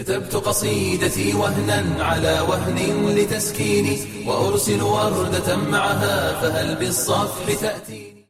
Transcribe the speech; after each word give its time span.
كتبت 0.00 0.34
قصيدتي 0.36 1.34
وهنا 1.34 2.04
على 2.04 2.40
وهن 2.48 2.78
لتسكيني 3.16 3.96
وأرسل 4.28 4.82
وردة 4.82 5.56
معها 5.56 6.40
فهل 6.40 6.78
بالصفح 6.78 7.60
تأتي 7.60 8.26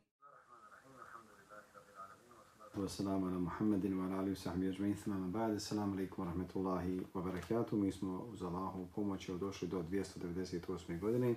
والسلام 2.76 3.24
على 3.24 3.38
محمد 3.38 3.84
وعلى 3.92 4.20
آله 4.20 4.32
وصحبه 4.32 4.68
أجمعين 4.68 4.94
ثم 4.94 5.10
من 5.10 5.30
بعد 5.32 5.50
السلام 5.50 5.92
عليكم 5.92 6.22
ورحمة 6.22 6.50
الله 6.56 6.84
وبركاته 7.14 7.76
Mi 7.76 7.92
smo 7.92 8.18
uz 8.32 8.42
Allahovu 8.42 8.86
pomoć 8.94 9.30
došli 9.40 9.68
do 9.68 9.82
298. 9.82 11.00
godine 11.00 11.34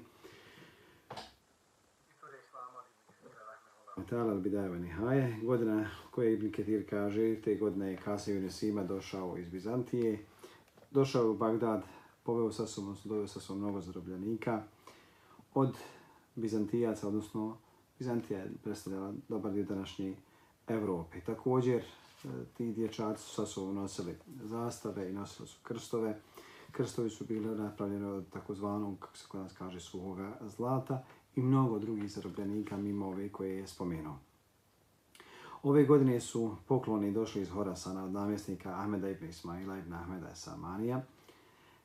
Ta'ala 4.02 4.34
al-Bidaja 4.34 4.80
Nihaje. 4.80 5.40
Godina 5.44 5.90
koje 6.12 6.34
Ibn 6.34 6.52
Ketir 6.52 6.90
kaže, 6.90 7.42
te 7.42 7.56
godine 7.56 7.92
je 7.92 7.98
Kasiju 7.98 8.42
Nesima 8.42 8.84
došao 8.84 9.38
iz 9.38 9.50
Bizantije. 9.50 10.26
Došao 10.92 11.32
u 11.32 11.34
Bagdad, 11.34 11.84
poveo 12.24 12.52
sa 12.52 12.68
sobom, 12.68 12.98
doveo 13.04 13.28
sa 13.28 13.40
sobom 13.40 13.62
mnogo 13.62 13.82
zarobljenika. 13.82 14.64
Od 15.54 15.78
Bizantijaca, 16.36 17.08
odnosno 17.08 17.58
Bizantija 18.00 18.40
je 18.40 18.52
predstavljala 18.64 19.14
dobar 19.30 19.52
dio 19.52 19.64
današnje 19.64 20.16
Evrope. 20.68 21.22
Također, 21.22 21.82
e, 21.82 22.28
ti 22.58 22.74
dječaci 22.74 23.24
su 23.24 23.36
sa 23.36 23.46
sobom 23.46 23.76
nosili 23.76 24.16
zastave 24.44 25.10
i 25.10 25.14
nosili 25.14 25.48
su 25.48 25.60
krstove. 25.64 26.20
Krstovi 26.72 27.10
su 27.10 27.26
bili 27.26 27.56
napravljeni 27.58 28.06
od 28.06 28.30
takozvanog, 28.30 29.00
kako 29.00 29.18
se 29.18 29.26
kod 29.28 29.42
nas 29.42 29.54
kaže, 29.54 29.80
suhoga 29.80 30.38
zlata 30.42 31.04
i 31.36 31.42
mnogo 31.42 31.80
drugih 31.80 32.12
zarobljenika 32.12 32.78
mimo 32.78 33.08
ove 33.08 33.30
koje 33.30 33.58
je 33.58 33.68
spomenuo. 33.68 34.18
Ove 35.64 35.86
godine 35.86 36.20
su 36.20 36.56
pokloni 36.68 37.12
došli 37.12 37.42
iz 37.42 37.50
Horasana 37.50 38.06
od 38.06 38.12
namjesnika 38.12 38.80
Ahmeda 38.80 39.10
ibn 39.10 39.26
Ismaila 39.26 39.78
ibn 39.78 39.94
Ahmeda 39.94 40.36
Samanija 40.36 41.02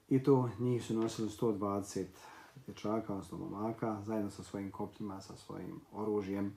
i 0.09 0.23
to 0.23 0.51
njih 0.59 0.85
su 0.85 0.95
nosili 0.95 1.29
120 1.29 2.05
dječaka, 2.67 3.13
odnosno 3.13 3.39
momaka, 3.39 4.03
zajedno 4.03 4.31
sa 4.31 4.43
svojim 4.43 4.71
koptima, 4.71 5.21
sa 5.21 5.37
svojim 5.37 5.81
oružjem, 5.93 6.53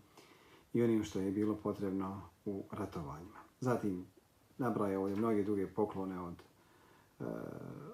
i 0.74 0.84
onim 0.84 1.04
što 1.04 1.20
je 1.20 1.32
bilo 1.32 1.56
potrebno 1.56 2.22
u 2.46 2.64
ratovanjima. 2.72 3.40
Zatim 3.60 4.06
nabraje 4.58 4.98
ovdje 4.98 5.16
mnoge 5.16 5.44
druge 5.44 5.68
poklone 5.68 6.20
od 6.20 6.34
e, 7.20 7.24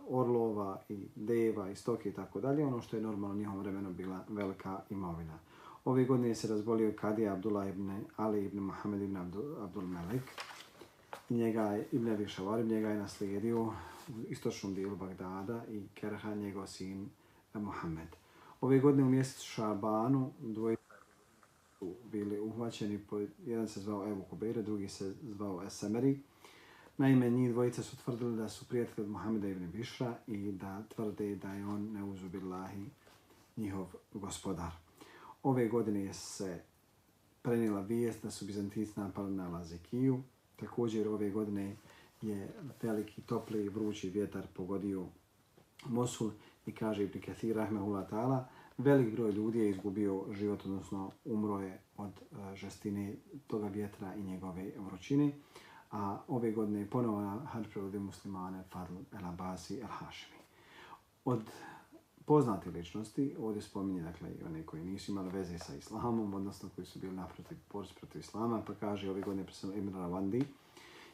orlova 0.10 0.82
i 0.90 1.08
deva 1.16 1.70
i 1.70 1.76
stoke 1.76 2.10
i 2.10 2.14
tako 2.14 2.42
dalje, 2.42 2.66
ono 2.66 2.82
što 2.82 2.96
je 2.96 3.02
normalno 3.02 3.36
u 3.36 3.38
njihovom 3.38 3.60
vremenu 3.60 3.94
bila 4.28 4.42
velika 4.42 4.80
imovina. 4.90 5.40
Ove 5.86 6.06
godine 6.06 6.36
se 6.36 6.48
razbolio 6.48 6.94
Kadija 7.02 7.34
Abdullah 7.34 7.70
ibn 7.70 8.02
Ali 8.16 8.46
ibn 8.46 8.60
Muhammed 8.60 9.02
ibn 9.02 9.18
Abdul, 9.18 9.64
Abdul 9.64 9.84
Melik. 9.84 10.24
Njega 11.30 11.62
je, 11.62 11.88
ibn 11.92 12.10
Abi 12.10 12.28
Šavarib 12.28 12.68
njega 12.68 12.90
je 12.90 12.98
naslijedio 12.98 13.62
u 13.64 13.72
istočnom 14.30 14.74
dijelu 14.74 14.96
Bagdada 14.96 15.64
i 15.70 15.84
Kerha 15.94 16.36
njegov 16.36 16.68
sin 16.68 17.10
eh, 17.54 17.60
Muhammed. 17.60 18.08
Ove 18.62 18.80
godine 18.80 19.04
u 19.04 19.10
mjesecu 19.10 19.46
Šabanu 19.46 20.32
dvoje 20.40 20.78
bili 22.12 22.40
uhvaćeni, 22.40 23.00
po, 23.10 23.22
jedan 23.46 23.68
se 23.68 23.80
zvao 23.80 24.12
Ebu 24.12 24.24
Kubeira, 24.30 24.62
drugi 24.62 24.88
se 24.88 25.14
zvao 25.24 25.64
Esemeri. 25.64 26.20
Naime, 26.98 27.30
njih 27.30 27.52
dvojica 27.52 27.84
su 27.84 27.98
tvrdili 27.98 28.38
da 28.38 28.50
su 28.50 28.68
prijatelji 28.68 29.06
od 29.06 29.12
Muhammeda 29.12 29.48
ibn 29.48 29.72
Bišra 29.72 30.18
i 30.28 30.52
da 30.52 30.84
tvrde 30.96 31.36
da 31.36 31.54
je 31.54 31.66
on 31.66 31.92
neuzubillahi 31.92 32.86
njihov 33.58 33.88
gospodar. 34.14 34.72
Ove 35.44 35.68
godine 35.68 36.04
je 36.04 36.14
se 36.14 36.64
prenijela 37.42 37.82
vijest 37.82 38.24
da 38.24 38.32
su 38.32 38.46
Bizantici 38.46 39.00
napali 39.00 39.32
na 39.32 39.50
Lazikiju. 39.50 40.24
Također 40.56 41.08
ove 41.08 41.30
godine 41.30 41.76
je 42.22 42.54
veliki, 42.82 43.22
topli 43.22 43.66
i 43.66 43.70
vrući 43.70 44.10
vjetar 44.10 44.48
pogodio 44.54 45.06
Mosul 45.86 46.32
i 46.66 46.72
kaže 46.72 47.04
Ibn 47.04 47.22
Kathir 47.22 47.56
Rahmehullah 47.56 48.10
ta'ala 48.10 48.44
velik 48.78 49.12
broj 49.12 49.32
ljudi 49.32 49.60
je 49.60 49.70
izgubio 49.70 50.26
život, 50.32 50.66
odnosno 50.66 51.12
umro 51.26 51.60
je 51.60 51.82
od 51.98 52.12
e, 52.12 52.56
žestine 52.56 53.16
toga 53.48 53.68
vjetra 53.68 54.16
i 54.16 54.24
njegove 54.24 54.72
vrućine. 54.78 55.32
A 55.92 56.22
ove 56.28 56.52
godine 56.52 56.80
je 56.80 56.90
ponovo 56.90 57.22
na 57.22 57.40
hađ 57.46 57.68
prevodi 57.68 58.00
muslimane 58.00 58.64
Fadl 58.70 58.94
El 59.12 59.26
Abasi 59.26 59.80
El 59.80 59.88
Hashimi. 59.88 60.38
Od 61.26 61.42
poznate 62.28 62.70
ličnosti, 62.70 63.36
ovdje 63.40 63.62
spominje 63.62 64.02
dakle, 64.02 64.30
i 64.30 64.44
one 64.44 64.64
koji 64.64 64.86
nisu 64.86 65.12
imali 65.12 65.30
veze 65.30 65.60
sa 65.60 65.76
islamom, 65.76 66.34
odnosno 66.34 66.70
koji 66.76 66.88
su 66.88 67.00
bili 67.00 67.16
naprotiv 67.16 67.58
borci 67.74 67.94
protiv 67.96 68.20
islama, 68.20 68.62
pa 68.68 68.74
kaže 68.74 69.10
ove 69.10 69.22
godine 69.22 69.44
predstavljeno 69.44 69.82
Ibn 69.82 69.98
Ravandi, 69.98 70.44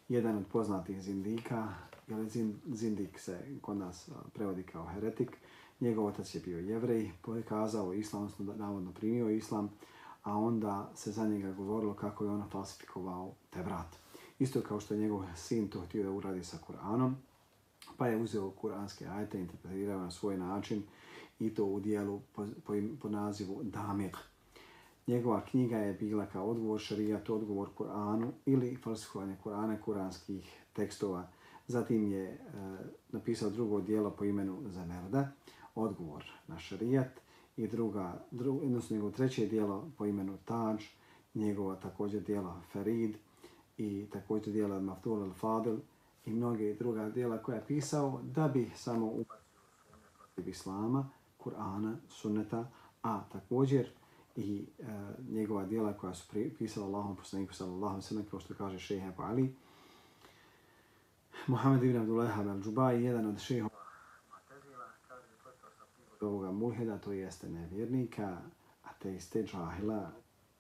jedan 0.10 0.38
od 0.38 0.44
poznatih 0.52 1.02
zindika, 1.02 1.74
jer 2.08 2.28
zindik 2.66 3.20
se 3.20 3.40
kod 3.62 3.78
nas 3.78 4.10
prevodi 4.34 4.64
kao 4.64 4.88
heretik, 4.88 5.38
njegov 5.80 6.06
otac 6.06 6.36
je 6.36 6.42
bio 6.42 6.60
jevrej, 6.60 7.12
pokazao 7.22 7.94
islam, 7.94 8.24
odnosno 8.24 8.54
navodno 8.56 8.92
primio 8.92 9.30
islam, 9.30 9.72
a 10.24 10.38
onda 10.38 10.92
se 10.96 11.12
za 11.12 11.28
njega 11.28 11.52
govorilo 11.52 11.94
kako 11.94 12.26
je 12.26 12.32
on 12.32 12.50
falsifikovao 12.50 13.34
te 13.50 13.62
vrat. 13.62 13.96
Isto 14.40 14.62
kao 14.62 14.80
što 14.80 14.94
je 14.94 15.00
njegov 15.00 15.24
sin 15.36 15.68
to 15.68 15.82
htio 15.82 16.04
da 16.04 16.12
uradi 16.12 16.44
sa 16.44 16.58
Kur'anom, 16.68 17.14
pa 17.98 18.08
je 18.08 18.18
uzeo 18.18 18.52
kuranske 18.52 19.08
ajte, 19.08 19.40
interpretirao 19.40 20.00
na 20.00 20.12
svoj 20.12 20.38
način 20.38 20.84
i 21.40 21.54
to 21.54 21.66
u 21.66 21.80
dijelu 21.80 22.22
po, 22.36 22.48
po, 22.66 22.74
po 23.02 23.10
nazivu 23.10 23.64
Damir. 23.64 24.18
Njegova 25.08 25.42
knjiga 25.46 25.78
je 25.78 25.94
bila 25.94 26.26
kao 26.26 26.46
odgovor 26.46 26.80
šarijat, 26.80 27.30
odgovor 27.30 27.70
Kur'anu 27.78 28.32
ili 28.46 28.76
falsifikovanje 28.76 29.38
Kur'ana 29.44 29.82
kuranskih 29.82 30.64
tekstova. 30.74 31.28
Zatim 31.68 32.12
je 32.12 32.24
e, 32.24 32.38
napisao 33.12 33.50
drugo 33.50 33.82
dijelo 33.82 34.12
po 34.12 34.26
imenu 34.26 34.62
Zamerda 34.66 35.32
odgovor 35.76 36.24
na 36.48 36.60
šarijat 36.60 37.20
i 37.58 37.68
druga, 37.68 38.26
dru, 38.32 38.60
odnosno 38.64 38.94
njegovo 38.96 39.12
treće 39.12 39.46
dijelo 39.46 39.92
po 39.98 40.06
imenu 40.06 40.38
Taj, 40.46 40.78
njegova 41.34 41.76
također 41.76 42.24
dijela 42.24 42.62
Ferid 42.72 43.16
i 43.78 44.06
također 44.12 44.54
dijela 44.54 44.80
Maftul 44.80 45.20
al-Fadil 45.20 45.78
i 46.26 46.34
mnoge 46.34 46.74
druga 46.74 47.10
dijela 47.10 47.38
koja 47.38 47.56
je 47.56 47.68
pisao 47.68 48.22
da 48.24 48.48
bi 48.48 48.72
samo 48.76 49.06
u 49.06 49.26
Islama, 50.46 51.10
Kur'ana, 51.44 51.96
Sunneta, 52.10 52.68
a 53.02 53.24
također 53.32 53.90
i 54.36 54.66
e, 54.80 54.84
njegova 55.30 55.66
dijela 55.66 55.94
koja 55.94 56.14
su 56.14 56.34
pisala 56.58 56.88
Allahom 56.88 57.16
poslaniku 57.16 57.54
sallallahu 57.54 58.02
sallam, 58.02 58.26
kao 58.32 58.40
što 58.40 58.54
kaže 58.54 58.80
šeha 58.80 59.14
Ali, 59.18 59.56
Muhammed 61.48 61.84
ibn 61.84 61.98
Abdullah 61.98 62.40
al-Džubai, 62.40 62.92
jedan 62.92 63.26
od 63.26 63.40
šeha 63.40 63.70
ovoga 66.22 66.52
mulhida, 66.52 66.98
to 66.98 67.12
jeste 67.12 67.50
nevjernika, 67.50 68.38
ateiste, 68.84 69.44
džahila, 69.44 70.12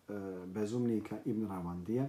e, 0.09 0.13
bezumnika 0.45 1.17
Ibn 1.25 1.47
Ravandija. 1.47 2.07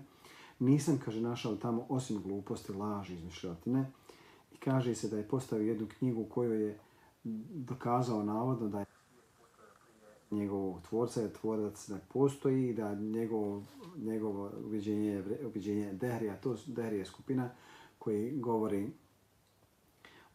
Nisam, 0.58 0.98
kaže, 1.04 1.20
našao 1.20 1.56
tamo 1.56 1.86
osim 1.88 2.22
gluposti, 2.22 2.72
laži, 2.72 3.14
izmišljotine. 3.14 3.90
I 4.52 4.56
kaže 4.56 4.94
se 4.94 5.08
da 5.08 5.16
je 5.16 5.28
postavio 5.28 5.68
jednu 5.68 5.86
knjigu 5.98 6.20
u 6.20 6.28
kojoj 6.28 6.66
je 6.66 6.78
dokazao 7.50 8.22
navodno 8.22 8.68
da 8.68 8.80
je 8.80 8.86
njegovog 10.30 10.82
tvorca, 10.88 11.20
je 11.20 11.32
tvorac 11.32 11.88
da 11.88 11.98
postoji 12.12 12.68
i 12.68 12.74
da 12.74 12.94
njegovo, 12.94 13.62
njegovo 13.96 14.52
uviđenje, 14.64 15.24
uviđenje 15.46 15.92
Dehrija, 15.92 16.40
to 16.40 16.56
su 16.56 16.72
Dehrije 16.72 17.04
skupina 17.04 17.50
koji 17.98 18.40
govori 18.40 18.90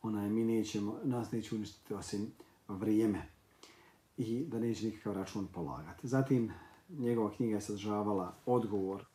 onaj, 0.02 0.30
mi 0.30 0.44
nećemo, 0.44 1.00
nas 1.04 1.32
neće 1.32 1.56
uništiti 1.56 1.94
osim 1.94 2.32
vrijeme 2.68 3.26
i 4.18 4.46
da 4.46 4.60
neće 4.60 4.86
nikakav 4.86 5.14
račun 5.14 5.48
polagati. 5.48 6.08
Zatim 6.08 6.52
njegova 6.90 7.32
knjiga 7.32 7.56
je 7.56 7.62
sadržavala 7.62 8.36
odgovor. 8.46 9.06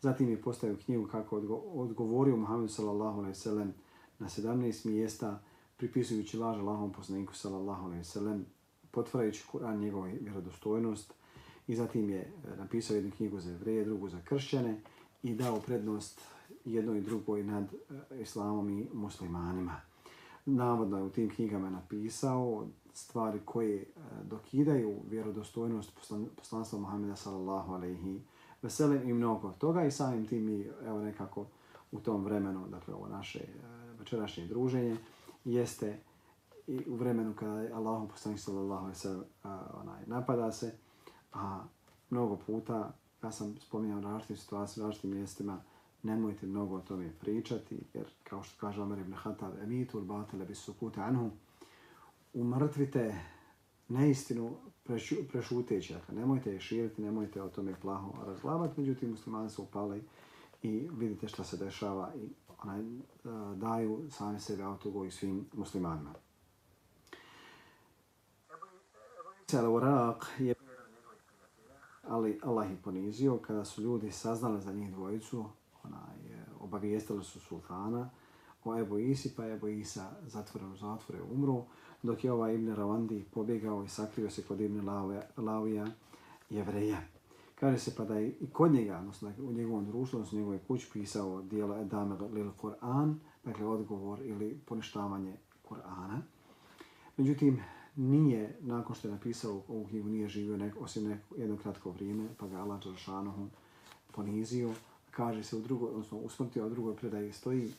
Zatim 0.00 0.28
je 0.28 0.42
postavio 0.42 0.76
knjigu 0.84 1.06
kako 1.06 1.36
odgovorio 1.74 2.36
Muhammedu 2.36 2.68
sallallahu 2.68 3.18
alaihi 3.18 3.34
sallam 3.34 3.74
na 4.18 4.28
17 4.28 4.90
mjesta 4.90 5.40
pripisujući 5.76 6.38
laž 6.38 6.58
Allahom 6.58 6.92
poslaniku 6.92 7.34
sallallahu 7.34 7.86
alaihi 7.86 8.04
sallam 8.04 8.46
potvarajući 8.90 9.44
Kur'an 9.52 9.80
njegove 9.80 10.12
vjerodostojnost. 10.20 11.14
I 11.66 11.76
zatim 11.76 12.10
je 12.10 12.20
eh, 12.20 12.56
napisao 12.56 12.94
jednu 12.94 13.10
knjigu 13.16 13.40
za 13.40 13.50
evreje, 13.50 13.84
drugu 13.84 14.08
za 14.08 14.20
kršćane 14.24 14.80
i 15.22 15.34
dao 15.34 15.60
prednost 15.60 16.20
jednoj 16.64 16.98
i 16.98 17.02
drugoj 17.02 17.44
nad 17.44 17.74
eh, 17.74 18.20
islamom 18.20 18.70
i 18.70 18.86
muslimanima. 18.92 19.80
Navodno 20.46 20.98
je 20.98 21.02
u 21.02 21.10
tim 21.10 21.30
knjigama 21.30 21.70
napisao 21.70 22.66
stvari 22.92 23.40
koje 23.44 23.82
eh, 23.82 23.86
dokidaju 24.24 24.94
vjerodostojnost 25.10 25.92
poslanstva 26.36 26.78
Muhammeda 26.78 27.16
sallallahu 27.16 27.72
alaihi 27.72 28.20
veselim 28.62 29.08
i 29.08 29.12
mnogo 29.12 29.52
toga 29.58 29.84
i 29.84 29.90
samim 29.90 30.26
tim 30.26 30.44
mi 30.44 30.70
evo 30.86 31.00
nekako 31.00 31.46
u 31.92 32.00
tom 32.00 32.24
vremenu, 32.24 32.68
dakle 32.68 32.94
ovo 32.94 33.08
naše 33.08 33.38
e, 33.38 33.44
večerašnje 33.98 34.46
druženje, 34.46 34.96
jeste 35.44 35.98
i 36.66 36.84
u 36.88 36.96
vremenu 36.96 37.34
kada 37.34 37.60
je 37.60 37.72
Allahu 37.72 38.08
poslanik 38.08 38.40
sallallahu 38.40 38.84
alaihi 38.84 38.96
veselim 38.96 39.22
onaj, 39.82 40.02
napada 40.06 40.52
se, 40.52 40.72
a 41.32 41.64
mnogo 42.10 42.36
puta, 42.36 42.92
ja 43.22 43.32
sam 43.32 43.56
spominjao 43.60 44.00
različitim 44.00 44.36
situacijama, 44.36 44.86
različitim 44.86 45.16
mjestima, 45.16 45.62
nemojte 46.02 46.46
mnogo 46.46 46.76
o 46.76 46.80
tome 46.80 47.12
pričati, 47.20 47.80
jer 47.94 48.06
kao 48.24 48.42
što 48.42 48.60
kaže 48.60 48.82
Omer 48.82 48.98
ibn 48.98 49.14
Khattab, 49.14 49.52
emitul 49.62 50.00
batile 50.00 50.44
bis 50.44 50.58
sukuta 50.58 51.02
anhu, 51.02 51.30
umrtvite 52.34 53.14
neistinu 53.88 54.56
prešu, 54.88 55.16
prešuteći. 55.28 55.92
Dakle, 55.92 56.14
nemojte 56.14 56.52
je 56.52 56.60
širiti, 56.60 57.02
nemojte 57.02 57.42
o 57.42 57.48
tome 57.48 57.74
plaho 57.80 58.12
razglabati, 58.26 58.80
međutim 58.80 59.10
muslimani 59.10 59.50
su 59.50 59.62
upali 59.62 60.02
i 60.62 60.88
vidite 60.92 61.28
šta 61.28 61.44
se 61.44 61.56
dešava 61.56 62.12
i 62.16 62.28
onaj, 62.62 62.80
e, 62.80 62.86
daju 63.56 64.06
sami 64.10 64.40
sebe 64.40 64.62
autogo 64.62 65.04
i 65.04 65.10
svim 65.10 65.46
muslimanima. 65.52 66.14
Al-Waraq 69.52 70.24
je 70.38 70.54
ali 72.02 72.40
Allah 72.42 72.70
je 72.70 72.76
ponizio 72.84 73.38
kada 73.38 73.64
su 73.64 73.82
ljudi 73.82 74.10
saznali 74.10 74.60
za 74.60 74.72
njih 74.72 74.92
dvojicu, 74.92 75.44
onaj, 75.82 76.32
e, 76.32 76.44
obavijestili 76.60 77.24
su 77.24 77.40
sultana 77.40 78.10
o 78.64 78.78
Ebu 78.78 78.98
Isi, 78.98 79.34
pa 79.36 79.46
Ebu 79.46 79.68
Isa 79.68 80.10
zatvoren 80.26 80.72
u 80.72 80.76
zatvore 80.76 81.22
umru, 81.22 81.64
dok 82.02 82.24
je 82.24 82.32
ovaj 82.32 82.54
Ibn 82.54 82.74
Ravandi 82.74 83.24
pobjegao 83.34 83.84
i 83.84 83.88
sakrio 83.88 84.30
se 84.30 84.42
kod 84.42 84.60
Ibn 84.60 84.88
Lavija 85.36 85.86
jevreja. 86.50 87.00
Kaže 87.54 87.78
se 87.78 87.94
pa 87.96 88.04
da 88.04 88.14
je 88.14 88.28
i 88.28 88.50
kod 88.52 88.72
njega, 88.72 88.98
odnosno 88.98 89.32
u 89.38 89.52
njegovom 89.52 89.86
društvu, 89.86 90.16
odnosno 90.16 90.36
u 90.36 90.40
njegovoj 90.40 90.58
kući 90.68 90.88
pisao 90.92 91.42
dijelo 91.42 91.80
Edame 91.80 92.16
Lil 92.32 92.50
Kur'an, 92.62 93.14
dakle 93.44 93.66
odgovor 93.66 94.18
ili 94.22 94.58
poništavanje 94.66 95.36
Kur'ana. 95.68 96.20
Međutim, 97.16 97.60
nije, 97.96 98.56
nakon 98.60 98.96
što 98.96 99.08
je 99.08 99.12
napisao 99.12 99.62
ovu 99.68 99.86
knjigu, 99.86 100.08
nije 100.08 100.28
živio 100.28 100.56
nek, 100.56 100.74
osim 100.80 101.08
nek, 101.08 101.20
jedno 101.36 101.56
kratko 101.56 101.90
vrijeme, 101.90 102.28
pa 102.38 102.46
ga 102.46 102.56
Allah 102.56 102.84
Đaršanohu 102.84 103.46
ponizio. 104.12 104.74
Kaže 105.10 105.42
se 105.42 105.56
u 105.56 105.60
drugoj, 105.60 105.88
odnosno 105.88 106.18
u 106.18 106.28
smrti 106.28 106.60
od 106.60 106.72
drugoj 106.72 106.96
predaji 106.96 107.32
stoji 107.32 107.72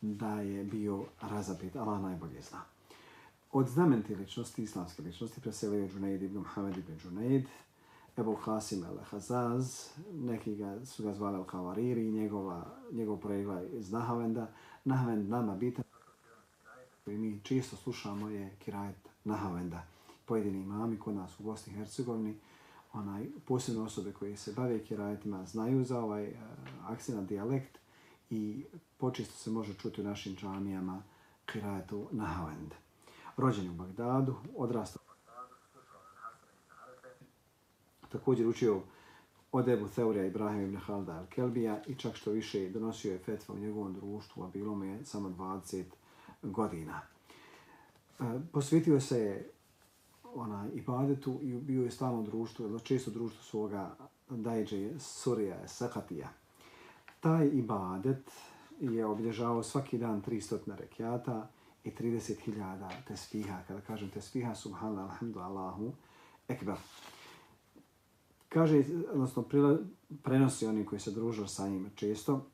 da 0.00 0.40
je 0.40 0.64
bio 0.64 1.04
razabit. 1.20 1.76
Allah 1.76 2.02
najbolje 2.02 2.42
zna. 2.42 2.75
Od 3.56 3.68
znamenti 3.68 4.14
ličnosti, 4.14 4.62
islamske 4.62 5.02
ličnosti, 5.02 5.40
preselio 5.40 5.88
Džunaid 5.88 6.22
ibn 6.22 6.38
Muhammed 6.38 6.76
ibn 6.76 6.98
Džunaid, 6.98 7.46
Ebu 8.16 8.34
Hasim 8.34 8.84
al-Hazaz, 8.84 9.88
neki 10.12 10.54
ga, 10.56 10.84
su 10.84 11.02
ga 11.02 11.14
zvali 11.14 11.38
al-Kavariri, 11.38 12.12
njegova, 12.12 12.66
njegov 12.92 13.16
pregla 13.16 13.62
iz 13.62 13.92
Nahavenda. 13.92 14.46
Nahavend 14.84 15.28
nama 15.28 15.54
bitan, 15.54 15.84
koji 17.04 17.18
mi 17.18 17.40
čisto 17.44 17.76
slušamo 17.76 18.28
je 18.28 18.56
Kirajet 18.58 19.08
Nahavenda. 19.24 19.86
Pojedini 20.26 20.62
imami 20.62 20.98
kod 20.98 21.14
nas 21.14 21.40
u 21.40 21.42
Bosni 21.42 21.72
i 21.72 21.76
Hercegovini, 21.76 22.36
onaj, 22.92 23.26
posebne 23.46 23.82
osobe 23.82 24.12
koje 24.12 24.36
se 24.36 24.52
bave 24.52 24.84
kirajetima 24.84 25.44
znaju 25.44 25.84
za 25.84 26.00
ovaj 26.00 26.24
eh, 26.24 26.30
uh, 26.30 26.90
akcijna 26.90 27.22
dijalekt 27.22 27.78
i 28.30 28.64
počisto 28.96 29.34
se 29.34 29.50
može 29.50 29.74
čuti 29.74 30.00
u 30.00 30.04
našim 30.04 30.36
džamijama 30.36 31.02
kirajetu 31.46 32.08
Nahavenda. 32.12 32.85
Rođen 33.36 33.70
u 33.70 33.74
Bagdadu, 33.74 34.34
odrastao 34.56 35.02
u 35.04 35.08
Bagdadu, 35.08 35.54
također 38.08 38.46
učio 38.46 38.80
od 39.52 39.68
Ebu 39.68 39.88
Theurija 39.88 40.26
Ibrahim 40.26 40.62
ibn 40.62 40.76
Halda 40.76 41.12
al-Kelbija 41.12 41.80
i 41.86 41.94
čak 41.94 42.16
što 42.16 42.30
više 42.30 42.70
donosio 42.70 43.12
je 43.12 43.18
fetva 43.18 43.54
u 43.54 43.58
njegovom 43.58 43.94
društvu, 43.94 44.44
a 44.44 44.48
bilo 44.48 44.74
mu 44.74 44.84
je 44.84 45.04
samo 45.04 45.28
20 45.28 45.84
godina. 46.42 47.00
E, 48.20 48.24
posvetio 48.52 49.00
se 49.00 49.50
ona 50.34 50.68
ibadetu 50.74 51.38
i 51.42 51.54
bio 51.54 51.84
je 51.84 51.90
stalno 51.90 52.22
društvo, 52.22 52.66
ili 52.66 52.80
često 52.80 53.10
društvo 53.10 53.42
svoga 53.42 53.96
dajđe 54.30 55.00
Surija, 55.00 55.68
Sakatija. 55.68 56.28
Taj 57.20 57.46
ibadet 57.46 58.30
je 58.80 59.06
obilježavao 59.06 59.62
svaki 59.62 59.98
dan 59.98 60.22
300 60.22 60.76
rekiata 60.76 61.48
i 61.86 61.90
30.000 61.90 62.90
tesbiha. 63.08 63.62
Kada 63.68 63.80
kažem 63.80 64.10
tesbiha, 64.10 64.54
subhanallah, 64.54 65.04
alhamdulillahu, 65.04 65.92
ekber. 66.48 66.76
Kaže, 68.48 68.84
odnosno 69.12 69.44
prenosi 70.22 70.66
oni 70.66 70.86
koji 70.86 71.00
se 71.00 71.10
druže 71.10 71.48
sa 71.48 71.68
njim 71.68 71.90
često, 71.94 72.46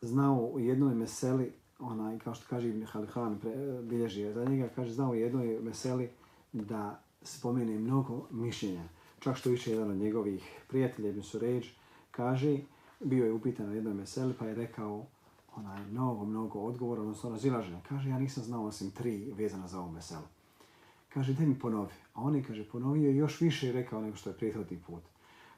znao 0.00 0.36
u 0.36 0.60
jednoj 0.60 0.94
meseli, 0.94 1.52
onaj, 1.78 2.18
kao 2.18 2.34
što 2.34 2.46
kaže 2.50 2.68
Ibn 2.68 2.84
Halihan, 2.84 3.40
bilježi 3.82 4.32
za 4.32 4.44
njega, 4.44 4.68
kaže, 4.76 4.92
znao 4.92 5.10
u 5.10 5.14
jednoj 5.14 5.58
meseli 5.60 6.10
da 6.52 7.02
spomene 7.22 7.78
mnogo 7.78 8.26
mišljenja. 8.30 8.82
Čak 9.18 9.36
što 9.36 9.50
više 9.50 9.70
jedan 9.70 9.90
od 9.90 9.96
njegovih 9.96 10.64
prijatelja, 10.68 11.08
Ibn 11.08 11.22
Suređ, 11.22 11.66
kaže, 12.10 12.58
bio 13.00 13.24
je 13.24 13.32
upitan 13.32 13.66
na 13.66 13.74
jednoj 13.74 13.94
meseli, 13.94 14.34
pa 14.38 14.46
je 14.46 14.54
rekao 14.54 15.06
onaj, 15.56 15.86
mnogo, 15.86 16.24
mnogo 16.24 16.58
odgovora, 16.58 17.02
odnosno 17.02 17.30
razilaženja. 17.30 17.80
Kaže, 17.88 18.10
ja 18.10 18.18
nisam 18.18 18.44
znao 18.44 18.64
osim 18.64 18.90
tri 18.90 19.32
vezana 19.36 19.68
za 19.68 19.80
ovu 19.80 19.92
meselu. 19.92 20.26
Kaže, 21.08 21.34
daj 21.34 21.46
mi 21.46 21.58
ponovi. 21.58 21.92
A 22.14 22.22
on 22.22 22.36
je, 22.36 22.42
kaže, 22.42 22.68
ponovio 22.68 23.10
još 23.10 23.40
više 23.40 23.72
rekao 23.72 24.00
nego 24.00 24.16
što 24.16 24.30
je 24.30 24.36
prethodni 24.36 24.78
put. 24.86 25.02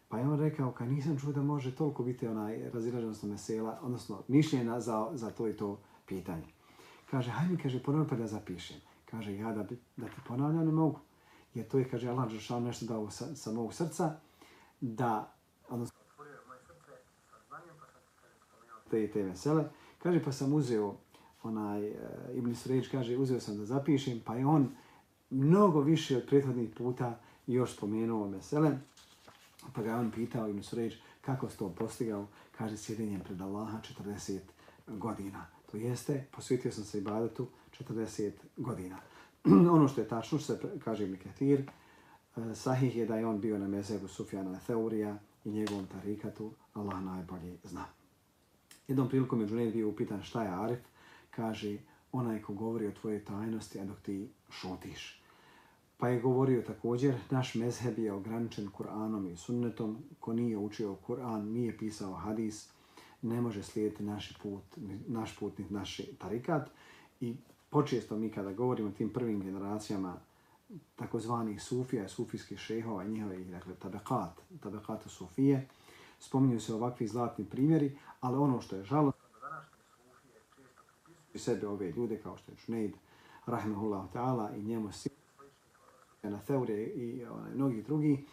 Pa 0.09 0.19
je 0.19 0.29
on 0.29 0.41
rekao, 0.41 0.73
kad 0.73 0.89
nisam 0.89 1.19
čuo 1.19 1.33
da 1.33 1.43
može 1.43 1.75
toliko 1.75 2.03
biti 2.03 2.27
onaj 2.27 2.71
razilaženost 2.71 3.23
mesela, 3.23 3.79
odnosno 3.83 4.23
mišljena 4.29 4.81
za, 4.81 5.09
za 5.13 5.31
to 5.31 5.49
i 5.49 5.57
to 5.57 5.79
pitanje. 6.07 6.47
Kaže, 7.11 7.31
hajde 7.31 7.53
mi, 7.53 7.63
kaže, 7.63 7.83
ponovi 7.83 8.09
pa 8.09 8.17
da 8.17 8.27
zapišem. 8.27 8.77
Kaže, 9.05 9.37
ja 9.37 9.53
da, 9.53 9.63
da 9.97 10.07
ti 10.07 10.21
ponavljam 10.29 10.67
ne 10.67 10.73
mogu. 10.73 11.01
Jer 11.55 11.69
to 11.69 11.79
je, 11.79 11.89
kaže, 11.89 12.09
Allah 12.09 12.29
Đeršan 12.31 12.63
nešto 12.63 12.87
dao 12.87 13.11
sa, 13.11 13.35
sa 13.37 13.53
mog 13.53 13.75
srca, 13.75 14.17
da, 14.81 15.33
odnosno, 15.69 15.99
te, 18.91 19.11
te 19.11 19.23
vesele. 19.23 19.65
Kaže, 20.07 20.23
pa 20.23 20.33
sam 20.33 20.53
uzeo, 20.53 20.95
onaj, 21.43 21.91
uh, 21.91 21.97
Ibn 22.35 22.55
Sređ 22.55 22.91
kaže, 22.91 23.17
uzeo 23.17 23.41
sam 23.41 23.57
da 23.57 23.65
zapišem, 23.65 24.21
pa 24.25 24.35
je 24.35 24.47
on 24.47 24.69
mnogo 25.31 25.81
više 25.81 26.17
od 26.17 26.27
prethodnih 26.27 26.71
puta 26.71 27.21
još 27.47 27.77
spomenuo 27.77 28.29
mesele. 28.29 28.79
Pa 29.75 29.83
ga 29.83 29.97
on 29.97 30.11
pitao 30.11 30.49
Ibn 30.49 30.63
Sređ 30.63 30.95
kako 31.21 31.49
se 31.49 31.57
to 31.57 31.69
postigao, 31.69 32.27
kaže 32.59 32.77
sjedinjem 32.77 33.21
pred 33.21 33.41
Allaha 33.41 33.79
40 34.05 34.39
godina. 34.87 35.47
To 35.71 35.77
jeste, 35.77 36.27
posvetio 36.31 36.73
sam 36.73 36.85
se 36.85 36.99
ibadetu 36.99 37.47
40 37.81 38.31
godina. 38.57 38.99
ono 39.77 39.89
što 39.89 40.01
je 40.01 40.09
tačno, 40.09 40.39
što 40.39 40.55
se 40.55 40.61
kaže 40.85 41.05
Ibn 41.05 41.17
Ketir, 41.17 41.61
e, 41.61 42.55
sahih 42.55 42.97
je 42.97 43.07
da 43.07 43.17
je 43.17 43.27
on 43.27 43.41
bio 43.41 43.59
na 43.59 43.69
mezebu 43.69 44.09
Sufjana 44.09 44.59
Theurija 44.67 45.19
i 45.45 45.51
njegovom 45.51 45.87
tarikatu, 45.87 46.53
Allah 46.75 47.03
najbolje 47.03 47.57
zna. 47.65 47.85
Jednom 48.89 49.09
prilikom 49.09 49.41
je 49.41 49.47
Džunaid 49.47 49.73
bio 49.73 49.89
upitan 49.89 50.23
šta 50.23 50.43
je 50.43 50.55
Arif, 50.65 50.79
kaže 51.31 51.79
onaj 52.13 52.43
ko 52.43 52.55
govori 52.55 52.87
o 52.87 52.93
tvojoj 52.93 53.25
tajnosti, 53.25 53.81
a 53.81 53.85
dok 53.85 54.01
ti 54.01 54.29
šutiš. 54.51 55.23
Pa 55.99 56.09
je 56.09 56.21
govorio 56.21 56.63
također, 56.63 57.15
naš 57.31 57.55
mezheb 57.55 57.99
je 57.99 58.13
ograničen 58.13 58.71
Kur'anom 58.79 59.33
i 59.33 59.37
sunnetom. 59.37 59.99
Ko 60.21 60.33
nije 60.33 60.59
učio 60.59 60.97
Kur'an, 61.07 61.53
nije 61.53 61.79
pisao 61.79 62.13
hadis, 62.13 62.69
ne 63.23 63.41
može 63.41 63.63
slijediti 63.63 64.03
naš 64.03 64.39
put, 64.43 64.63
naš 65.07 65.39
put, 65.39 65.59
naš 65.71 66.01
tarikat. 66.19 66.71
I 67.21 67.37
počesto 67.71 68.17
mi 68.17 68.31
kada 68.31 68.53
govorimo 68.53 68.91
tim 68.91 69.13
prvim 69.13 69.41
generacijama 69.41 70.17
takozvanih 70.97 71.63
sufija, 71.63 72.09
sufijskih 72.09 72.59
šehova, 72.59 73.05
njihove 73.05 73.45
dakle, 73.45 73.75
tabekat, 73.75 74.41
tabekat 74.61 75.03
sufije, 75.07 75.69
spominju 76.27 76.61
se 76.61 76.75
ovakvi 76.75 77.07
zlatni 77.07 77.45
primjeri, 77.45 77.99
ali 78.21 78.37
ono 78.37 78.61
što 78.61 78.77
je 78.77 78.85
žalo, 78.85 79.13
sebe 81.35 81.69
ove 81.69 81.91
ljude 81.91 82.19
kao 82.23 82.37
što 82.37 82.53
je 82.53 82.57
Čunejd, 82.57 82.95
rahmehullahu 83.47 84.09
ta'ala 84.15 84.57
i 84.57 84.63
njemu 84.63 84.93
si 84.93 85.09
na 86.23 86.39
Theure 86.39 86.83
i 86.83 87.25
onaj, 87.25 87.55
mnogi 87.55 87.83
drugi, 87.83 88.25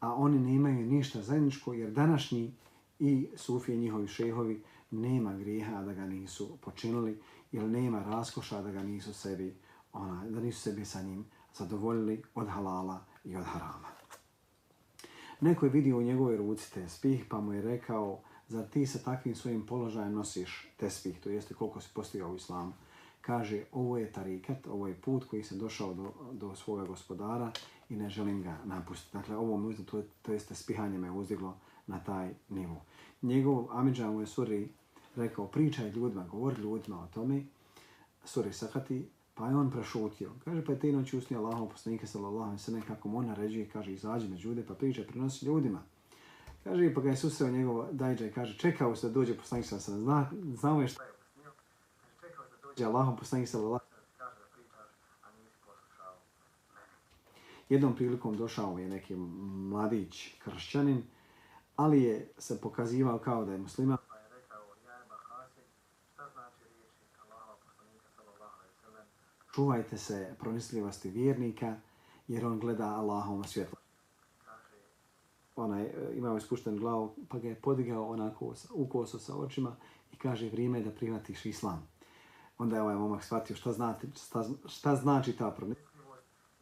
a 0.00 0.14
oni 0.14 0.38
nemaju 0.38 0.86
ništa 0.86 1.22
zajedničko 1.22 1.72
jer 1.72 1.90
današnji 1.90 2.54
i 2.98 3.28
sufije 3.36 3.78
njihovi 3.78 4.08
šehovi 4.08 4.62
nema 4.90 5.34
grijeha 5.34 5.82
da 5.82 5.92
ga 5.92 6.06
nisu 6.06 6.56
počinili 6.60 7.20
ili 7.52 7.68
nema 7.68 8.02
raskoša 8.02 8.62
da 8.62 8.70
ga 8.70 8.82
nisu 8.82 9.14
sebi 9.14 9.56
ona, 9.92 10.24
da 10.28 10.40
nisu 10.40 10.60
sebi 10.60 10.84
sa 10.84 11.02
njim 11.02 11.24
zadovoljili 11.54 12.22
od 12.34 12.48
halala 12.48 13.04
i 13.24 13.36
od 13.36 13.44
harama. 13.44 13.91
Neko 15.42 15.66
je 15.66 15.72
vidio 15.72 15.98
u 15.98 16.02
njegovoj 16.02 16.36
ruci 16.36 16.72
tespih 16.74 17.24
pa 17.28 17.40
mu 17.40 17.52
je 17.52 17.62
rekao 17.62 18.18
zar 18.48 18.64
ti 18.66 18.86
sa 18.86 18.98
takvim 18.98 19.34
svojim 19.34 19.66
položajem 19.66 20.14
nosiš 20.14 20.68
tespih, 20.76 21.20
to 21.20 21.30
jeste 21.30 21.54
koliko 21.54 21.80
si 21.80 21.88
postigao 21.94 22.32
u 22.32 22.36
islamu 22.36 22.72
kaže 23.22 23.64
ovo 23.72 23.98
je 23.98 24.12
tarikat, 24.12 24.66
ovo 24.66 24.86
je 24.86 24.94
put 24.94 25.24
koji 25.24 25.42
se 25.42 25.54
došao 25.54 25.94
do, 25.94 26.12
do 26.32 26.54
svoga 26.54 26.84
gospodara 26.84 27.52
i 27.88 27.96
ne 27.96 28.10
želim 28.10 28.42
ga 28.42 28.58
napustiti. 28.64 29.16
Dakle, 29.16 29.36
ovo 29.36 29.56
mi 29.56 29.68
uzde, 29.68 29.84
to, 29.84 30.02
to 30.22 30.32
jeste 30.32 30.54
spihanje 30.54 30.98
me 30.98 31.10
uzdiglo 31.10 31.56
na 31.86 31.98
taj 32.04 32.34
nivu. 32.48 32.76
Njegov 33.22 33.66
Amidža 33.70 34.10
mu 34.10 34.20
je 34.20 34.26
suri 34.26 34.68
rekao, 35.16 35.46
pričaj 35.46 35.90
ljudima, 35.90 36.24
govori 36.30 36.62
ljudima 36.62 37.02
o 37.02 37.06
tome, 37.14 37.44
suri 38.24 38.52
Sahati, 38.52 39.08
pa 39.34 39.48
je 39.48 39.56
on 39.56 39.70
prešutio. 39.70 40.30
Kaže, 40.44 40.64
pa 40.64 40.72
je 40.72 40.78
te 40.78 40.92
noći 40.92 41.18
usnio 41.18 41.38
Allahom 41.38 41.68
poslanika 41.68 42.06
sallallahu 42.06 42.44
alaihi 42.44 42.62
sallam, 42.62 42.82
kako 42.82 43.08
mu 43.08 43.18
on 43.18 43.26
naređuje, 43.26 43.68
kaže, 43.68 43.92
izađi 43.92 44.28
među 44.28 44.48
ljude, 44.48 44.66
pa 44.66 44.74
pričaj, 44.74 45.06
prenosi 45.06 45.46
ljudima. 45.46 45.82
Kaže, 46.64 46.94
pa 46.94 47.00
ga 47.00 47.10
je 47.10 47.16
susreo 47.16 47.50
njegov 47.50 47.86
dajđa 47.92 48.26
i 48.26 48.32
kaže, 48.32 48.58
čekao 48.58 48.96
se 48.96 49.06
da 49.06 49.12
dođe 49.12 49.36
poslanik 49.36 49.66
sa 49.66 49.80
sam, 49.80 49.98
zna, 49.98 50.30
znao 50.54 50.80
je 50.80 50.88
šta 50.88 51.04
je 51.04 51.10
usnio. 51.10 51.52
Čekao 52.20 52.44
se 52.44 52.50
da 52.62 52.68
dođe 52.68 52.84
Allahom 52.84 53.16
poslanik 53.16 53.48
sallallahu 53.48 53.72
Allah. 53.72 53.92
Jednom 57.68 57.94
prilikom 57.96 58.36
došao 58.36 58.78
je 58.78 58.88
neki 58.88 59.14
mladić 59.70 60.34
kršćanin, 60.44 61.02
ali 61.76 62.02
je 62.02 62.32
se 62.38 62.60
pokazivao 62.60 63.18
kao 63.18 63.44
da 63.44 63.52
je 63.52 63.58
musliman. 63.58 63.98
Pa 64.08 64.16
je 64.16 64.28
rekao, 64.28 64.62
ja 64.86 64.92
je 64.92 65.04
Bahasim, 65.08 65.64
šta 66.12 66.28
znači 66.34 66.64
riječi 66.74 67.04
Allaha 67.24 67.52
poslanika 67.64 68.08
sallallahu 68.16 68.54
alaihi 68.58 68.76
sallam? 68.82 69.06
Čuvajte 69.54 69.98
se 69.98 70.34
pronislivosti 70.38 71.10
vjernika, 71.10 71.76
jer 72.28 72.46
on 72.46 72.58
gleda 72.58 72.84
Allahom 72.84 73.44
svjetlo 73.44 73.82
onaj, 75.56 75.82
e, 75.82 75.92
imao 76.14 76.34
je 76.34 76.40
spušten 76.40 76.76
glavu, 76.76 77.14
pa 77.28 77.38
ga 77.38 77.48
je 77.48 77.54
podigao 77.54 78.08
onako 78.08 78.54
u 78.74 78.88
kosu 78.88 79.18
sa 79.18 79.36
očima 79.36 79.76
i 80.12 80.16
kaže 80.16 80.48
vrijeme 80.48 80.78
je 80.78 80.84
da 80.84 80.90
prihvatiš 80.90 81.46
islam. 81.46 81.88
Onda 82.58 82.76
je 82.76 82.82
ovaj 82.82 82.96
momak 82.96 83.24
shvatio 83.24 83.56
šta, 83.56 83.72
znati, 83.72 84.06
šta, 84.26 84.44
šta 84.66 84.96
znači 84.96 85.36
ta 85.36 85.50
promisljivost 85.50 85.92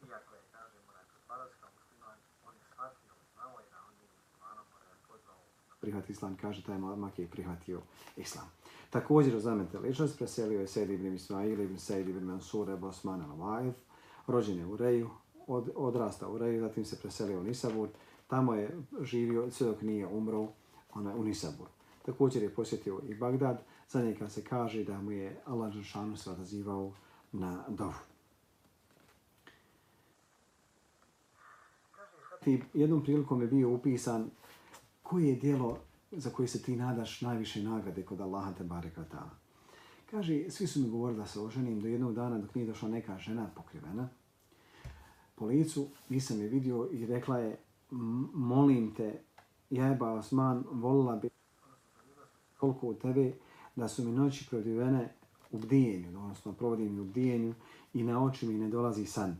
Iako 0.07 0.35
je, 0.35 0.41
kažemo, 0.51 0.91
paradska 1.27 1.67
musliman, 1.75 2.17
on 2.47 2.53
je 2.55 2.61
shvatio, 2.73 3.13
znao 3.33 3.59
je 3.59 3.65
da 3.71 3.77
on 3.87 3.93
je 4.01 4.07
muslimanom, 4.15 4.65
pa 4.71 4.77
je 4.89 4.95
pozvao 5.07 5.39
prihvati 5.81 6.11
islam, 6.11 6.37
kaže 6.41 6.63
taj 6.63 6.77
momak 6.77 7.19
je 7.19 7.27
prihvatio 7.27 7.81
islam. 8.17 8.45
Također, 8.89 9.39
znamenite 9.39 9.79
ličnost, 9.79 10.17
preselio 10.17 10.61
je 10.61 10.67
Sejid 10.67 10.89
ibn 10.89 11.13
Ismail 11.13 11.61
ibn 11.61 11.77
Sejid 11.77 12.09
ibn 12.09 12.25
Mansur 12.25 12.69
ibn 12.69 12.83
Osman 12.83 13.21
al-Vajev, 13.21 13.73
rođen 14.27 14.57
je 14.57 14.65
u 14.65 14.77
Reju, 14.77 15.09
od, 15.47 15.69
odrasta 15.75 16.29
u 16.29 16.37
Reju, 16.37 16.61
zatim 16.61 16.85
se 16.85 16.99
preselio 16.99 17.39
u 17.39 17.43
Nisabur, 17.43 17.89
Tamo 18.31 18.53
je 18.53 18.77
živio 19.01 19.51
sve 19.51 19.67
dok 19.67 19.81
nije 19.81 20.07
umro 20.07 20.47
ona, 20.93 21.15
u 21.15 21.23
Nisabur. 21.23 21.67
Također 22.05 22.43
je 22.43 22.53
posjetio 22.55 23.01
i 23.07 23.15
Bagdad. 23.15 23.63
Za 23.89 24.01
njega 24.01 24.29
se 24.29 24.43
kaže 24.43 24.83
da 24.83 25.01
mu 25.01 25.11
je 25.11 25.41
Allah 25.45 25.71
Žešanu 25.71 26.17
se 26.17 26.31
odazivao 26.31 26.93
na 27.31 27.63
dovu. 27.67 27.93
Ti 32.43 32.63
jednom 32.73 33.03
prilikom 33.03 33.41
je 33.41 33.47
bio 33.47 33.69
upisan 33.69 34.29
koje 35.11 35.27
je 35.27 35.35
dijelo 35.35 35.77
za 36.11 36.29
koje 36.29 36.47
se 36.47 36.61
ti 36.61 36.75
nadaš 36.75 37.21
najviše 37.21 37.63
nagrade 37.63 38.05
kod 38.05 38.21
Allaha 38.21 38.53
te 38.53 38.63
bareka 38.63 39.05
ta'ala. 39.11 39.35
Kaže, 40.11 40.49
svi 40.49 40.67
su 40.67 40.79
mi 40.79 40.89
govorili 40.89 41.19
da 41.19 41.25
se 41.25 41.39
oženim 41.39 41.81
do 41.81 41.87
jednog 41.87 42.13
dana 42.13 42.37
dok 42.37 42.55
nije 42.55 42.67
došla 42.67 42.89
neka 42.89 43.17
žena 43.17 43.49
pokrivena. 43.55 44.09
Po 45.35 45.45
licu 45.45 45.87
nisam 46.09 46.41
je 46.41 46.47
vidio 46.47 46.89
i 46.91 47.05
rekla 47.05 47.37
je, 47.37 47.57
molim 48.33 48.93
te, 48.95 49.21
jajba 49.69 50.11
Osman, 50.11 50.63
volila 50.71 51.15
bi 51.15 51.29
koliko 52.57 52.87
u 52.87 52.93
tebe 52.93 53.33
da 53.75 53.87
su 53.87 54.03
mi 54.03 54.11
noći 54.11 54.47
prodivene 54.49 55.13
u 55.51 55.57
bdijenju, 55.57 56.19
odnosno 56.19 56.53
provodim 56.53 56.99
u 56.99 57.03
bdijenju 57.03 57.53
i 57.93 58.03
na 58.03 58.23
oči 58.23 58.47
mi 58.47 58.53
ne 58.53 58.69
dolazi 58.69 59.05
san. 59.05 59.37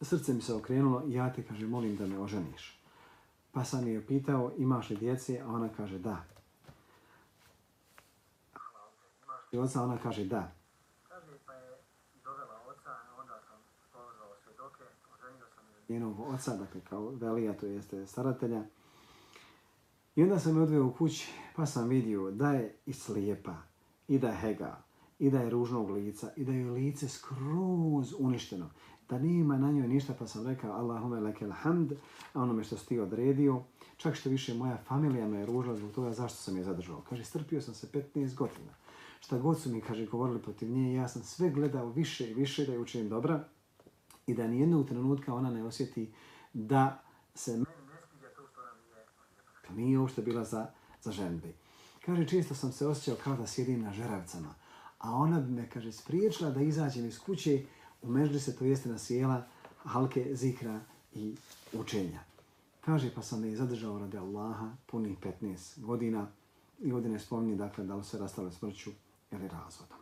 Srce 0.00 0.34
mi 0.34 0.40
se 0.40 0.54
okrenulo 0.54 1.04
i 1.06 1.12
ja 1.12 1.32
te, 1.32 1.42
kaže, 1.42 1.66
molim 1.66 1.96
da 1.96 2.06
me 2.06 2.18
oženiš. 2.18 2.81
Pa 3.52 3.64
sam 3.64 3.88
je 3.88 4.06
pitao, 4.06 4.52
imaš 4.58 4.90
li 4.90 4.96
djece? 4.96 5.40
A 5.40 5.48
ona 5.48 5.68
kaže, 5.76 5.98
da. 5.98 6.24
I 9.52 9.58
oca, 9.58 9.82
ona 9.82 9.98
kaže, 9.98 10.24
da. 10.24 10.52
njenog 15.92 16.20
oca, 16.20 16.56
dakle 16.56 16.80
kao 16.80 17.10
velija, 17.10 17.52
to 17.52 17.66
jeste 17.66 18.06
staratelja. 18.06 18.62
I 20.16 20.22
onda 20.22 20.38
sam 20.38 20.56
je 20.56 20.62
odveo 20.62 20.86
u 20.86 20.92
kući, 20.92 21.32
pa 21.56 21.66
sam 21.66 21.88
vidio 21.88 22.30
da 22.30 22.52
je 22.52 22.76
i 22.86 22.92
slijepa, 22.92 23.56
i 24.08 24.18
da 24.18 24.28
je 24.28 24.36
hega, 24.36 24.82
i 25.22 25.30
da 25.30 25.40
je 25.40 25.50
ružnog 25.50 25.90
lica, 25.90 26.30
i 26.36 26.44
da 26.44 26.52
je 26.52 26.70
lice 26.70 27.08
skroz 27.08 28.14
uništeno. 28.18 28.70
Da 29.08 29.18
nema 29.18 29.58
na 29.58 29.72
njoj 29.72 29.88
ništa, 29.88 30.14
pa 30.18 30.26
sam 30.26 30.46
rekao 30.46 30.72
Allahume 30.72 31.20
leke 31.20 31.46
hamd, 31.50 31.92
a 32.32 32.42
onome 32.42 32.64
što 32.64 32.76
si 32.76 32.86
ti 32.86 32.98
odredio, 32.98 33.62
čak 33.96 34.14
što 34.14 34.30
više 34.30 34.54
moja 34.54 34.76
familija 34.76 35.28
me 35.28 35.38
je 35.38 35.46
ružila 35.46 35.76
zbog 35.76 35.92
toga 35.92 36.12
zašto 36.12 36.38
sam 36.38 36.56
je 36.56 36.64
zadržao. 36.64 37.00
Kaže, 37.08 37.24
strpio 37.24 37.60
sam 37.60 37.74
se 37.74 37.86
15 38.14 38.34
godina. 38.34 38.74
Šta 39.20 39.38
god 39.38 39.60
su 39.60 39.70
mi, 39.70 39.80
kaže, 39.80 40.06
govorili 40.06 40.42
protiv 40.42 40.70
nje, 40.70 40.94
ja 40.94 41.08
sam 41.08 41.22
sve 41.22 41.50
gledao 41.50 41.88
više 41.88 42.30
i 42.30 42.34
više 42.34 42.66
da 42.66 42.72
je 42.72 42.78
učinim 42.78 43.08
dobra, 43.08 43.44
i 44.26 44.34
da 44.34 44.46
nijednog 44.46 44.88
trenutka 44.88 45.34
ona 45.34 45.50
ne 45.50 45.64
osjeti 45.64 46.12
da 46.52 47.02
se 47.34 47.50
meni 47.52 47.64
ne 47.64 48.00
sviđa 48.10 48.28
to 48.36 48.46
što 48.52 48.60
ona 48.60 49.70
je. 49.70 49.84
nije 49.84 49.98
uopšte 49.98 50.22
bila 50.22 50.44
za, 50.44 50.66
za 51.02 51.12
ženbi. 51.12 51.54
Kaže, 52.04 52.26
često 52.26 52.54
sam 52.54 52.72
se 52.72 52.86
osjećao 52.86 53.16
kao 53.24 53.36
da 53.36 53.46
sjedim 53.46 53.82
na 53.82 53.92
žeravcama, 53.92 54.54
a 55.02 55.14
ona 55.14 55.40
bi 55.40 55.52
me, 55.52 55.70
kaže, 55.70 55.92
spriječila 55.92 56.50
da 56.50 56.60
izađem 56.60 57.06
iz 57.06 57.18
kuće 57.20 57.64
u 58.02 58.10
mežli 58.10 58.40
se, 58.40 58.56
to 58.56 58.64
jeste 58.64 58.88
na 58.88 58.98
sjela, 58.98 59.46
halke, 59.82 60.30
zikra 60.34 60.80
i 61.14 61.34
učenja. 61.72 62.20
Kaže, 62.80 63.14
pa 63.14 63.22
sam 63.22 63.40
me 63.40 63.48
i 63.48 63.56
zadržao 63.56 63.98
radi 63.98 64.18
Allaha 64.18 64.70
punih 64.86 65.18
15 65.42 65.80
godina 65.80 66.26
i 66.80 66.90
godine 66.90 67.18
spominje, 67.18 67.56
dakle, 67.56 67.84
da 67.84 67.94
li 67.94 68.04
se 68.04 68.18
rastale 68.18 68.52
smrću 68.52 68.90
ili 69.32 69.48
razvodom. 69.48 69.98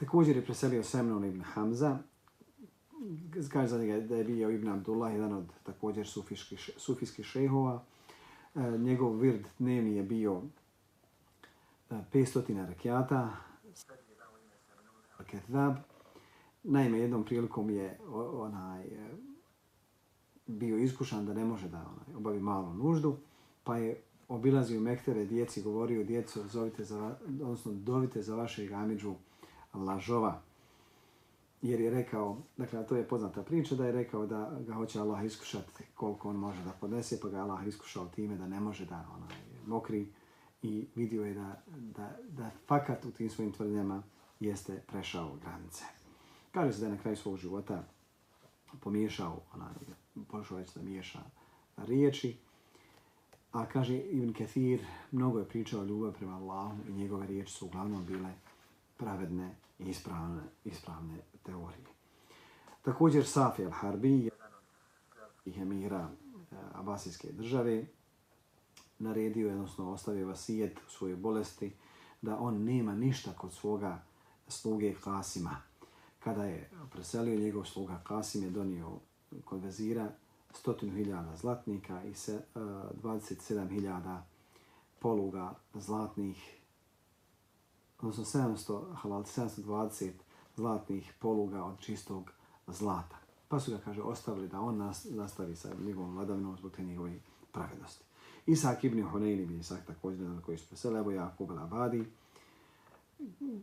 Također 0.00 0.36
je 0.36 0.44
preselio 0.44 0.82
Semnon 0.82 1.24
ibn 1.24 1.42
Hamza, 1.42 1.98
kaže 3.52 3.68
za 3.68 3.78
njega 3.78 4.00
da 4.00 4.16
je 4.16 4.24
bio 4.24 4.50
Ibn 4.50 4.68
Abdullah, 4.68 5.12
jedan 5.12 5.32
od 5.32 5.52
također 5.62 6.06
sufijskih 6.06 6.70
sufijski 6.76 7.22
šehova. 7.22 7.82
E, 8.54 8.78
njegov 8.78 9.16
vird 9.16 9.46
dnevni 9.58 9.96
je 9.96 10.02
bio 10.02 10.42
e, 11.90 11.94
500 12.12 12.66
rakijata, 12.66 13.30
rekiata. 15.22 15.82
Naime, 16.64 16.98
jednom 16.98 17.24
prilikom 17.24 17.70
je 17.70 17.98
onaj, 18.32 18.82
e, 18.82 19.10
bio 20.46 20.78
iskušan 20.78 21.26
da 21.26 21.34
ne 21.34 21.44
može 21.44 21.68
da 21.68 21.78
onaj, 21.78 22.16
obavi 22.16 22.40
malu 22.40 22.74
nuždu, 22.74 23.16
pa 23.64 23.76
je 23.76 24.02
obilazio 24.28 24.80
Mektere 24.80 25.24
djeci, 25.24 25.62
govorio 25.62 26.04
djecu, 26.04 26.48
zovite 26.48 26.84
za, 26.84 27.16
odnosno 27.26 27.72
dovite 27.72 28.22
za 28.22 28.34
vašeg 28.34 28.72
amidžu 28.72 29.14
lažova, 29.74 30.42
jer 31.62 31.80
je 31.80 31.90
rekao, 31.90 32.36
dakle, 32.56 32.86
to 32.86 32.96
je 32.96 33.08
poznata 33.08 33.42
priča, 33.42 33.74
da 33.74 33.86
je 33.86 33.92
rekao 33.92 34.26
da 34.26 34.58
ga 34.66 34.74
hoće 34.74 35.00
Allah 35.00 35.24
iskušati 35.24 35.84
koliko 35.94 36.30
on 36.30 36.36
može 36.36 36.64
da 36.64 36.72
podnese, 36.80 37.20
pa 37.20 37.28
ga 37.28 37.36
Allah 37.36 37.66
iskušao 37.66 38.06
time 38.06 38.36
da 38.36 38.46
ne 38.46 38.60
može 38.60 38.86
da 38.86 39.06
onaj, 39.16 39.36
mokri 39.66 40.08
i 40.62 40.86
vidio 40.94 41.24
je 41.24 41.34
da, 41.34 41.62
da, 41.96 42.16
da 42.28 42.50
fakat 42.66 43.04
u 43.04 43.10
tim 43.10 43.30
svojim 43.30 43.52
tvrdnjama 43.52 44.02
jeste 44.44 44.82
prešao 44.86 45.36
granice. 45.42 45.84
Kaže 46.52 46.72
se 46.72 46.80
da 46.80 46.86
je 46.86 46.92
na 46.92 46.98
kraju 46.98 47.16
svog 47.16 47.36
života 47.36 47.84
pomiješao, 48.80 49.40
onaj, 49.54 49.72
pošao 50.28 50.56
već 50.56 50.74
da 50.74 50.82
miješa 50.82 51.20
riječi, 51.76 52.38
a 53.52 53.66
kaže 53.66 53.96
Ibn 53.96 54.32
Kathir, 54.32 54.84
mnogo 55.10 55.38
je 55.38 55.48
pričao 55.48 55.80
o 55.80 55.84
ljubav 55.84 56.12
prema 56.12 56.36
Allahu 56.36 56.76
i 56.88 56.92
njegove 56.92 57.26
riječi 57.26 57.52
su 57.52 57.66
uglavnom 57.66 58.06
bile 58.06 58.34
pravedne 58.96 59.54
i 59.78 59.84
ispravne, 59.84 60.42
ispravne 60.64 61.18
teorije. 61.42 61.86
Također 62.82 63.26
Safi 63.26 63.62
al-Harbi, 63.62 64.30
ih 65.44 65.58
emira 65.58 66.08
e, 66.08 66.56
Abasijske 66.74 67.32
države, 67.32 67.86
naredio, 68.98 69.52
odnosno 69.52 69.90
ostavio 69.90 70.26
vasijet 70.26 70.78
u 70.86 70.90
svojoj 70.90 71.16
bolesti, 71.16 71.72
da 72.22 72.38
on 72.38 72.64
nema 72.64 72.94
ništa 72.94 73.32
kod 73.32 73.52
svoga 73.52 74.02
sluge 74.52 74.94
Kasima. 75.04 75.56
Kada 76.18 76.44
je 76.44 76.70
preselio 76.92 77.40
njegov 77.40 77.64
sluga 77.64 78.00
Kasim 78.04 78.42
je 78.42 78.50
donio 78.50 78.90
kod 79.44 79.62
vezira 79.62 80.08
stotinu 80.54 80.92
hiljada 80.92 81.36
zlatnika 81.36 82.04
i 82.04 82.14
se, 82.14 82.32
e, 82.32 82.60
uh, 82.60 82.64
27.000 83.02 84.20
poluga 85.00 85.54
zlatnih 85.74 86.62
odnosno 88.02 88.24
700, 88.24 88.94
halal, 88.94 89.22
720 89.22 90.10
zlatnih 90.56 91.14
poluga 91.18 91.64
od 91.64 91.80
čistog 91.80 92.30
zlata. 92.66 93.16
Pa 93.48 93.60
su 93.60 93.70
ga, 93.70 93.78
kaže, 93.78 94.02
ostavili 94.02 94.48
da 94.48 94.60
on 94.60 94.92
nastavi 95.10 95.56
sa 95.56 95.68
njegovom 95.84 96.14
vladavinom 96.14 96.56
zbog 96.56 96.72
te 96.72 96.82
njegove 96.82 97.18
pravednosti. 97.52 98.04
Isak 98.46 98.84
ibn 98.84 99.02
Hunayn 99.02 99.42
ibn 99.42 99.60
Isak 99.60 99.86
također 99.86 100.42
koji 100.46 100.58
su 100.58 100.68
preselio, 100.68 100.98
evo 100.98 101.10
Jakub 101.10 101.50
al-Abadi. 101.50 102.04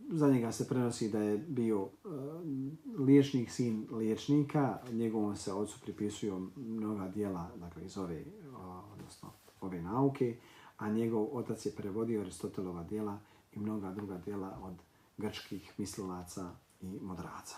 Za 0.09 0.27
njega 0.27 0.51
se 0.51 0.67
prenosi 0.67 1.09
da 1.09 1.19
je 1.19 1.37
bio 1.37 1.81
uh, 1.81 1.89
liječnik, 2.99 3.51
sin 3.51 3.87
liječnika. 3.91 4.77
Njegovom 4.91 5.35
se 5.35 5.53
ocu 5.53 5.79
pripisuju 5.81 6.51
mnoga 6.55 7.07
dijela 7.07 7.51
dakle, 7.55 7.85
iz 7.85 7.97
ove, 7.97 8.21
uh, 8.21 8.93
odnosno, 8.93 9.29
ove 9.61 9.81
nauke, 9.81 10.37
a 10.77 10.89
njegov 10.89 11.27
otac 11.31 11.65
je 11.65 11.71
prevodio 11.71 12.21
Aristotelova 12.21 12.83
dijela 12.83 13.19
i 13.53 13.59
mnoga 13.59 13.91
druga 13.91 14.17
djela 14.17 14.59
od 14.63 14.75
grčkih 15.17 15.73
mislilaca 15.77 16.51
i 16.81 16.99
modraca. 17.01 17.55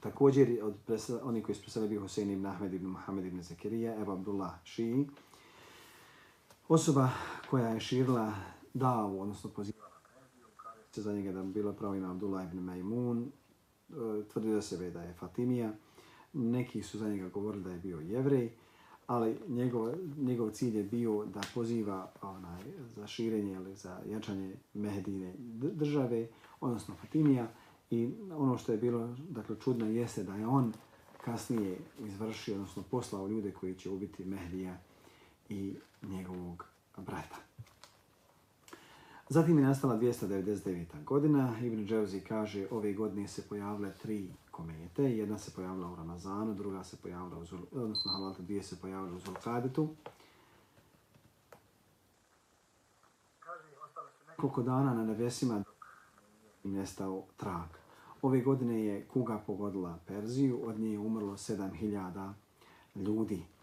Također, 0.00 0.58
od 0.62 0.74
presla, 0.86 1.20
oni 1.22 1.42
koji 1.42 1.56
su 1.56 1.62
predstavili 1.62 1.90
bio 1.90 2.00
Husein 2.00 2.30
ibn 2.30 2.46
Ahmed 2.46 2.74
ibn 2.74 2.86
Muhammed 2.86 3.24
ibn 3.24 3.42
Zakirija, 3.42 4.00
Ebu 4.00 4.12
Abdullah 4.12 4.52
Šiji, 4.64 5.08
Osoba 6.68 7.10
koja 7.50 7.68
je 7.68 7.80
širila 7.80 8.32
davu, 8.74 9.20
odnosno 9.20 9.50
pozivu 9.50 9.83
se 10.94 11.02
za 11.02 11.12
njega 11.12 11.32
da 11.32 11.42
bi 11.42 11.52
bilo 11.52 11.72
pravo 11.72 11.94
ime 11.94 12.06
Abdullah 12.06 12.46
ibn 12.48 12.58
Maimun, 12.58 13.22
e, 13.22 13.94
tvrdi 14.28 14.52
da 14.52 14.62
sebe 14.62 14.90
da 14.90 15.02
je 15.02 15.14
Fatimija. 15.14 15.72
Neki 16.32 16.82
su 16.82 16.98
za 16.98 17.08
njega 17.08 17.28
govorili 17.28 17.64
da 17.64 17.70
je 17.70 17.78
bio 17.78 18.00
jevrej, 18.00 18.50
ali 19.06 19.38
njegov, 19.48 19.94
njegov 20.16 20.50
cilj 20.50 20.76
je 20.76 20.82
bio 20.82 21.24
da 21.24 21.40
poziva 21.54 22.12
onaj, 22.22 22.62
za 22.96 23.06
širenje 23.06 23.52
ili 23.52 23.74
za 23.74 24.00
jačanje 24.10 24.54
Mehdine 24.74 25.34
države, 25.72 26.28
odnosno 26.60 26.94
Fatimija. 26.94 27.48
I 27.90 28.10
ono 28.32 28.58
što 28.58 28.72
je 28.72 28.78
bilo 28.78 29.16
dakle, 29.28 29.56
čudno 29.60 29.86
jeste 29.86 30.22
da 30.22 30.34
je 30.34 30.46
on 30.46 30.72
kasnije 31.24 31.78
izvršio, 32.00 32.54
odnosno 32.54 32.82
poslao 32.90 33.28
ljude 33.28 33.50
koji 33.50 33.74
će 33.74 33.90
ubiti 33.90 34.24
Mehdija 34.24 34.78
i 35.48 35.74
njegovog 36.02 36.64
brata. 36.96 37.36
Zatim 39.28 39.58
je 39.58 39.64
nastala 39.64 39.96
299. 39.96 41.04
godina. 41.04 41.58
Ibn 41.62 41.86
Dževzi 41.86 42.20
kaže 42.20 42.66
ove 42.70 42.92
godine 42.92 43.28
se 43.28 43.42
pojavile 43.48 43.92
tri 44.02 44.30
komete. 44.50 45.02
Jedna 45.02 45.38
se 45.38 45.50
pojavila 45.50 45.92
u 45.92 45.96
Ramazanu, 45.96 46.54
druga 46.54 46.84
se 46.84 46.96
pojavila 46.96 47.38
u 47.38 47.44
Zul... 47.44 47.58
odnosno 47.72 48.12
Halalta, 48.12 48.42
dvije 48.42 48.62
se 48.62 48.80
pojavile 48.80 49.16
u 49.16 49.18
Zulkadetu. 49.18 49.88
Koliko 54.36 54.62
dana 54.62 54.94
na 54.94 55.04
nebesima 55.04 55.64
im 56.64 56.72
nestao 56.72 57.24
trag. 57.36 57.68
Ove 58.22 58.40
godine 58.40 58.84
je 58.84 59.04
kuga 59.04 59.38
pogodila 59.46 59.98
Perziju, 60.06 60.60
od 60.68 60.78
nje 60.78 60.92
je 60.92 60.98
umrlo 60.98 61.32
7000 61.32 62.32
ljudi. 62.94 63.53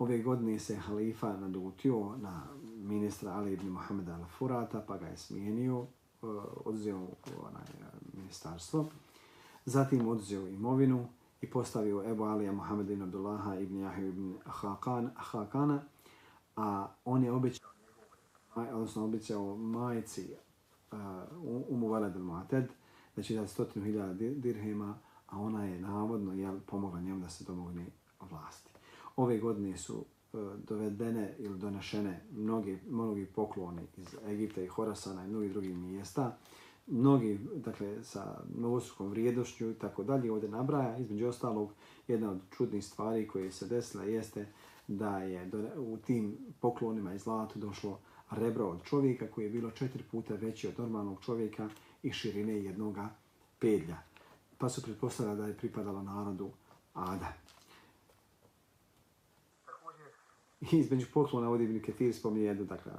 Ove 0.00 0.22
godine 0.22 0.58
se 0.58 0.76
halifa 0.76 1.36
nadutio 1.36 2.16
na 2.16 2.42
ministra 2.76 3.32
Ali 3.32 3.52
ibn 3.52 3.68
Muhammed 3.68 4.08
al-Furata, 4.08 4.84
pa 4.86 4.98
ga 4.98 5.06
je 5.06 5.16
smijenio, 5.16 5.86
e, 6.22 6.26
odzeo 6.64 7.08
onaj, 7.48 7.62
ministarstvo. 8.12 8.88
Zatim 9.64 10.08
odzeo 10.08 10.48
imovinu 10.48 11.06
i 11.40 11.50
postavio 11.50 12.10
Ebu 12.10 12.24
Alija 12.24 12.52
Muhammed 12.52 12.90
ibn 12.90 13.02
Abdullaha 13.02 13.58
ibn 13.58 13.76
Jahiju 13.76 14.08
ibn 14.08 14.34
Ahakana, 15.16 15.82
a 16.56 16.88
on 17.04 17.24
je 17.24 17.32
obećao, 17.32 17.70
odnosno 18.54 19.04
obećao 19.04 19.56
majici 19.56 20.32
e, 20.32 20.36
uh, 20.96 21.68
Umu 21.68 21.88
Valad 21.88 22.16
al-Mu'ated, 22.16 22.66
da 23.16 23.22
će 23.22 23.34
dati 23.34 23.52
stotinu 23.52 23.84
hiljada 23.84 24.12
dirhema, 24.14 24.98
a 25.26 25.38
ona 25.40 25.64
je 25.64 25.80
navodno 25.80 26.32
jel, 26.32 26.58
pomogla 26.66 27.00
njemu 27.00 27.20
da 27.20 27.28
se 27.28 27.44
domogne 27.44 27.86
vlasti. 28.30 28.69
Ove 29.20 29.38
godine 29.38 29.76
su 29.76 30.04
e, 30.32 30.36
dovedene 30.68 31.34
ili 31.38 31.58
donešene 31.58 32.20
mnogi, 32.32 32.78
mnogi 32.88 33.26
pokloni 33.26 33.82
iz 33.96 34.16
Egipta 34.26 34.62
i 34.62 34.66
Horasana 34.66 35.24
i 35.24 35.28
mnogi 35.28 35.48
drugih 35.48 35.76
mjesta. 35.76 36.36
Mnogi, 36.86 37.38
dakle, 37.54 38.04
sa 38.04 38.40
novostrukom 38.54 39.08
vrijednošću 39.08 39.70
i 39.70 39.74
tako 39.74 40.02
dalje 40.02 40.32
ovdje 40.32 40.48
nabraja. 40.48 40.98
Između 40.98 41.26
ostalog, 41.26 41.72
jedna 42.08 42.30
od 42.30 42.38
čudnih 42.56 42.84
stvari 42.84 43.28
koje 43.28 43.52
se 43.52 43.66
desila 43.66 44.04
jeste 44.04 44.46
da 44.88 45.18
je 45.18 45.50
u 45.76 45.96
tim 45.96 46.38
poklonima 46.60 47.14
i 47.14 47.18
zlatu 47.18 47.58
došlo 47.58 47.98
rebro 48.30 48.66
od 48.66 48.82
čovjeka 48.84 49.26
koji 49.30 49.44
je 49.44 49.50
bilo 49.50 49.70
četiri 49.70 50.02
puta 50.10 50.34
veće 50.34 50.68
od 50.68 50.78
normalnog 50.78 51.24
čovjeka 51.24 51.68
i 52.02 52.12
širine 52.12 52.64
jednog 52.64 52.98
pedlja. 53.58 53.96
Pa 54.58 54.68
su 54.68 54.82
pretpostavljali 54.82 55.38
da 55.38 55.46
je 55.46 55.56
pripadalo 55.56 56.02
narodu 56.02 56.50
Ada. 56.94 57.49
I 60.60 60.76
između 60.76 61.06
poklona 61.14 61.48
ovdje 61.48 61.64
Ibn 61.64 61.82
Ketir 61.82 62.14
spominje 62.14 62.46
jednu 62.46 62.64
dakle, 62.64 62.92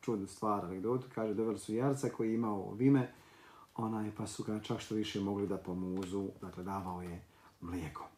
čudnu 0.00 0.26
stvar, 0.26 0.64
anegdotu. 0.64 1.06
Kaže, 1.14 1.34
doveli 1.34 1.58
su 1.58 1.74
jarca 1.74 2.08
koji 2.08 2.28
je 2.28 2.34
imao 2.34 2.74
vime, 2.74 3.12
onaj, 3.74 4.10
pa 4.16 4.26
su 4.26 4.44
ga 4.44 4.60
čak 4.60 4.80
što 4.80 4.94
više 4.94 5.20
mogli 5.20 5.46
da 5.46 5.56
pomuzu, 5.56 6.28
dakle, 6.40 6.64
davao 6.64 7.02
je 7.02 7.24
mlijeko. 7.60 8.08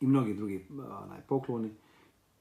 I 0.00 0.06
mnogi 0.06 0.34
drugi 0.34 0.66
onaj, 1.04 1.20
pokloni, 1.28 1.70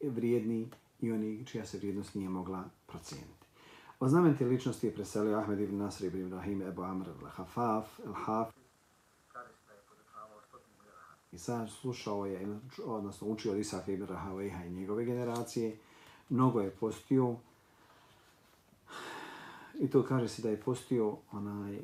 vrijedni 0.04 0.70
i 1.00 1.12
oni 1.12 1.46
čija 1.46 1.65
se 1.65 1.78
vrijednost 1.78 2.15
nije 2.15 2.30
mogla 2.30 2.63
procijeniti. 2.88 3.48
O 4.00 4.08
znamenite 4.08 4.46
ličnosti 4.46 4.88
je 4.88 4.93
preselio 4.93 5.38
Ahmed 5.38 5.60
ibn 5.60 5.78
Nasr 5.78 6.06
ibn 6.06 6.22
Ibrahim 6.22 6.62
Ebu 6.62 6.82
Amr 6.82 7.06
al-Hafaf, 7.08 7.86
al-Haf. 8.06 8.66
I 11.32 11.38
sad 11.38 11.70
slušao 11.70 12.26
je, 12.26 12.60
odnosno 12.86 13.28
učio 13.28 13.52
od 13.52 13.58
Isaka 13.58 13.92
ibn 13.92 14.06
Rahavejha 14.06 14.66
i 14.66 14.72
njegove 14.72 15.06
generacije. 15.06 15.78
Mnogo 16.30 16.62
je 16.62 16.72
postio. 16.72 17.36
I 19.80 19.90
to 19.90 20.04
kaže 20.04 20.28
se 20.28 20.42
da 20.42 20.50
je 20.50 20.62
postio 20.62 21.18
onaj 21.32 21.76
e, 21.76 21.84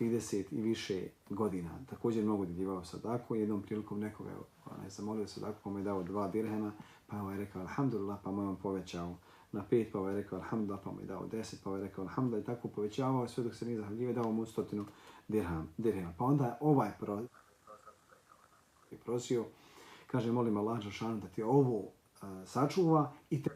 30 0.00 0.44
i 0.50 0.60
više 0.60 1.08
godina. 1.30 1.70
Također 1.90 2.24
mnogo 2.24 2.44
djeljivao 2.44 2.84
sadaku. 2.84 3.34
Jednom 3.34 3.62
prilikom 3.62 4.00
nekoga 4.00 4.30
onaj, 4.66 4.90
zamolio 4.90 5.26
sadaku, 5.26 5.58
pa 5.64 5.70
mu 5.70 5.78
je 5.78 5.84
dao 5.84 6.02
dva 6.02 6.28
dirhema. 6.28 6.72
Pa 7.06 7.16
je 7.16 7.38
rekao, 7.38 7.62
alhamdulillah, 7.62 8.18
pa 8.24 8.30
mu 8.30 8.42
je 8.42 8.48
on 8.48 8.56
povećao 8.56 9.16
na 9.52 9.64
pet, 9.70 9.92
pa 9.92 9.98
ovaj 9.98 10.14
rekao 10.14 10.38
alhamdulillah, 10.38 10.80
pa 10.84 10.90
mu 10.90 11.00
je 11.00 11.06
dao 11.06 11.26
deset, 11.26 11.60
pa 11.64 11.70
ovaj 11.70 11.82
rekao 11.82 12.04
alhamdulillah 12.04 12.42
i 12.42 12.46
tako 12.46 12.68
povećavao 12.68 13.28
sve 13.28 13.44
dok 13.44 13.54
se 13.54 13.66
nije 13.66 13.78
zahvaljive, 13.78 14.12
dao 14.12 14.32
mu 14.32 14.46
stotinu 14.46 14.84
dirham, 15.28 15.68
dirham. 15.76 16.14
Pa 16.18 16.24
onda 16.24 16.44
je 16.44 16.54
ovaj 16.60 16.90
pro, 18.96 19.04
prosio, 19.04 19.44
kaže 20.06 20.32
molim 20.32 20.56
Allah 20.56 20.80
Žešanu 20.80 21.20
da 21.20 21.28
ti 21.28 21.42
ovo 21.42 21.78
uh, 21.78 21.88
sačuva 22.44 23.12
i 23.30 23.42
te 23.42 23.50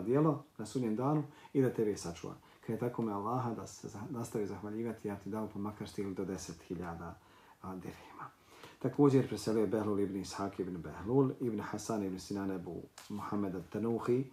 djelo 0.00 0.44
na 0.58 0.66
sudnjem 0.66 0.96
danu 0.96 1.24
i 1.52 1.62
da 1.62 1.70
tebe 1.70 1.96
sačuva. 1.96 2.34
Kad 2.60 2.70
je 2.70 2.78
tako 2.78 3.02
me 3.02 3.12
Allaha 3.12 3.54
da 3.54 3.66
se 3.66 3.88
nastavi 4.10 4.46
zahvaljivati, 4.46 5.08
ja 5.08 5.16
ti 5.16 5.30
dao 5.30 5.48
pa 5.52 5.58
makar 5.58 5.88
stigli 5.88 6.14
do 6.14 6.24
deset 6.24 6.62
hiljada 6.62 7.18
dirhima. 7.62 8.30
Također 8.78 9.28
preselio 9.28 9.66
Behlul 9.66 10.00
ibn 10.00 10.16
Ishak 10.16 10.60
ibn 10.60 10.82
Behlul, 10.82 11.30
ibn 11.40 11.60
Hasan 11.60 12.04
ibn 12.04 12.18
Sinan 12.18 12.50
ebu 12.50 12.82
Muhammed 13.08 13.54
al-Tanuhi, 13.54 14.24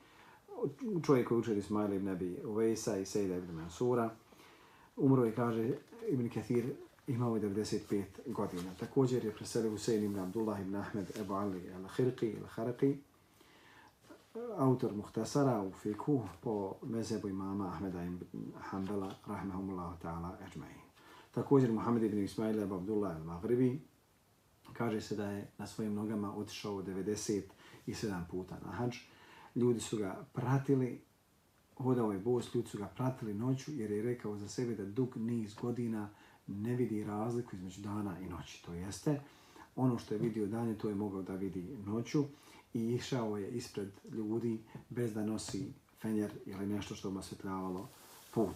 čovjek 1.06 1.28
koji 1.28 1.40
učio 1.40 1.54
Ismail 1.54 1.94
ibn 1.94 2.08
Abi 2.08 2.38
Uvejsa 2.46 2.98
i 2.98 3.06
Sejda 3.06 3.36
ibn 3.36 3.56
Mansura. 3.56 4.10
Umro 4.98 5.26
je, 5.26 5.36
kaže, 5.36 5.74
Ibn 6.08 6.30
Kathir 6.30 6.74
imao 7.10 7.36
je 7.36 7.42
95 7.42 8.04
godina. 8.26 8.74
Također 8.80 9.26
je 9.26 9.36
preselio 9.36 9.72
Husein 9.72 10.04
ibn 10.04 10.20
Abdullah 10.20 10.62
ibn 10.62 10.76
Ahmed 10.76 11.12
Ebu 11.20 11.34
Ali 11.34 11.70
al-Khirqi 11.70 12.36
al-Kharqi, 12.42 12.96
autor 14.58 14.94
Muhtasara 14.94 15.62
u 15.62 15.72
Fiku 15.72 16.22
po 16.42 16.76
mezebu 16.84 17.28
imama 17.28 17.68
Ahmeda 17.68 18.04
ibn 18.04 18.20
Hanbala, 18.60 19.12
rahmehumullahu 19.28 20.00
ta'ala, 20.02 20.38
ajma'in. 20.46 20.82
Također 21.32 21.72
Muhammed 21.72 22.04
ibn 22.04 22.24
Ismail 22.24 22.64
ibn 22.64 22.74
Abdullah 22.74 23.16
al-Maghribi, 23.16 23.80
kaže 24.74 25.02
se 25.02 25.16
da 25.16 25.32
je 25.32 25.52
na 25.58 25.68
svojim 25.68 25.94
nogama 25.94 26.36
otišao 26.36 26.74
97 26.74 27.42
puta 28.30 28.60
na 28.66 28.72
hađ 28.72 28.96
ljudi 29.56 29.80
su 29.80 29.98
ga 29.98 30.26
pratili, 30.34 31.02
hodao 31.78 32.12
je 32.12 32.20
bos, 32.20 32.56
ljudi 32.56 32.68
su 32.70 32.78
ga 32.78 32.88
pratili 32.88 33.34
noću 33.34 33.72
jer 33.72 33.92
je 33.92 34.04
rekao 34.04 34.38
za 34.38 34.48
sebe 34.48 34.76
da 34.76 34.86
dug 34.86 35.18
niz 35.18 35.54
godina 35.54 36.10
ne 36.50 36.76
vidi 36.76 37.04
razliku 37.04 37.56
između 37.56 37.82
dana 37.82 38.20
i 38.20 38.30
noći. 38.30 38.64
To 38.66 38.74
jeste, 38.74 39.22
ono 39.76 40.00
što 40.00 40.14
je 40.14 40.20
vidio 40.20 40.48
danje, 40.48 40.76
to 40.78 40.90
je 40.90 40.96
mogao 40.96 41.22
da 41.22 41.36
vidi 41.36 41.78
noću 41.86 42.24
i 42.74 42.94
išao 42.94 43.38
je 43.38 43.50
ispred 43.50 43.90
ljudi 44.12 44.64
bez 44.90 45.14
da 45.14 45.26
nosi 45.26 45.74
fenjer 46.02 46.32
ili 46.46 46.66
nešto 46.66 46.96
što 46.96 47.12
mu 47.12 47.20
osvetljavalo 47.20 47.90
put. 48.34 48.56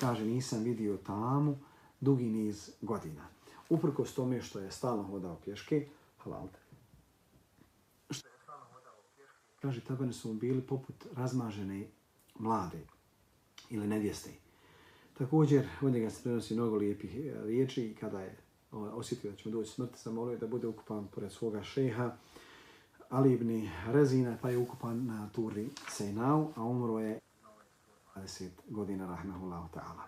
Kaže, 0.00 0.24
nisam 0.24 0.62
vidio 0.62 0.96
tamu 0.96 1.58
dugi 2.00 2.24
niz 2.24 2.70
godina. 2.82 3.28
Uprkos 3.68 4.14
tome 4.14 4.42
što 4.42 4.58
je 4.58 4.70
stalno 4.70 5.02
hodao 5.02 5.36
pješke, 5.44 5.88
halalte, 6.18 6.58
kaže, 9.60 9.80
tabane 9.80 10.12
su 10.12 10.28
mu 10.28 10.34
bili 10.34 10.62
poput 10.62 11.06
razmažene 11.12 11.88
mlade 12.38 12.86
ili 13.70 13.86
nevjeste. 13.86 14.30
Također, 15.20 15.68
od 15.82 15.92
njega 15.92 16.10
se 16.10 16.22
prenosi 16.22 16.54
mnogo 16.54 16.76
lijepih 16.76 17.16
e, 17.16 17.32
riječi 17.44 17.84
i 17.84 17.94
kada 17.94 18.20
je 18.20 18.36
osjetio 18.72 19.30
da 19.30 19.36
će 19.36 19.48
mu 19.48 19.52
doći 19.52 19.70
smrt, 19.70 19.90
zamolio 20.04 20.38
da 20.38 20.46
bude 20.46 20.66
ukupan 20.66 21.08
pored 21.14 21.32
svoga 21.32 21.62
šeha 21.62 22.16
Ali 23.08 23.32
ibn 23.32 23.68
Rezina, 23.86 24.36
pa 24.42 24.50
je 24.50 24.58
ukupan 24.58 25.06
na 25.06 25.28
turi 25.32 25.68
Sejnau, 25.88 26.48
a 26.56 26.64
umro 26.64 26.98
je 26.98 27.20
20 28.16 28.48
godina, 28.68 29.06
rahmehullahu 29.06 29.68
ta'ala. 29.74 30.02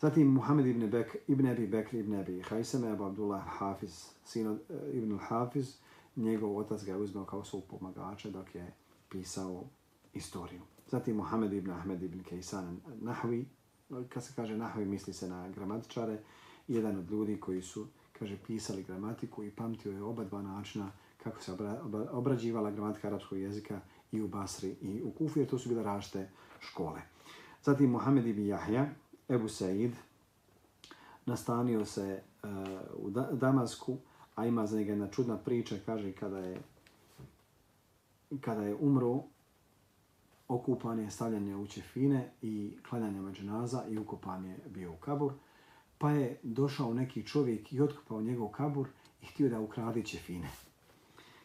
Zatim 0.00 0.26
Muhammed 0.26 0.66
ibn, 0.66 0.90
Bek, 0.90 1.16
ibn 1.28 1.46
Abi 1.46 1.66
Bekr 1.66 1.96
ibn 1.96 2.14
Abi 2.14 2.40
Hajseme, 2.40 2.88
Abu 2.88 3.04
Abdullah 3.04 3.42
Hafiz, 3.46 4.06
sino 4.24 4.52
uh, 4.52 4.58
e, 4.70 4.98
ibn 4.98 5.18
Hafiz, 5.18 5.74
njegov 6.16 6.56
otac 6.56 6.84
ga 6.84 6.92
je 6.92 6.98
uzmeo 6.98 7.24
kao 7.24 7.44
svog 7.44 7.62
pomagača 7.70 8.30
dok 8.30 8.54
je 8.54 8.72
pisao 9.08 9.64
istoriju. 10.14 10.60
Zatim 10.90 11.16
Muhammed 11.16 11.52
ibn 11.52 11.70
Ahmed 11.70 12.02
ibn 12.02 12.22
Kaysan 12.30 12.76
Nahvi, 13.00 13.46
kad 14.08 14.24
se 14.24 14.32
kaže 14.36 14.56
Nahvi 14.56 14.84
misli 14.84 15.12
se 15.12 15.28
na 15.28 15.48
gramatičare, 15.48 16.18
jedan 16.68 16.98
od 16.98 17.10
ljudi 17.10 17.40
koji 17.40 17.62
su 17.62 17.86
kaže 18.18 18.38
pisali 18.46 18.82
gramatiku 18.82 19.44
i 19.44 19.50
pamtio 19.50 19.92
je 19.92 20.02
oba 20.02 20.24
dva 20.24 20.42
načina 20.42 20.90
kako 21.22 21.42
se 21.42 21.52
obra, 21.52 21.82
obrađivala 22.10 22.70
gramatika 22.70 23.08
arapskog 23.08 23.38
jezika 23.38 23.80
i 24.12 24.22
u 24.22 24.28
Basri 24.28 24.76
i 24.80 25.02
u 25.02 25.10
Kufi, 25.10 25.40
jer 25.40 25.48
to 25.48 25.58
su 25.58 25.68
bile 25.68 25.82
rašte 25.82 26.30
škole. 26.60 27.00
Zatim 27.64 27.90
Mohamed 27.90 28.26
ibn 28.26 28.46
Jahja, 28.46 28.88
Ebu 29.28 29.48
Said, 29.48 29.92
nastanio 31.26 31.84
se 31.84 32.22
uh, 32.42 32.50
u 32.96 33.10
Damasku, 33.32 33.96
a 34.34 34.46
ima 34.46 34.66
za 34.66 34.78
njega 34.78 34.92
jedna 34.92 35.08
čudna 35.08 35.36
priča, 35.36 35.76
kaže 35.86 36.12
kada 36.12 36.38
je 36.38 36.60
kada 38.40 38.62
je 38.62 38.74
umro, 38.74 39.22
okupan 40.48 40.98
je 40.98 41.10
stavljanje 41.10 41.56
u 41.56 41.66
čefine 41.66 42.30
i 42.42 42.76
klanjanje 42.88 43.20
međunaza 43.20 43.84
i 43.88 43.98
ukopan 43.98 44.44
je 44.44 44.58
bio 44.68 44.92
u 44.92 44.96
kabur. 44.96 45.32
Pa 45.98 46.10
je 46.10 46.40
došao 46.42 46.94
neki 46.94 47.26
čovjek 47.26 47.72
i 47.72 47.80
otkopao 47.80 48.22
njegov 48.22 48.48
kabur 48.48 48.88
i 49.22 49.26
htio 49.26 49.48
da 49.48 49.60
ukradi 49.60 50.04
čefine. 50.04 50.48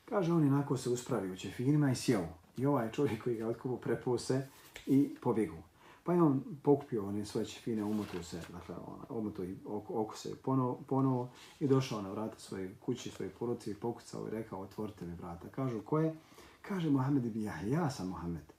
Kaže, 0.06 0.34
on 0.34 0.44
jednako 0.44 0.78
se 0.78 0.90
uspravio 0.90 1.34
u 1.34 1.38
čefinima 1.38 1.92
i 1.92 1.96
sjeo. 1.96 2.28
I 2.58 2.66
ovaj 2.66 2.92
čovjek 2.92 3.24
koji 3.24 3.36
ga 3.36 3.48
otkopao 3.48 3.78
prepao 3.78 4.18
se 4.18 4.48
i 4.88 5.16
pobjegu. 5.22 5.58
Pa 6.04 6.14
je 6.14 6.22
on 6.22 6.44
pokupio 6.64 7.08
one 7.08 7.26
svoje 7.26 7.46
čefine, 7.46 7.84
umotio 7.84 8.24
se, 8.24 8.42
dakle, 8.52 8.76
umotio 9.10 9.46
i 9.46 9.56
oko, 9.66 10.02
oko 10.02 10.18
se 10.18 10.36
ponovo, 10.36 10.80
ponovo 10.88 11.30
i 11.60 11.68
došao 11.68 12.02
na 12.02 12.12
vrata 12.12 12.40
svoje 12.40 12.76
kući, 12.86 13.12
svoje 13.12 13.30
poruci 13.30 13.72
i 13.72 13.76
pokucao 13.76 14.28
i 14.28 14.32
rekao, 14.32 14.62
otvorite 14.62 15.06
mi 15.06 15.16
vrata. 15.16 15.48
Kažu, 15.48 15.82
ko 15.82 16.00
je? 16.00 16.16
Kaže 16.62 16.90
Mohamed 16.90 17.26
ibn 17.26 17.42
ja 17.68 17.90
sam 17.90 18.08
Mohamed. 18.08 18.54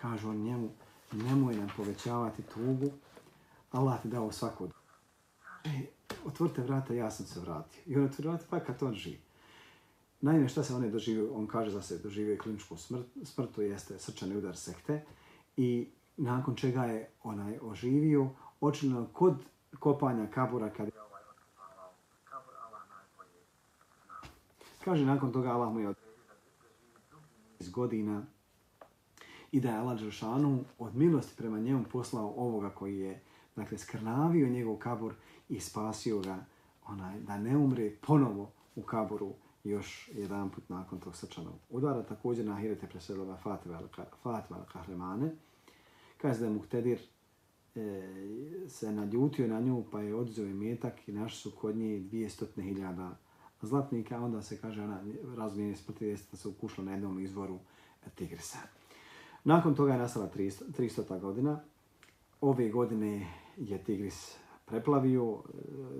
Kaže 0.00 0.28
on 0.28 0.36
njemu, 0.36 0.70
nemoj 1.12 1.54
nam 1.54 1.68
povećavati 1.76 2.42
tugu, 2.42 2.90
Allah 3.70 4.02
ti 4.02 4.08
dao 4.08 4.32
svako. 4.32 4.68
E, 5.64 5.70
otvorite 6.24 6.62
vrata, 6.62 6.94
ja 6.94 7.10
sam 7.10 7.26
se 7.26 7.40
vratio. 7.40 7.82
I 7.86 7.96
on 7.96 8.04
otvori 8.04 8.28
vrata, 8.28 8.44
pa 8.50 8.60
kad 8.60 8.82
on 8.82 8.94
živi. 8.94 9.20
Naime, 10.20 10.48
šta 10.48 10.62
se 10.62 10.74
on 10.74 10.84
je 10.84 10.90
doživio? 10.90 11.34
On 11.34 11.46
kaže 11.46 11.70
za 11.70 11.82
se 11.82 11.98
doživio 11.98 12.38
kliničku 12.42 12.76
smrt, 12.76 13.06
smrt, 13.24 13.54
to 13.54 13.62
jeste 13.62 13.98
srčani 13.98 14.36
udar 14.36 14.56
sekte. 14.56 15.04
I 15.56 15.88
nakon 16.16 16.54
čega 16.54 16.84
je 16.84 17.10
onaj 17.22 17.58
oživio, 17.62 18.28
očinjeno 18.60 19.06
kod 19.12 19.34
kopanja 19.78 20.26
kabura, 20.26 20.70
kad 20.70 20.86
je 20.86 20.92
ovaj 21.00 21.22
Kaže, 24.84 25.04
nakon 25.04 25.32
toga 25.32 25.50
Allah 25.50 25.72
mu 25.72 25.80
je 25.80 25.94
iz 27.58 27.70
godina 27.70 28.22
i 29.52 29.60
da 29.60 29.70
je 29.70 29.78
Allah 29.78 30.00
Đeršanu 30.00 30.64
od 30.78 30.96
milosti 30.96 31.36
prema 31.36 31.58
njemu 31.58 31.84
poslao 31.92 32.34
ovoga 32.36 32.70
koji 32.70 32.98
je 32.98 33.20
dakle, 33.56 33.78
skrnavio 33.78 34.48
njegov 34.48 34.76
kabor 34.76 35.14
i 35.48 35.60
spasio 35.60 36.20
ga 36.20 36.44
onaj, 36.86 37.20
da 37.20 37.38
ne 37.38 37.56
umre 37.56 37.96
ponovo 38.06 38.52
u 38.76 38.82
kaboru 38.82 39.34
još 39.64 40.10
jedan 40.14 40.50
put 40.50 40.68
nakon 40.68 41.00
tog 41.00 41.16
srčanog 41.16 41.54
udara. 41.70 42.02
Također 42.02 42.46
na 42.46 42.54
Ahirete 42.54 42.86
preselova 42.86 43.36
Fatima 43.36 43.80
al-Kahremane. 44.24 45.30
Kaže 46.16 46.38
da 46.38 46.44
je 46.44 46.50
Muhtedir 46.50 46.98
e, 47.74 48.02
se 48.68 48.92
naljutio 48.92 49.48
na 49.48 49.60
nju 49.60 49.84
pa 49.92 50.00
je 50.00 50.14
odzio 50.14 50.46
i 50.46 50.54
metak 50.54 51.08
i 51.08 51.12
naš 51.12 51.42
su 51.42 51.50
kod 51.50 51.76
nje 51.76 52.00
200.000 52.00 53.10
zlatnika. 53.62 54.20
Onda 54.20 54.42
se 54.42 54.60
kaže 54.60 54.82
ona 54.82 55.02
razmijenje 55.36 55.76
smrti 55.76 56.16
da 56.30 56.36
se 56.36 56.48
ukušla 56.48 56.84
na 56.84 56.92
jednom 56.92 57.20
izvoru 57.20 57.58
Tigrisa. 58.14 58.58
Nakon 59.48 59.74
toga 59.74 59.92
je 59.92 59.98
nastala 59.98 60.28
300, 60.36 60.62
300. 60.78 61.20
godina. 61.20 61.60
Ove 62.40 62.68
godine 62.68 63.26
je 63.56 63.84
Tigris 63.84 64.36
preplavio 64.66 65.24
e, 65.24 65.38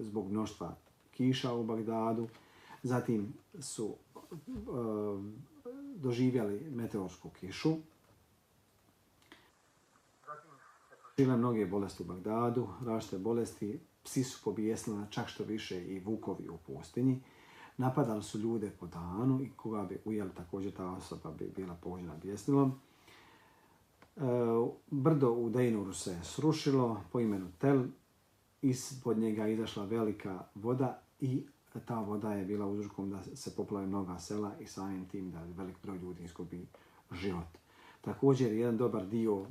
zbog 0.03 0.31
mnoštva 0.31 0.77
kiša 1.11 1.55
u 1.55 1.65
Bagdadu. 1.65 2.29
Zatim 2.83 3.33
su 3.61 3.97
e, 4.15 4.31
doživjeli 5.97 6.71
meteorsku 6.71 7.31
kišu. 7.31 7.77
Žile 11.19 11.37
mnoge 11.37 11.67
bolesti 11.67 12.03
u 12.03 12.07
Bagdadu, 12.07 12.69
rašte 12.87 13.19
bolesti, 13.19 13.81
psi 14.05 14.25
su 14.25 14.45
pobijesili 14.45 15.05
čak 15.11 15.29
što 15.29 15.45
više 15.45 15.85
i 15.85 16.01
vukovi 16.01 16.49
u 16.49 16.57
pustinji. 16.57 17.23
Napadali 17.77 18.23
su 18.23 18.39
ljude 18.39 18.71
po 18.81 18.87
danu 18.87 19.41
i 19.43 19.51
koga 19.57 19.83
bi 19.83 20.01
ujeli 20.05 20.31
također 20.35 20.73
ta 20.73 20.91
osoba 20.91 21.31
bi 21.31 21.53
bila 21.57 21.75
požena 21.75 22.15
bijesnilom. 22.23 22.81
E, 24.19 24.21
brdo 24.91 25.33
u 25.33 25.51
Dejnuru 25.51 25.93
se 25.93 26.19
srušilo 26.23 27.01
po 27.13 27.21
imenu 27.21 27.49
Tel. 27.59 27.85
Ispod 28.63 29.19
njega 29.19 29.49
izašla 29.49 29.85
velika 29.85 30.45
voda 30.55 31.03
i 31.21 31.47
ta 31.87 32.01
voda 32.01 32.33
je 32.33 32.45
bila 32.45 32.67
uzrokom 32.67 33.11
da 33.11 33.37
se 33.37 33.57
poplave 33.57 33.87
mnoga 33.87 34.19
sela 34.19 34.53
i 34.61 34.67
samim 34.67 35.09
tim 35.09 35.31
da 35.31 35.45
velik 35.57 35.77
broj 35.83 35.99
ljudi 35.99 36.25
izgubi 36.25 36.67
život. 37.13 37.47
Također, 38.01 38.53
jedan 38.53 38.77
dobar 38.77 39.07
dio 39.07 39.47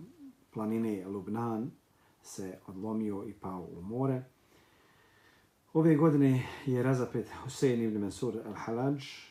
planine 0.54 1.08
Lubnan 1.08 1.72
se 2.22 2.60
odlomio 2.68 3.24
i 3.28 3.34
pao 3.34 3.68
u 3.78 3.82
more. 3.82 4.24
Ove 5.74 5.96
godine 5.96 6.48
je 6.66 6.84
razapet 6.84 7.30
Hussein 7.44 7.82
ibn 7.82 8.02
Mansur 8.02 8.34
al-Halaj 8.34 9.28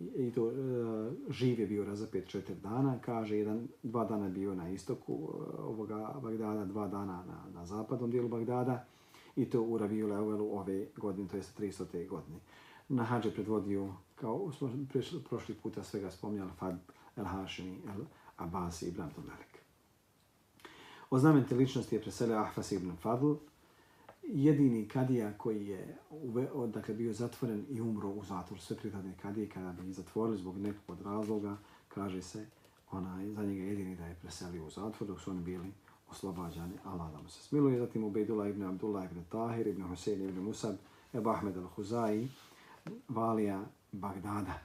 i 0.00 0.32
to 0.32 0.44
uh, 0.44 0.52
živ 1.30 1.60
je 1.60 1.66
bio 1.66 1.84
razapet 1.84 2.28
četiri 2.28 2.54
dana. 2.54 2.98
Kaže, 3.04 3.36
jedan, 3.36 3.68
dva 3.82 4.04
dana 4.04 4.28
bio 4.28 4.54
na 4.54 4.70
istoku 4.70 5.14
uh, 5.14 5.30
ovoga 5.58 6.14
Bagdada, 6.22 6.64
dva 6.64 6.88
dana 6.88 7.24
na, 7.26 7.44
na 7.54 7.66
zapadnom 7.66 8.10
dijelu 8.10 8.28
Bagdada 8.28 8.84
i 9.36 9.50
to 9.50 9.62
u 9.62 9.78
Raviju 9.78 10.08
Leuvelu 10.08 10.58
ove 10.58 10.86
godine, 10.96 11.28
to 11.28 11.36
jest 11.36 11.60
300. 11.60 12.08
godine. 12.08 12.38
Na 12.88 13.04
hađe 13.04 13.30
predvodio, 13.30 13.92
kao 14.14 14.52
smo 14.52 14.70
prošli 15.28 15.54
puta 15.54 15.82
svega 15.82 16.10
spomnjali, 16.10 16.50
Fad 16.58 16.78
el-Hašimi 17.16 17.76
el-Abasi 17.86 18.88
ibn 18.88 19.02
Abdul 19.02 19.24
Malik. 19.24 19.58
O 21.10 21.18
znamenite 21.18 21.54
ličnosti 21.54 21.94
je 21.94 22.02
preselio 22.02 22.36
Ahfas 22.36 22.72
ibn 22.72 22.90
Fadl, 23.02 23.32
jedini 24.28 24.88
kadija 24.88 25.38
koji 25.38 25.66
je 25.66 25.96
uve, 26.10 26.48
dakle, 26.66 26.94
bio 26.94 27.12
zatvoren 27.12 27.64
i 27.70 27.80
umro 27.80 28.08
u 28.08 28.24
zatvor. 28.24 28.60
Sve 28.60 28.76
pripadne 28.76 29.14
kadije 29.22 29.48
kada 29.48 29.72
bi 29.72 29.88
ih 29.88 29.94
zatvorili 29.94 30.38
zbog 30.38 30.58
nekog 30.58 30.82
od 30.88 31.02
razloga, 31.02 31.56
kaže 31.88 32.22
se, 32.22 32.46
ona, 32.90 33.18
za 33.34 33.42
njega 33.42 33.62
jedini 33.62 33.96
da 33.96 34.06
je 34.06 34.14
preselio 34.14 34.66
u 34.66 34.70
zatvor 34.70 35.08
dok 35.08 35.20
su 35.20 35.30
oni 35.30 35.40
bili 35.40 35.72
oslobađani. 36.10 36.74
Allah 36.84 37.12
da 37.12 37.22
mu 37.22 37.28
se 37.28 37.42
smiluje. 37.42 37.78
Zatim 37.78 38.04
Ubejdullah 38.04 38.50
ibn 38.50 38.62
Abdullah 38.62 39.10
ibn 39.10 39.24
Tahir, 39.28 39.66
ibn 39.66 39.82
Husein 39.82 40.28
ibn 40.28 40.40
Musab, 40.40 40.74
Ebu 41.14 41.30
Ahmed 41.30 41.56
al-Huzai, 41.56 42.26
Valija 43.08 43.64
Bagdada. 43.92 44.60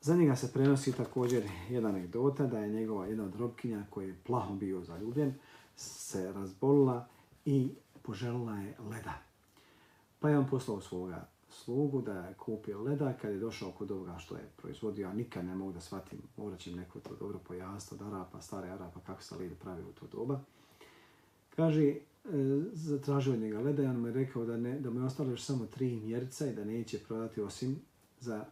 Za 0.00 0.16
njega 0.16 0.36
se 0.36 0.52
prenosi 0.52 0.92
također 0.92 1.48
jedna 1.70 1.88
anegdota 1.88 2.46
da 2.46 2.58
je 2.58 2.72
njegova 2.72 3.06
jedna 3.06 3.24
od 3.24 3.34
robkinja 3.34 3.84
koji 3.90 4.08
je 4.08 4.18
plaho 4.26 4.54
bio 4.54 4.84
zaljubljen 4.84 5.34
se 5.76 6.32
razbolila 6.32 7.08
i 7.46 7.70
poželila 8.02 8.56
je 8.56 8.76
leda. 8.90 9.14
Pa 10.20 10.28
je 10.28 10.38
on 10.38 10.46
poslao 10.46 10.80
svoga 10.80 11.28
slugu 11.48 12.02
da 12.02 12.12
je 12.12 12.34
kupio 12.34 12.82
leda 12.82 13.12
kad 13.12 13.32
je 13.32 13.38
došao 13.38 13.72
kod 13.72 13.90
ovoga 13.90 14.18
što 14.18 14.36
je 14.36 14.50
proizvodio, 14.56 15.08
a 15.08 15.12
nikad 15.12 15.44
ne 15.44 15.54
mogu 15.54 15.72
da 15.72 15.80
shvatim, 15.80 16.18
morat 16.36 16.60
će 16.60 16.76
neko 16.76 17.00
to 17.00 17.16
dobro 17.20 17.38
pojasniti 17.38 18.04
od 18.04 18.12
Arapa, 18.12 18.40
stare 18.40 18.68
Arapa, 18.68 19.00
kako 19.06 19.22
se 19.22 19.36
led 19.36 19.52
pravi 19.62 19.82
u 19.82 19.92
to 19.92 20.06
doba. 20.06 20.40
Kaže, 21.56 21.84
e, 21.84 21.98
zatražio 22.72 23.32
od 23.32 23.38
njega 23.38 23.60
leda 23.60 23.82
i 23.82 23.86
on 23.86 24.00
mu 24.00 24.06
je 24.06 24.12
rekao 24.12 24.44
da, 24.44 24.56
ne, 24.56 24.80
da 24.80 24.90
mu 24.90 25.00
je 25.00 25.06
ostalo 25.06 25.30
još 25.30 25.42
samo 25.42 25.66
tri 25.66 26.00
mjerca 26.04 26.46
i 26.46 26.54
da 26.54 26.64
neće 26.64 26.98
prodati 26.98 27.40
osim 27.40 27.80
za 28.20 28.44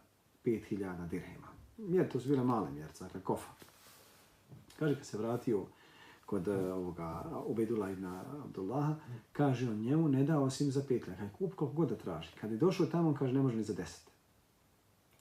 5000 0.45 1.09
dirhema. 1.09 1.47
Mjer, 1.77 2.11
to 2.11 2.19
su 2.19 2.29
bile 2.29 2.43
male 2.43 2.71
mjerce, 2.71 3.03
dakle 3.03 3.21
kofa. 3.21 3.49
Kaže, 4.79 4.95
kad 4.95 5.05
se 5.05 5.17
vratio 5.17 5.65
kod 6.25 6.47
e, 6.47 6.73
ovoga 6.73 7.23
Ubedula 7.45 7.91
ibn 7.91 8.05
Abdullaha, 8.43 8.95
kaže 9.31 9.69
on 9.69 9.77
njemu 9.77 10.09
ne 10.09 10.23
da 10.23 10.39
osim 10.39 10.71
za 10.71 10.83
pet 10.87 11.07
lekara. 11.07 11.29
kup 11.37 11.55
koliko 11.55 11.75
god 11.75 11.89
da 11.89 11.95
traži. 11.95 12.29
Kad 12.41 12.51
je 12.51 12.57
došao 12.57 12.85
tamo, 12.85 13.09
on 13.09 13.15
kaže 13.15 13.33
ne 13.33 13.41
može 13.41 13.57
ni 13.57 13.63
za 13.63 13.73
deset. 13.73 14.11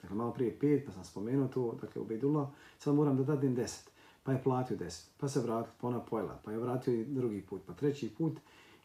Dakle, 0.02 0.16
malo 0.16 0.32
prije 0.32 0.58
pet, 0.58 0.86
pa 0.86 0.92
sam 0.92 1.04
spomenuo 1.04 1.48
to, 1.48 1.78
dakle, 1.80 2.02
Ubedula, 2.02 2.50
sad 2.78 2.94
moram 2.94 3.16
da 3.16 3.24
dadim 3.24 3.54
deset. 3.54 3.90
Pa 4.22 4.32
je 4.32 4.42
platio 4.42 4.76
deset. 4.76 5.10
Pa 5.18 5.28
se 5.28 5.40
vratio, 5.40 5.72
pa 5.80 5.88
ona 5.88 6.00
pojela. 6.00 6.40
Pa 6.44 6.52
je 6.52 6.58
vratio 6.58 6.94
i 6.94 7.04
drugi 7.04 7.42
put, 7.42 7.62
pa 7.66 7.72
treći 7.72 8.14
put. 8.18 8.38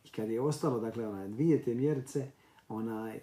I 0.06 0.10
kad 0.10 0.30
je 0.30 0.42
ostalo, 0.42 0.80
dakle, 0.80 1.08
onaj, 1.08 1.28
dvije 1.28 1.64
te 1.64 1.74
mjerce, 1.74 2.32
onaj, 2.70 3.20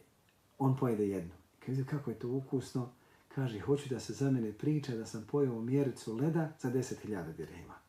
on 0.58 0.76
pojede 0.76 1.08
jednu. 1.08 1.34
Kaže, 1.66 1.84
kako 1.84 2.10
je 2.10 2.18
to 2.18 2.28
ukusno. 2.28 2.88
Kaže, 3.34 3.60
hoću 3.60 3.88
da 3.88 4.00
se 4.00 4.12
za 4.12 4.30
mene 4.30 4.52
priča 4.52 4.96
da 4.96 5.06
sam 5.06 5.26
pojeo 5.30 5.60
mjericu 5.60 6.16
leda 6.16 6.52
za 6.58 6.70
deset 6.70 6.98
hiljada 6.98 7.32
dirhima. 7.32 7.85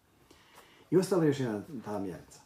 I 0.92 0.98
ostala 0.98 1.24
je 1.24 1.28
još 1.28 1.40
jedna 1.40 1.62
ta 1.86 2.00
mjerica. 2.00 2.42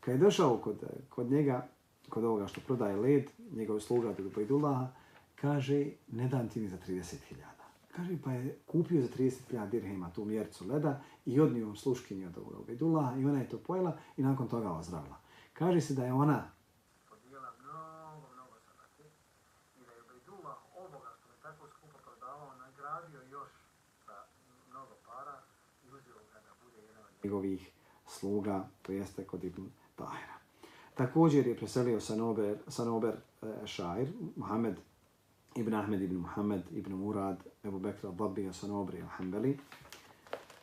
Kad 0.00 0.14
je 0.14 0.18
došao 0.18 0.56
kod, 0.56 0.84
kod 1.08 1.30
njega, 1.30 1.68
kod 2.08 2.24
ovoga 2.24 2.46
što 2.46 2.60
prodaje 2.60 2.96
led, 2.96 3.30
njegov 3.52 3.80
sluga 3.80 4.12
do 4.12 4.30
Bajdullaha, 4.36 4.88
kaže, 5.34 5.86
ne 6.12 6.28
dam 6.28 6.48
ti 6.48 6.60
mi 6.60 6.68
za 6.68 6.76
30.000. 6.88 7.16
Kaže, 7.96 8.18
pa 8.24 8.32
je 8.32 8.58
kupio 8.66 9.02
za 9.02 9.08
30.000 9.08 9.70
dirhema 9.70 10.10
tu 10.10 10.24
mjericu 10.24 10.66
leda 10.66 11.00
i 11.26 11.40
odnio 11.40 11.74
sluškinju 11.74 12.26
od 12.26 12.38
ovoga 12.38 12.58
Bajdullaha 12.66 13.18
i 13.18 13.24
ona 13.24 13.38
je 13.38 13.48
to 13.48 13.58
pojela 13.58 13.98
i 14.16 14.22
nakon 14.22 14.48
toga 14.48 14.70
ozdravila. 14.72 15.16
Kaže 15.52 15.80
se 15.80 15.94
da 15.94 16.04
je 16.04 16.12
ona 16.12 16.50
njegovih 27.24 27.77
sluga, 28.18 28.68
to 28.82 28.92
jeste 28.92 29.24
kod 29.24 29.44
Ibn 29.44 29.62
Tahira. 29.96 30.38
Također 30.94 31.46
je 31.46 31.56
preselio 31.56 32.00
Sanober, 32.00 32.56
Sanober 32.68 33.14
e, 33.42 33.66
Šair, 33.66 34.08
Muhammed 34.36 34.76
ibn 35.56 35.74
Ahmed 35.74 36.02
ibn 36.02 36.16
Muhammed 36.16 36.62
ibn 36.72 36.92
Murad, 36.92 37.36
Ebu 37.64 37.78
Bekr 37.78 38.06
al-Dabbi, 38.06 38.52
Sanobri 38.52 39.02
al-Hambali. 39.02 39.56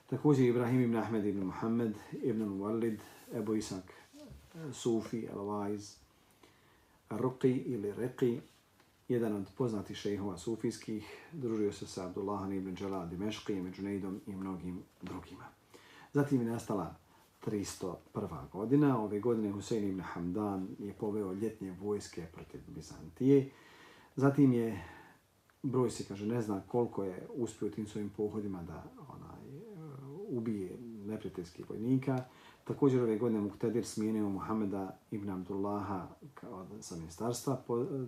Također 0.10 0.46
Ibrahim 0.46 0.82
ibn 0.82 0.96
Ahmed 0.96 1.26
ibn 1.26 1.44
Muhammed 1.44 1.94
ibn 2.24 2.44
Muwallid, 2.44 3.00
Ebu 3.34 3.56
Isak 3.56 3.84
e, 3.92 4.74
Sufi 4.74 5.28
al-Waiz, 5.36 5.96
Ruqi 7.10 7.64
ili 7.66 7.94
Reqi, 7.94 8.40
jedan 9.08 9.36
od 9.36 9.48
poznatih 9.58 9.98
šejhova 9.98 10.38
sufijskih, 10.38 11.06
družio 11.32 11.74
se 11.74 11.88
sa 11.88 12.06
Abdullahan 12.06 12.54
ibn 12.54 12.78
Jalal 12.82 13.08
Dimeški, 13.08 13.62
među 13.62 13.84
Nejdom 13.84 14.22
i 14.28 14.36
mnogim 14.36 14.84
drugima. 15.02 15.46
Zatim 16.14 16.42
je 16.42 16.48
nastala 16.48 16.96
301. 17.46 18.50
godina. 18.52 19.04
Ove 19.04 19.20
godine 19.20 19.52
Husein 19.52 19.90
ibn 19.90 20.02
Hamdan 20.02 20.68
je 20.80 20.94
poveo 20.94 21.34
ljetnje 21.34 21.76
vojske 21.82 22.26
protiv 22.34 22.62
Bizantije. 22.68 23.50
Zatim 24.16 24.54
je, 24.54 24.84
broj 25.64 25.90
se 25.90 26.04
kaže, 26.08 26.26
ne 26.26 26.42
zna 26.42 26.62
koliko 26.68 27.04
je 27.04 27.28
uspio 27.34 27.70
tim 27.70 27.88
svojim 27.88 28.10
pohodima 28.10 28.64
da 28.64 28.84
onaj, 29.10 29.62
ubije 30.28 30.78
neprijateljskih 31.06 31.70
vojnika. 31.70 32.24
Također 32.64 33.04
ove 33.04 33.18
godine 33.18 33.42
Muktedir 33.42 33.86
smijenio 33.86 34.30
Muhameda 34.30 35.00
ibn 35.12 35.30
Abdullaha 35.30 36.08
kao 36.34 36.68
sa 36.80 36.96
ministarstva, 36.96 37.62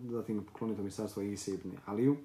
zatim 0.03 0.43
poklonio 0.43 0.77
ministarstvo 0.77 1.23
Ise 1.23 1.53
ibn 1.53 1.71
Aliju. 1.85 2.17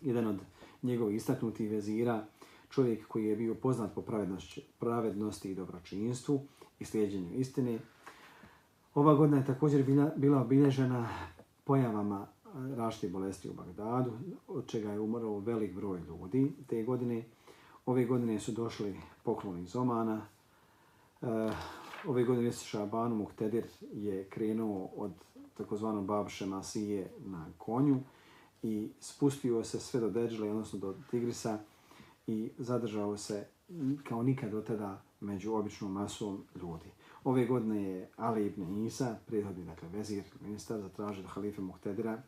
Jedan 0.00 0.26
od 0.26 0.40
njegovih 0.82 1.16
istaknutih 1.16 1.70
vezira, 1.70 2.26
čovjek 2.72 3.08
koji 3.08 3.24
je 3.24 3.36
bio 3.36 3.54
poznat 3.54 3.94
po 3.94 4.02
pravednosti, 4.02 4.62
pravednosti 4.78 5.50
i 5.50 5.54
dobročinstvu 5.54 6.40
i 6.78 6.84
slijedjenju 6.84 7.34
istine. 7.34 7.78
Ova 8.94 9.14
godina 9.14 9.38
je 9.38 9.46
također 9.46 9.82
bila, 9.82 10.10
bila 10.16 10.40
obilježena 10.40 11.08
pojavama 11.64 12.26
e, 12.26 12.48
raštih 12.76 13.12
bolesti 13.12 13.48
u 13.48 13.52
Bagdadu, 13.52 14.12
od 14.48 14.66
čega 14.66 14.92
je 14.92 15.00
umrlo 15.00 15.38
velik 15.38 15.74
broj 15.74 16.00
ljudi 16.00 16.52
te 16.66 16.82
godine. 16.82 17.24
Ove 17.86 18.04
godine 18.04 18.40
su 18.40 18.52
došli 18.52 18.96
pokloni 19.22 19.62
iz 19.62 19.76
Omana. 19.76 20.26
E, 21.22 21.26
ove 22.06 22.24
godine 22.24 22.52
se 22.52 22.64
Šabanu 22.64 23.14
Muhtedir 23.14 23.64
je 23.92 24.24
krenuo 24.24 24.90
od 24.96 25.12
takozvanog 25.54 26.06
Babše 26.06 26.46
Masije 26.46 27.10
na 27.24 27.46
konju 27.58 28.00
i 28.62 28.88
spustio 29.00 29.64
se 29.64 29.80
sve 29.80 30.00
do 30.00 30.10
Deđle, 30.10 30.50
odnosno 30.50 30.78
do 30.78 30.94
Tigrisa 31.10 31.58
i 32.26 32.50
zadržao 32.58 33.16
se 33.16 33.46
kao 34.08 34.22
nikad 34.22 34.50
do 34.50 34.60
tada 34.60 35.02
među 35.20 35.54
običnom 35.54 35.92
masom 35.92 36.44
ljudi. 36.54 36.90
Ove 37.24 37.46
godine 37.46 37.82
je 37.82 38.10
Ali 38.16 38.46
ibn 38.46 38.84
Isa, 38.86 39.16
prethodni 39.26 39.64
dakle, 39.64 39.88
vezir, 39.88 40.24
ministar, 40.40 40.80
zatražio 40.80 41.26
halife 41.26 41.62
Muhtedira 41.62 42.22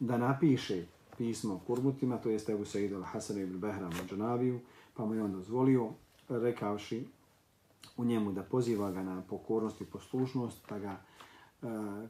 da 0.00 0.18
napiše 0.18 0.86
pismo 1.18 1.60
kurmutima, 1.66 2.18
to 2.18 2.30
jeste 2.30 2.52
Ebu 2.52 2.64
Sa'id 2.64 2.92
al-Hasan 2.92 3.42
ibn 3.42 3.60
Behram 3.60 3.92
al-Džanabiju, 3.92 4.58
pa 4.94 5.04
mu 5.04 5.14
je 5.14 5.22
on 5.22 5.32
dozvolio, 5.32 5.90
rekavši 6.28 7.06
u 7.96 8.04
njemu 8.04 8.32
da 8.32 8.42
poziva 8.42 8.90
ga 8.90 9.02
na 9.02 9.22
pokornost 9.28 9.80
i 9.80 9.84
poslušnost, 9.84 10.68
da 10.68 10.78
ga 10.78 10.90
e, 10.90 11.66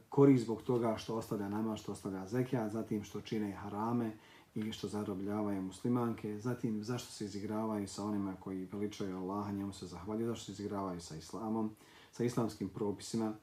kori 0.09 0.37
zbog 0.37 0.61
toga 0.61 0.97
što 0.97 1.15
ostavlja 1.15 1.49
nama, 1.49 1.75
što 1.75 1.91
ostavlja 1.91 2.27
zekija, 2.27 2.69
zatim 2.69 3.03
što 3.03 3.21
čine 3.21 3.51
harame 3.51 4.11
i 4.55 4.71
što 4.71 4.87
zarobljavaju 4.87 5.61
muslimanke, 5.61 6.39
zatim 6.39 6.83
zašto 6.83 7.11
se 7.11 7.25
izigravaju 7.25 7.87
sa 7.87 8.03
onima 8.03 8.35
koji 8.39 8.67
veličaju 8.71 9.17
Allaha, 9.17 9.51
njemu 9.51 9.73
se 9.73 9.87
zahvaljuju, 9.87 10.27
zašto 10.27 10.45
se 10.45 10.51
izigravaju 10.51 11.01
sa 11.01 11.15
islamom, 11.15 11.75
sa 12.11 12.23
islamskim 12.23 12.69
propisima 12.69 13.33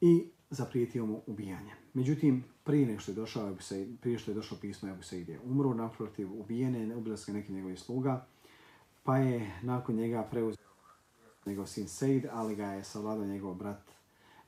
i 0.00 0.28
zaprijetio 0.50 1.06
mu 1.06 1.22
ubijanje. 1.26 1.72
Međutim, 1.94 2.44
prije 2.64 2.86
nego 2.86 3.00
što 3.00 3.10
je 3.10 3.14
došao, 3.14 3.56
prije 4.00 4.18
što 4.18 4.30
je 4.30 4.34
došlo 4.34 4.56
pismo 4.60 4.88
Ebu 4.88 5.02
Said 5.02 5.28
je 5.28 5.40
umro, 5.44 5.74
naprotiv 5.74 6.40
ubijene, 6.40 6.96
ubili 6.96 7.18
se 7.18 7.32
neki 7.32 7.52
njegovih 7.52 7.80
sluga, 7.80 8.26
pa 9.02 9.16
je 9.16 9.60
nakon 9.62 9.94
njega 9.94 10.28
preuzeo 10.30 10.70
njegov 11.46 11.66
sin 11.66 11.88
Said, 11.88 12.26
ali 12.32 12.56
ga 12.56 12.66
je 12.66 12.84
savladao 12.84 13.26
njegov 13.26 13.54
brat 13.54 13.82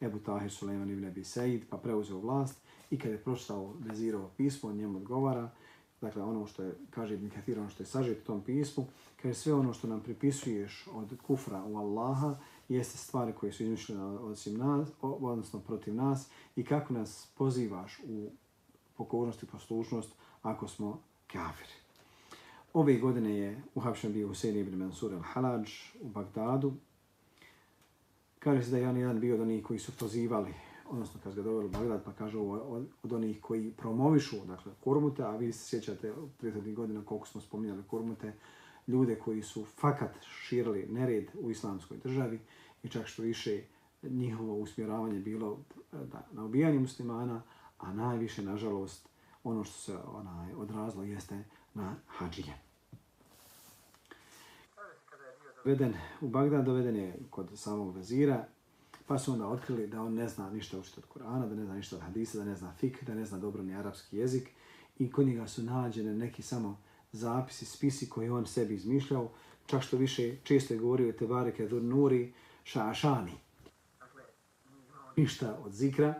Ebu 0.01 0.18
Tahir 0.18 0.51
Suleiman 0.51 0.90
ibn 0.90 1.05
Abi 1.05 1.25
Said, 1.25 1.62
pa 1.70 1.77
preuzeo 1.77 2.18
vlast 2.18 2.59
i 2.92 2.98
kada 2.98 3.14
je 3.14 3.22
pročitao 3.22 3.74
vezirovo 3.81 4.31
pismo, 4.37 4.70
on 4.70 4.76
njemu 4.76 4.98
odgovara, 4.98 5.50
dakle 6.00 6.22
ono 6.22 6.46
što 6.46 6.62
je, 6.62 6.74
kaže 6.90 7.14
Ibn 7.14 7.31
Kathir, 7.31 7.59
ono 7.59 7.70
što 7.70 7.83
je 7.83 7.87
sažet 7.87 8.18
u 8.22 8.24
tom 8.24 8.42
pismu, 8.42 8.87
kaže 9.22 9.35
sve 9.35 9.55
ono 9.55 9.72
što 9.72 9.88
nam 9.88 10.00
pripisuješ 10.00 10.88
od 10.92 11.16
kufra 11.26 11.64
u 11.64 11.76
Allaha, 11.76 12.35
jeste 12.68 12.98
stvari 12.98 13.33
koje 13.33 13.52
su 13.52 13.62
izmišljene 13.62 14.02
osim 14.05 14.59
nas, 14.59 14.88
odnosno 15.00 15.61
protiv 15.61 15.94
nas 15.94 16.28
i 16.57 16.64
kako 16.64 16.94
nas 16.94 17.28
pozivaš 17.37 18.00
u 18.09 18.31
pokornost 18.96 19.42
i 19.42 19.46
poslušnost 19.46 20.12
ako 20.42 20.68
smo 20.68 21.00
kafiri. 21.26 21.74
Ove 22.74 22.98
godine 22.98 23.38
je 23.38 23.62
uhapšen 23.74 24.12
bio 24.12 24.28
Husein 24.28 24.57
ibn 24.57 24.78
Mansur 24.78 25.12
al-Halaj 25.12 25.92
u 26.00 26.09
Bagdadu. 26.09 26.72
Kaže 28.38 28.62
se 28.62 28.70
da 28.70 28.76
je 28.76 28.83
jedan 28.83 29.20
bio 29.20 29.35
od 29.35 29.40
onih 29.40 29.64
koji 29.64 29.78
su 29.78 29.92
pozivali, 29.98 30.55
odnosno 30.92 31.20
kad 31.24 31.35
ga 31.35 31.42
doveli 31.42 31.66
u 31.66 31.70
Bagdad, 31.70 32.05
pa 32.05 32.12
kaže 32.12 32.38
ovo 32.38 32.59
od, 32.59 32.87
od 33.02 33.12
onih 33.12 33.40
koji 33.40 33.72
promovišu, 33.72 34.37
dakle, 34.46 34.72
kurmute, 34.85 35.22
a 35.22 35.37
vi 35.37 35.52
se 35.52 35.68
sjećate 35.68 36.12
od 36.12 36.28
30. 36.42 36.74
godina 36.74 37.05
koliko 37.05 37.26
smo 37.26 37.40
spominjali 37.40 37.83
kurmute, 37.90 38.33
ljude 38.87 39.16
koji 39.16 39.42
su 39.42 39.64
fakat 39.64 40.16
širili 40.20 40.87
nered 40.90 41.26
u 41.40 41.50
islamskoj 41.50 41.96
državi 41.96 42.40
i 42.83 42.88
čak 42.88 43.07
što 43.07 43.22
više 43.22 43.62
njihovo 44.02 44.55
usmjeravanje 44.55 45.20
bilo 45.20 45.59
e, 45.92 45.96
da, 45.96 46.26
na 46.33 46.44
ubijanje 46.44 46.78
muslimana, 46.78 47.42
a 47.78 47.92
najviše, 47.92 48.42
nažalost, 48.42 49.09
ono 49.44 49.64
što 49.64 49.78
se 49.78 49.96
onaj, 50.07 50.55
odrazilo 50.55 51.05
jeste 51.05 51.44
na 51.74 51.94
hađije. 52.07 52.55
Veden, 55.64 55.94
u 56.20 56.28
Bagdad 56.28 56.64
doveden 56.64 56.96
je 56.96 57.18
kod 57.31 57.50
samog 57.55 57.96
vezira, 57.96 58.46
pa 59.12 59.18
su 59.18 59.33
onda 59.33 59.46
otkrili 59.46 59.87
da 59.87 60.03
on 60.03 60.14
ne 60.14 60.29
zna 60.29 60.51
ništa 60.51 60.79
učiti 60.79 61.01
od 61.01 61.07
Kur'ana, 61.14 61.48
da 61.48 61.55
ne 61.55 61.64
zna 61.64 61.75
ništa 61.75 61.96
od 61.96 62.03
hadisa, 62.03 62.38
da 62.38 62.44
ne 62.44 62.57
zna 62.57 62.72
fik, 62.72 63.05
da 63.05 63.14
ne 63.14 63.25
zna 63.25 63.38
dobro 63.38 63.62
ni 63.62 63.75
arapski 63.75 64.16
jezik 64.16 64.51
i 64.98 65.12
kod 65.12 65.27
njega 65.27 65.46
su 65.46 65.62
nađene 65.62 66.14
neki 66.14 66.42
samo 66.42 66.81
zapisi, 67.12 67.64
spisi 67.64 68.09
koje 68.09 68.33
on 68.33 68.46
sebi 68.46 68.75
izmišljao, 68.75 69.31
čak 69.66 69.83
što 69.83 69.96
više 69.96 70.37
često 70.42 70.75
je 70.75 70.81
govorio 70.81 71.12
te 71.12 71.27
bareke 71.27 71.68
dur 71.68 71.83
nuri 71.83 72.33
šašani. 72.64 73.33
Dakle, 74.01 74.22
ništa 75.16 75.59
od 75.64 75.72
zikra. 75.72 76.14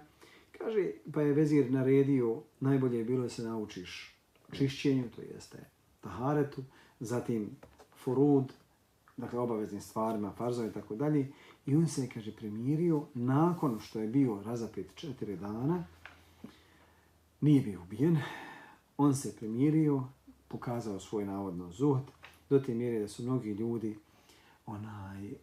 Kaže, 0.59 0.91
pa 1.15 1.23
je 1.23 1.33
vezir 1.33 1.71
naredio, 1.71 2.43
najbolje 2.61 2.99
je 2.99 3.05
bilo 3.05 3.23
da 3.23 3.29
se 3.29 3.43
naučiš 3.43 4.17
čišćenju, 4.53 5.11
to 5.17 5.23
jeste 5.23 5.59
taharetu, 6.01 6.63
zatim 7.01 7.57
furud, 8.05 8.53
dakle 9.17 9.39
obaveznim 9.39 9.81
stvarima, 9.81 10.33
farzove 10.33 10.69
i 10.69 10.73
tako 10.73 10.95
dalje. 10.95 11.29
I 11.67 11.77
on 11.77 11.89
se, 11.89 12.09
kaže, 12.09 12.37
premirio 12.37 13.03
nakon 13.15 13.81
što 13.81 14.01
je 14.01 14.09
bio 14.09 14.43
razapet 14.43 14.87
četiri 14.95 15.37
dana, 15.37 15.85
nije 17.41 17.63
bio 17.63 17.83
ubijen, 17.83 18.19
on 18.97 19.15
se 19.15 19.37
premirio, 19.37 20.03
pokazao 20.49 21.01
svoj 21.01 21.25
navodno 21.25 21.71
zuhd, 21.71 22.03
do 22.51 22.59
te 22.59 22.75
mjere 22.75 23.01
da 23.01 23.09
su 23.09 23.23
mnogi 23.23 23.51
ljudi 23.51 23.99
onaj, 24.67 25.27
e, 25.27 25.37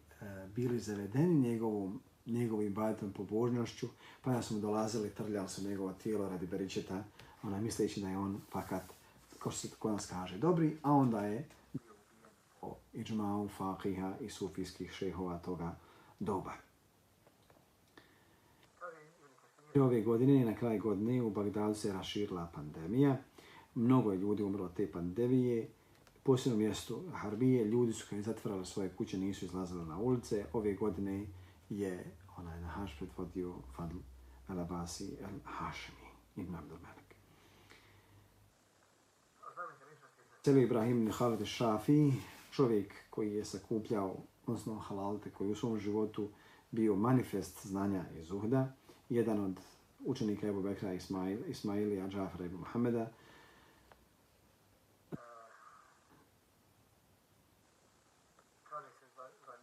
bili 0.54 0.78
zavedeni 0.78 1.34
njegovom, 1.34 2.00
njegovim 2.26 2.74
bajetom 2.74 3.12
pobožnošću, 3.12 3.86
pa 4.22 4.32
da 4.32 4.42
su 4.42 4.54
mu 4.54 4.60
dolazili, 4.60 5.10
trljali 5.10 5.48
su 5.48 5.68
njegovo 5.68 5.92
tijelo 5.92 6.28
radi 6.28 6.46
beričeta, 6.46 7.04
onaj, 7.42 7.60
misleći 7.60 8.00
da 8.00 8.08
je 8.08 8.18
on 8.18 8.40
fakat, 8.52 8.82
ko 9.38 9.50
se 9.50 9.68
kod 9.78 9.92
nas 9.92 10.06
kaže, 10.06 10.38
dobri, 10.38 10.76
a 10.82 10.92
onda 10.92 11.20
je 11.20 11.48
o 12.62 12.76
iđmau, 12.92 13.48
fakiha 13.48 14.14
i 14.20 14.30
sufijskih 14.30 14.92
šehova 14.92 15.38
toga 15.38 15.76
doba. 16.20 16.52
Ove 19.74 20.02
godine, 20.02 20.44
na 20.44 20.54
kraj 20.54 20.78
godine, 20.78 21.22
u 21.22 21.30
Bagdadu 21.30 21.74
se 21.74 21.92
raširila 21.92 22.50
pandemija, 22.54 23.16
mnogo 23.74 24.12
je 24.12 24.18
ljudi 24.18 24.42
umrlo 24.42 24.64
od 24.64 24.74
te 24.74 24.92
pandemije. 24.92 25.68
Posebno 26.22 26.58
mjesto 26.58 27.02
Harbije, 27.12 27.64
ljudi 27.64 27.92
su 27.92 28.06
kada 28.10 28.22
zatvarali 28.22 28.66
svoje 28.66 28.88
kuće, 28.88 29.18
nisu 29.18 29.44
izlazili 29.44 29.86
na 29.86 29.98
ulice. 29.98 30.46
Ove 30.52 30.74
godine 30.74 31.26
je 31.68 32.04
onaj 32.36 32.60
na 32.60 32.68
Haš 32.68 32.96
predvodio 32.98 33.54
Fadl 33.76 33.96
al-Abasi 34.48 35.16
Al-Hashmi 35.22 36.06
ibn 36.36 36.54
Abdul 36.54 36.78
Malik. 36.78 37.14
Sebe 40.44 40.62
Ibrahim 40.62 41.02
ibn 41.02 41.12
Šafi, 41.12 41.46
Shafi, 41.46 42.12
čovjek 42.52 42.94
koji 43.10 43.34
je 43.34 43.44
sakupljao, 43.44 44.16
odnosno 44.50 44.74
halalte, 44.74 45.30
koji 45.30 45.50
u 45.50 45.54
svom 45.54 45.78
životu 45.78 46.28
bio 46.70 46.96
manifest 46.96 47.66
znanja 47.66 48.04
i 48.18 48.22
zuhda, 48.22 48.72
jedan 49.08 49.44
od 49.44 49.60
učenika 50.04 50.48
Ebu 50.48 50.62
Bekra 50.62 50.92
Ismail, 50.92 51.38
Ismailija 51.48 52.08
Džafra 52.08 52.44
Ebu 52.44 52.58
Mohameda, 52.58 53.10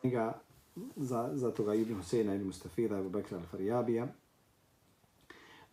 njega, 0.04 0.40
za, 0.96 1.30
za 1.34 1.52
toga 1.52 1.74
Ibn 1.74 1.96
Huseyna, 1.96 2.36
Ibn 2.36 2.46
Mustafira, 2.46 3.00
Ebu 3.00 3.10
Bekra 3.10 3.40
al-Farijabija, 3.40 4.08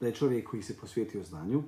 da 0.01 0.07
je 0.07 0.15
čovjek 0.15 0.51
koji 0.51 0.63
se 0.63 0.77
posvijetio 0.77 1.23
znanju, 1.23 1.63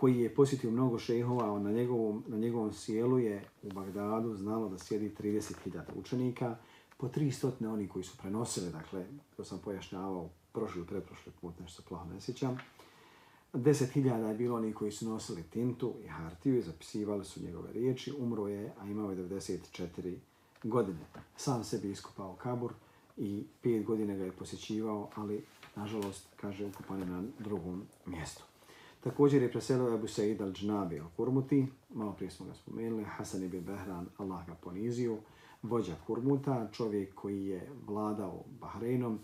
koji 0.00 0.20
je 0.20 0.34
posjetio 0.34 0.70
mnogo 0.70 0.98
šehova, 0.98 1.52
on 1.52 1.62
na 1.62 1.72
njegovom, 1.72 2.24
na 2.28 2.36
njegovom 2.36 2.72
sjelu 2.72 3.18
je 3.18 3.44
u 3.62 3.68
Bagdadu 3.68 4.36
znalo 4.36 4.68
da 4.68 4.78
sjedi 4.78 5.14
30.000 5.20 5.82
učenika, 5.96 6.56
po 6.96 7.08
300 7.08 7.72
oni 7.72 7.88
koji 7.88 8.04
su 8.04 8.18
prenosili, 8.18 8.70
dakle, 8.72 9.06
to 9.36 9.44
sam 9.44 9.58
pojašnjavao 9.64 10.28
prošli, 10.52 10.86
preprošli 10.86 11.32
put, 11.40 11.60
nešto 11.60 11.82
plaho 11.88 12.08
ne 12.14 12.20
sjećam. 12.20 12.58
10.000 13.52 14.28
je 14.28 14.34
bilo 14.34 14.56
oni 14.56 14.72
koji 14.72 14.92
su 14.92 15.08
nosili 15.08 15.42
tintu 15.42 15.94
i 16.04 16.08
hartiju 16.08 16.58
i 16.58 16.62
zapisivali 16.62 17.24
su 17.24 17.42
njegove 17.42 17.72
riječi. 17.72 18.14
Umro 18.18 18.48
je, 18.48 18.72
a 18.78 18.86
imao 18.86 19.10
je 19.10 19.16
94 19.16 20.16
godine. 20.62 21.06
Sam 21.36 21.64
sebi 21.64 21.90
iskopao 21.90 22.36
kabur 22.36 22.72
i 23.16 23.44
5 23.64 23.84
godine 23.84 24.16
ga 24.16 24.24
je 24.24 24.32
posjećivao, 24.32 25.10
ali, 25.14 25.44
nažalost, 25.76 26.26
kaže, 26.36 26.66
ukupan 26.66 27.00
je 27.00 27.06
na 27.06 27.22
drugom 27.38 27.82
mjestu. 28.06 28.49
Također 29.00 29.42
je 29.42 29.50
preselio 29.50 29.94
Ebu 29.94 30.06
Sa'id 30.06 30.40
al-đnabi 30.40 31.00
al-Kurmuti, 31.00 31.66
malo 31.94 32.12
prije 32.12 32.30
smo 32.30 32.46
ga 32.46 32.54
spomenuli, 32.54 33.04
Hasan 33.04 33.42
ibn 33.42 33.60
Behran, 33.60 34.06
Allah 34.18 34.46
ga 34.46 34.54
ponizio, 34.54 35.16
vođa 35.62 35.94
Kurmuta, 36.06 36.68
čovjek 36.72 37.14
koji 37.14 37.46
je 37.46 37.70
vladao 37.86 38.44
Bahreinom 38.60 39.18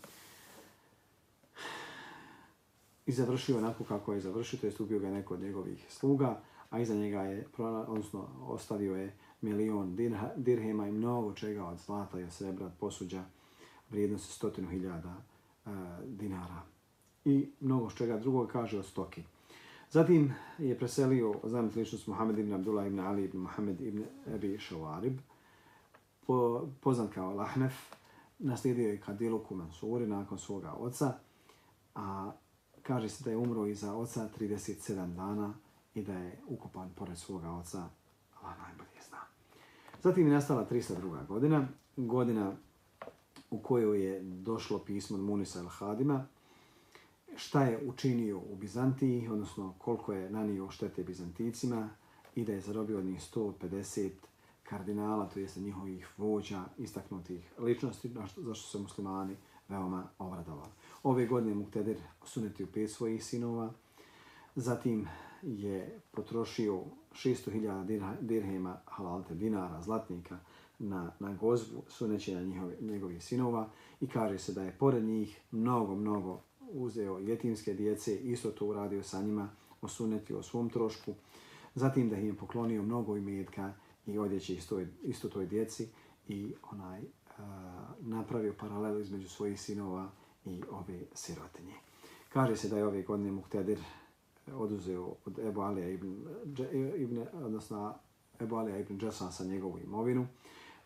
i 3.06 3.12
završio 3.12 3.58
onako 3.58 3.84
kako 3.84 4.12
je 4.12 4.20
završio, 4.20 4.58
to 4.58 4.66
je 4.66 4.72
ubio 4.78 4.98
ga 4.98 5.10
neko 5.10 5.34
od 5.34 5.40
njegovih 5.40 5.86
sluga, 5.90 6.40
a 6.70 6.80
iza 6.80 6.94
njega 6.94 7.20
je, 7.22 7.46
odnosno 7.86 8.28
ostavio 8.46 8.96
je 8.96 9.16
milion 9.40 9.96
dirhema 10.36 10.88
i 10.88 10.92
mnogo 10.92 11.32
čega 11.32 11.64
od 11.64 11.78
zlata 11.78 12.20
i 12.20 12.24
od 12.24 12.32
srebra, 12.32 12.70
posuđa 12.80 13.24
vrijednosti 13.90 14.32
stotinu 14.32 14.68
hiljada 14.68 15.14
uh, 15.64 15.72
dinara. 16.04 16.62
I 17.24 17.48
mnogo 17.60 17.90
čega 17.90 18.18
drugog 18.18 18.48
kaže 18.48 18.78
o 18.78 18.82
stoki. 18.82 19.22
Zatim 19.96 20.34
je 20.58 20.78
preselio 20.78 21.34
znamenit 21.44 21.76
ličnost 21.76 22.06
Muhammed 22.06 22.38
ibn 22.38 22.52
Abdullah 22.52 22.86
ibn 22.86 23.00
Ali 23.00 23.24
ibn 23.24 23.38
Muhammed 23.38 23.80
ibn 23.80 24.04
Ebi 24.34 24.58
Shawarib, 24.58 25.18
po, 26.26 26.68
poznat 26.80 27.14
kao 27.14 27.34
Lahnef, 27.34 27.72
naslijedio 28.38 28.88
je 28.88 29.00
Kadiluku 29.00 29.54
Mansuri 29.54 30.06
nakon 30.06 30.38
svoga 30.38 30.72
oca, 30.72 31.12
a 31.94 32.32
kaže 32.82 33.08
se 33.08 33.24
da 33.24 33.30
je 33.30 33.36
umro 33.36 33.66
iza 33.66 33.94
oca 33.94 34.28
37 34.38 35.14
dana 35.14 35.54
i 35.94 36.02
da 36.02 36.12
je 36.12 36.40
ukupan 36.46 36.90
pored 36.96 37.18
svoga 37.18 37.50
oca, 37.50 37.88
Allah 38.42 38.58
najbolje 38.58 39.00
zna. 39.08 39.18
Zatim 40.02 40.26
je 40.26 40.32
nastala 40.32 40.66
302. 40.70 41.26
godina, 41.26 41.68
godina 41.96 42.52
u 43.50 43.58
kojoj 43.58 44.04
je 44.04 44.22
došlo 44.22 44.78
pismo 44.78 45.16
od 45.16 45.22
Munisa 45.22 45.62
al-Hadima, 45.62 46.24
šta 47.36 47.64
je 47.64 47.80
učinio 47.86 48.38
u 48.38 48.56
Bizantiji, 48.56 49.28
odnosno 49.28 49.74
koliko 49.78 50.12
je 50.12 50.30
nanio 50.30 50.70
štete 50.70 51.02
Bizanticima 51.04 51.88
i 52.34 52.44
da 52.44 52.52
je 52.52 52.60
zarobio 52.60 52.98
od 52.98 53.04
njih 53.04 53.20
150 53.34 54.10
kardinala, 54.62 55.28
to 55.28 55.40
jeste 55.40 55.60
njihovih 55.60 56.08
vođa, 56.16 56.64
istaknutih 56.78 57.52
ličnosti, 57.58 58.10
zašto 58.36 58.68
se 58.68 58.78
muslimani 58.78 59.36
veoma 59.68 60.08
obradovali. 60.18 60.70
Ove 61.02 61.26
godine 61.26 61.54
Muktedir 61.54 61.96
sunetio 62.24 62.66
pet 62.74 62.90
svojih 62.90 63.24
sinova, 63.24 63.72
zatim 64.54 65.08
je 65.42 66.00
potrošio 66.10 66.80
600.000 67.12 68.20
dirhema 68.20 68.80
halalte 68.86 69.34
dinara, 69.34 69.82
zlatnika, 69.82 70.38
na, 70.78 71.12
na 71.20 71.34
gozbu 71.34 71.82
sunećenja 71.88 72.70
njegovih 72.80 73.24
sinova 73.24 73.68
i 74.00 74.06
kaže 74.06 74.38
se 74.38 74.52
da 74.52 74.62
je 74.62 74.76
pored 74.78 75.04
njih 75.04 75.40
mnogo, 75.50 75.94
mnogo 75.94 76.40
uzeo 76.72 77.18
jetimske 77.18 77.74
djece, 77.74 78.16
isto 78.16 78.50
to 78.50 78.66
uradio 78.66 79.02
sa 79.02 79.22
njima, 79.22 79.48
osunetio 79.82 80.38
o 80.38 80.42
svom 80.42 80.70
trošku, 80.70 81.14
zatim 81.74 82.08
da 82.10 82.16
im 82.16 82.26
je 82.26 82.36
poklonio 82.36 82.82
mnogo 82.82 83.16
imetka 83.16 83.72
i 84.06 84.18
odjeće 84.18 84.54
isto, 84.54 84.80
isto 85.02 85.28
toj 85.28 85.46
djeci 85.46 85.88
i 86.28 86.54
onaj 86.72 87.02
a, 87.38 87.94
napravio 88.00 88.54
paralelu 88.60 89.00
između 89.00 89.28
svojih 89.28 89.60
sinova 89.60 90.10
i 90.44 90.62
ove 90.70 91.00
sirotinje. 91.14 91.74
Kaže 92.28 92.56
se 92.56 92.68
da 92.68 92.78
je 92.78 92.86
ove 92.86 93.02
godine 93.02 93.32
Muktedir 93.32 93.78
oduzeo 94.52 95.14
od 95.24 95.38
Ebu 95.38 95.60
Alija 95.60 95.88
ibn, 95.88 96.24
ibn, 96.96 97.24
odnosno 97.32 97.94
Ebu 98.40 98.56
Alija 98.56 98.78
ibn 98.78 98.98
Džasan 98.98 99.32
sa 99.32 99.44
njegovu 99.44 99.78
imovinu, 99.78 100.26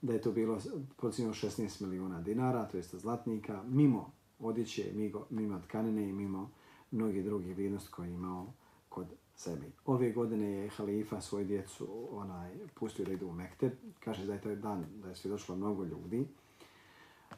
da 0.03 0.13
je 0.13 0.21
to 0.21 0.33
bilo 0.33 0.59
procijeno 0.97 1.33
16 1.33 1.83
miliona 1.83 2.21
dinara, 2.21 2.69
to 2.69 2.77
jeste 2.77 2.99
zlatnika, 2.99 3.63
mimo 3.63 4.13
odjeće, 4.41 4.93
mimo 5.31 5.61
tkanine 5.69 6.09
i 6.09 6.13
mimo 6.13 6.51
mnogi 6.91 7.23
drugi 7.23 7.53
vrijednost 7.53 7.89
koji 7.89 8.09
je 8.09 8.15
imao 8.15 8.53
kod 8.89 9.07
sebe. 9.35 9.67
Ove 9.87 10.13
godine 10.13 10.51
je 10.51 10.69
halifa 10.69 11.21
svoju 11.21 11.45
djecu 11.45 12.09
onaj, 12.11 12.51
pustio 12.75 13.05
da 13.05 13.13
idu 13.13 13.27
u 13.27 13.33
Mekte. 13.33 13.77
Kaže 14.05 14.27
da 14.27 14.33
je 14.33 14.41
to 14.41 14.55
dan 14.55 14.85
da 15.03 15.09
je 15.09 15.15
svjedočilo 15.15 15.35
došlo 15.35 15.57
mnogo 15.57 15.85
ljudi. 15.85 16.27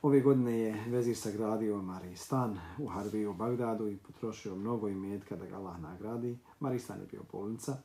Ove 0.03 0.21
godine 0.21 0.59
je 0.59 0.85
vezir 0.89 1.17
sagradio 1.17 1.83
Maristan 1.83 2.59
u 2.79 2.87
Harbiju 2.87 3.31
u 3.31 3.35
Bagdadu 3.35 3.89
i 3.89 3.97
potrošio 3.97 4.57
mnogo 4.57 4.89
imetka 4.89 5.37
da 5.37 5.47
ga 5.47 5.57
Allah 5.57 5.81
nagradi. 5.81 6.39
Maristan 6.61 7.01
je 7.01 7.07
bio 7.07 7.23
bolnica. 7.33 7.77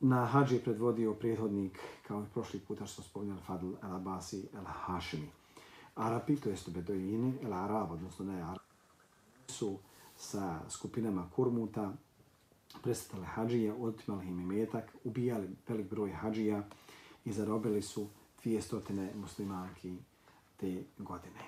Na 0.00 0.24
hađi 0.24 0.54
je 0.54 0.62
predvodio 0.62 1.14
prethodnik, 1.14 1.78
kao 2.06 2.22
i 2.22 2.32
prošli 2.32 2.60
puta 2.60 2.86
što 2.86 3.02
spominjali, 3.02 3.40
Fadl 3.46 3.66
el-Abasi 3.66 4.46
el-Hashimi. 4.52 5.41
Arapi, 5.94 6.36
to 6.36 6.48
jeste 6.48 6.70
Bedoini, 6.70 7.34
ili 7.42 7.54
Arab, 7.54 7.90
odnosno 7.90 8.24
ne 8.24 8.42
Arab, 8.42 8.62
su 9.48 9.78
sa 10.16 10.60
skupinama 10.70 11.30
kurmuta 11.36 11.92
prestatale 12.82 13.26
hađije, 13.26 13.74
otimali 13.74 14.26
im 14.28 14.40
imetak, 14.40 14.96
ubijali 15.04 15.48
velik 15.68 15.90
broj 15.90 16.10
hađija 16.10 16.64
i 17.24 17.32
zarobili 17.32 17.82
su 17.82 18.08
200 18.44 19.08
muslimanki 19.14 19.96
te 20.56 20.84
godine. 20.98 21.40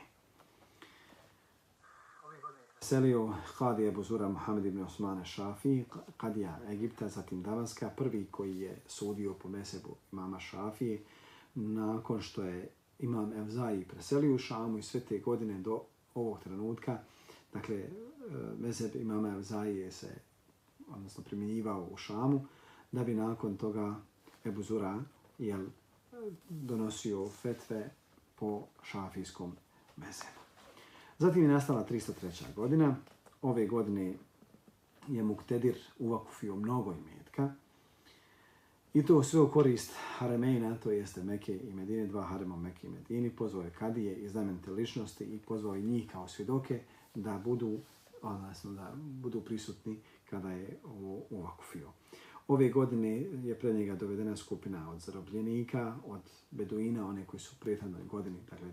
Selio 2.81 3.35
Kadija 3.59 3.93
Buzura 3.93 4.29
Muhammed 4.29 4.65
ibn 4.65 4.83
Osmane 4.83 5.25
Šafi, 5.25 5.85
Kadija 6.17 6.59
Egipta, 6.69 7.09
zatim 7.09 7.43
Damaska, 7.43 7.91
prvi 7.97 8.27
koji 8.31 8.61
je 8.61 8.83
sudio 8.87 9.35
po 9.35 9.49
mesebu 9.49 9.97
mama 10.11 10.41
Šafije, 10.41 11.03
nakon 11.55 12.21
što 12.21 12.43
je 12.43 12.71
imam 12.99 13.33
Evzaji 13.33 13.85
preselio 13.85 14.35
u 14.35 14.39
Šamu 14.39 14.79
i 14.79 14.83
sve 14.83 15.01
te 15.01 15.19
godine 15.19 15.59
do 15.59 15.83
ovog 16.15 16.39
trenutka, 16.41 16.99
dakle, 17.53 17.77
e, 17.77 17.89
mezeb 18.59 18.97
imama 18.97 19.29
Evzaji 19.29 19.77
je 19.77 19.93
se 19.93 20.15
odnosno 20.89 21.25
primjenjivao 21.25 21.89
u 21.93 21.97
Šamu, 21.97 22.47
da 22.93 23.05
bi 23.05 23.15
nakon 23.15 23.57
toga 23.57 23.95
Ebu 24.45 24.63
Zura 24.63 25.01
jel, 25.39 25.67
donosio 26.49 27.29
fetve 27.29 27.91
po 28.37 28.63
šafijskom 28.83 29.53
mezebu. 29.97 30.41
Zatim 31.19 31.43
je 31.43 31.49
nastala 31.49 31.87
303. 31.91 32.55
godina. 32.57 32.97
Ove 33.43 33.67
godine 33.67 34.15
je 35.09 35.23
Muktedir 35.23 35.79
uvakufio 35.99 36.57
mnogo 36.57 36.93
imetka, 36.93 37.55
I 38.95 39.03
to 39.03 39.23
sve 39.23 39.41
u 39.41 39.51
korist 39.51 39.93
Haremejna, 40.19 40.77
to 40.77 40.91
jeste 40.91 41.25
Meke 41.25 41.59
i 41.59 41.73
Medine, 41.73 42.07
dva 42.07 42.23
Harema 42.23 42.57
Meke 42.57 42.87
i 42.87 42.91
Medini, 42.91 43.31
pozvao 43.31 43.63
je 43.65 43.71
Kadije 43.71 44.17
i 44.17 44.29
znamenite 44.29 44.71
ličnosti 44.71 45.25
i 45.25 45.39
pozvao 45.39 45.75
je 45.75 45.83
njih 45.83 46.11
kao 46.11 46.29
svjedoke 46.29 46.81
da 47.15 47.41
budu, 47.45 47.79
odnosno 48.23 48.73
da 48.73 48.93
budu 48.97 49.41
prisutni 49.41 49.99
kada 50.31 50.51
je 50.51 50.79
ovo 50.85 51.23
uvakufio. 51.31 51.89
Ove 52.49 52.69
godine 52.69 53.09
je 53.45 53.55
pred 53.55 53.77
njega 53.77 53.95
dovedena 53.95 54.37
skupina 54.37 54.91
od 54.91 55.01
zarobljenika, 55.01 55.97
od 56.07 56.31
Beduina, 56.51 57.09
one 57.09 57.25
koji 57.27 57.41
su 57.41 57.55
u 57.57 57.65
prethodnoj 57.65 58.03
godini, 58.05 58.39
dakle 58.51 58.69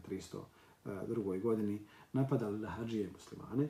302. 0.85 1.35
Eh, 1.35 1.39
godini, 1.39 1.79
napadali 2.13 2.59
da 2.59 2.67
hađije 2.67 3.09
muslimane, 3.13 3.67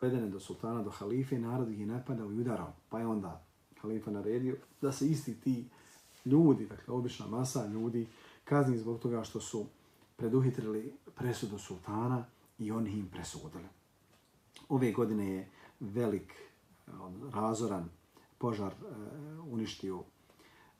dovedene 0.00 0.30
do 0.30 0.40
sultana, 0.40 0.82
do 0.82 0.90
halife, 0.90 1.38
narod 1.38 1.70
ih 1.70 1.80
je 1.80 1.86
napadao 1.86 2.32
i 2.32 2.40
udarao. 2.40 2.72
Pa 2.88 2.98
je 2.98 3.06
onda 3.06 3.44
halifa 3.80 4.10
naredio 4.10 4.56
da 4.80 4.92
se 4.92 5.08
isti 5.08 5.40
ti 5.40 5.68
ljudi, 6.24 6.66
dakle 6.66 6.94
obična 6.94 7.26
masa 7.26 7.66
ljudi, 7.66 8.06
kazni 8.44 8.78
zbog 8.78 9.00
toga 9.00 9.24
što 9.24 9.40
su 9.40 9.66
preduhitrili 10.16 10.92
presudu 11.14 11.58
sultana 11.58 12.24
i 12.58 12.72
oni 12.72 12.90
im 12.90 13.08
presudili. 13.08 13.68
Ove 14.68 14.92
godine 14.92 15.30
je 15.30 15.48
velik, 15.80 16.32
eh, 16.32 16.92
razoran 17.32 17.88
požar 18.38 18.72
eh, 18.72 18.84
uništio 19.40 20.02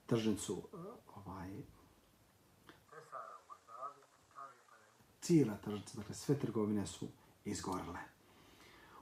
tržnicu 0.06 0.62
eh, 0.72 0.76
ovaj, 1.16 1.50
cijela 5.20 5.56
tržnica, 5.56 5.98
dakle 5.98 6.14
sve 6.14 6.38
trgovine 6.38 6.86
su 6.86 7.06
izgorile. 7.44 8.19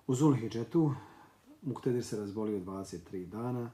U 0.08 0.14
Zulhidžetu 0.14 0.94
Muktedir 1.62 2.04
se 2.04 2.16
razbolio 2.16 2.60
23 2.60 3.26
dana 3.26 3.70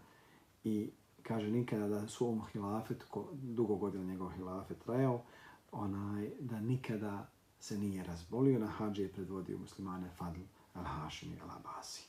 i 0.64 0.90
kaže 1.22 1.50
nikada 1.50 1.88
da 1.88 2.08
su 2.08 2.26
ovom 2.26 2.42
hilafet, 2.52 3.04
ko, 3.10 3.28
dugo 3.32 3.76
godina 3.76 4.04
njegov 4.04 4.30
hilafet 4.30 4.78
trajao, 4.84 5.22
onaj, 5.72 6.30
da 6.40 6.60
nikada 6.60 7.30
se 7.60 7.78
nije 7.78 8.04
razbolio, 8.04 8.58
na 8.58 8.66
hađe 8.66 9.02
je 9.02 9.12
predvodio 9.12 9.58
muslimane 9.58 10.10
Fadl 10.16 10.40
al-Hashimi 10.74 11.36
al-Abasi. 11.40 12.02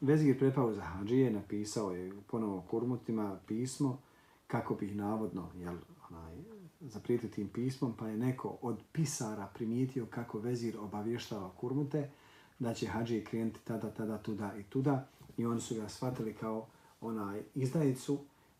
Vezir 0.00 0.38
prepao 0.38 0.72
za 0.72 0.82
hađije, 0.82 1.30
napisao 1.30 1.92
je 1.92 2.12
ponovo 2.30 2.64
kurmutima 2.70 3.38
pismo 3.46 3.98
kako 4.46 4.74
bi 4.74 4.86
ih 4.86 4.96
navodno 4.96 5.48
jel, 5.56 5.76
onaj, 6.10 6.36
zaprijetio 6.82 7.28
tim 7.28 7.48
pismom, 7.48 7.94
pa 7.98 8.08
je 8.08 8.16
neko 8.16 8.58
od 8.62 8.82
pisara 8.92 9.46
primijetio 9.54 10.06
kako 10.06 10.38
vezir 10.38 10.78
obavještava 10.78 11.50
kurmute 11.50 12.10
da 12.58 12.74
će 12.74 12.86
Hadži 12.86 13.24
krenuti 13.24 13.60
tada, 13.64 13.90
tada, 13.90 14.18
tuda 14.18 14.54
i 14.58 14.62
tuda 14.62 15.08
i 15.36 15.46
oni 15.46 15.60
su 15.60 15.74
ga 15.74 15.88
shvatili 15.88 16.34
kao 16.34 16.66
onaj 17.00 17.42
izdajicu 17.54 18.18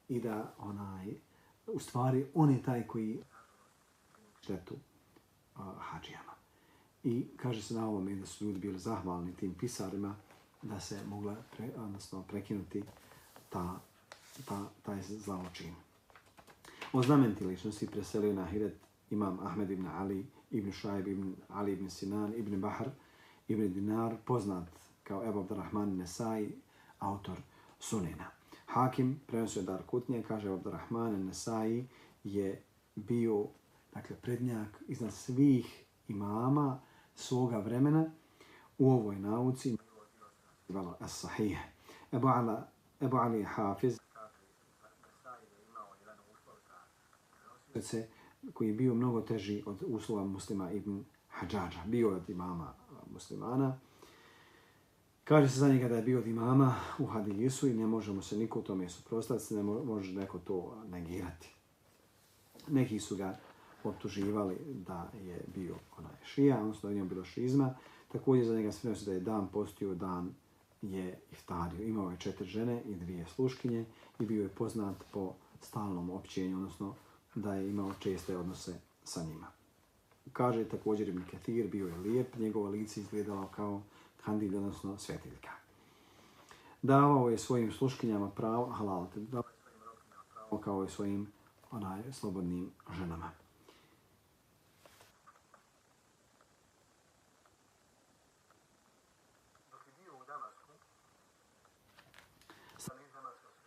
i 0.09 0.21
da 0.21 0.55
onaj 0.59 1.15
u 1.67 1.79
stvari 1.79 2.27
on 2.35 2.51
je 2.51 2.63
taj 2.63 2.87
koji 2.87 3.23
štetu 4.41 4.75
uh, 4.75 5.63
hađijama. 5.79 6.33
I 7.05 7.27
kaže 7.37 7.63
se 7.63 7.75
na 7.75 7.89
ovom 7.89 8.21
da 8.21 8.27
su 8.27 8.45
ljudi 8.45 8.59
bili 8.59 8.79
zahvalni 8.79 9.37
tim 9.37 9.55
pisarima 9.55 10.15
da 10.63 10.81
se 10.81 11.01
mogla 11.09 11.37
pre, 11.57 11.71
odnosno 11.77 12.23
prekinuti 12.23 12.83
ta, 13.49 13.81
ta, 14.49 14.69
taj 14.83 15.03
zločin. 15.03 15.75
O 16.95 17.03
znamenti 17.03 17.45
ličnosti 17.45 17.87
preselio 17.87 18.33
na 18.33 18.47
Hiret 18.47 18.75
imam 19.11 19.39
Ahmed 19.41 19.71
ibn 19.71 19.87
Ali, 19.87 20.27
ibn 20.51 20.73
Šajb, 20.73 21.09
ibn 21.09 21.35
Ali 21.49 21.73
ibn 21.73 21.91
Sinan, 21.91 22.35
ibn 22.37 22.61
Bahar, 22.61 22.91
ibn 23.49 23.73
Dinar, 23.73 24.17
poznat 24.25 24.69
kao 25.03 25.25
Ebu 25.25 25.41
Abdurrahman 25.41 25.97
Nesai, 25.97 26.53
autor 26.99 27.39
Sunena. 27.79 28.31
Hakim 28.67 29.21
prenosio 29.27 29.63
Dar 29.63 29.83
kutnje, 29.87 30.23
kaže 30.29 30.53
Abdurrahman 30.53 31.27
Nesai 31.27 31.89
je 32.25 32.63
bio 32.95 33.47
dakle, 33.95 34.17
prednjak 34.17 34.83
iznad 34.89 35.13
svih 35.13 35.85
imama 36.09 36.81
svoga 37.15 37.59
vremena 37.59 38.11
u 38.79 38.91
ovoj 38.91 39.19
nauci 39.19 39.77
As-Sahih. 41.01 41.59
Ebu, 42.13 42.29
Ala, 42.29 42.69
Ebu 43.01 43.17
Ali 43.17 43.43
Hafiz 43.43 44.02
koji 48.53 48.69
je 48.69 48.75
bio 48.75 48.95
mnogo 48.95 49.21
teži 49.21 49.63
od 49.67 49.85
uslova 49.87 50.25
muslima 50.25 50.73
ibn 50.73 51.05
Hadžađa. 51.29 51.79
Bio 51.87 52.09
je 52.09 52.15
od 52.15 52.31
imama 52.31 52.73
muslimana. 53.13 53.79
Kaže 55.25 55.49
se 55.49 55.59
za 55.59 55.69
njega 55.69 55.89
da 55.89 55.97
je 55.97 56.03
bio 56.03 56.19
od 56.19 56.27
imama 56.27 56.75
u 56.99 57.07
hadisu 57.07 57.69
i 57.69 57.75
ne 57.75 57.87
možemo 57.87 58.23
se 58.23 58.37
niko 58.37 58.59
u 58.59 58.63
tome 58.63 58.89
suprostaviti, 58.89 59.55
ne 59.55 59.63
može 59.63 60.13
neko 60.13 60.39
to 60.39 60.77
negirati. 60.91 61.55
Neki 62.69 63.01
su 63.01 63.17
ga 63.17 63.39
optuživali 63.85 64.57
da 64.87 65.11
je 65.25 65.45
bio 65.55 65.75
onaj 65.99 66.15
šija, 66.25 66.61
odnosno 66.61 66.91
da 66.91 66.97
je 66.97 67.05
bilo 67.05 67.25
šizma. 67.25 67.75
Također 68.13 68.47
za 68.47 68.57
njega 68.57 68.73
sve 68.73 68.95
da 69.07 69.13
je 69.13 69.21
dan 69.21 69.49
postio 69.49 69.95
dan 69.95 70.35
je 70.83 71.21
iftario. 71.33 71.87
Imao 71.87 72.11
je 72.11 72.17
četiri 72.17 72.47
žene 72.47 72.83
i 72.87 72.95
dvije 72.95 73.27
sluškinje 73.27 73.85
i 74.21 74.27
bio 74.27 74.43
je 74.43 74.49
poznat 74.49 74.97
po 75.13 75.33
stalnom 75.61 76.11
općenju, 76.11 76.57
odnosno 76.57 76.95
da 77.35 77.55
je 77.55 77.71
imao 77.71 77.93
česte 78.01 78.37
odnose 78.37 78.81
sa 79.05 79.23
njima. 79.23 79.47
Kaže 80.33 80.65
također 80.65 81.09
Ibn 81.09 81.23
Kathir, 81.31 81.67
bio 81.67 81.89
je 81.89 81.97
lijep, 81.97 82.37
njegovo 82.37 82.69
lice 82.69 83.01
izgledalo 83.01 83.49
kao 83.57 83.83
kandil, 84.25 84.57
odnosno 84.57 84.99
svetiljka. 84.99 85.51
Davao 86.83 87.31
je 87.31 87.39
svojim 87.39 87.73
sluškinjama 87.73 88.31
pravo, 88.31 88.67
halal, 88.67 89.07
davao 89.17 89.51
pravo 90.35 90.63
kao 90.63 90.85
i 90.85 90.89
svojim 90.89 91.33
onaj, 91.71 92.13
slobodnim 92.13 92.71
ženama. 92.99 93.31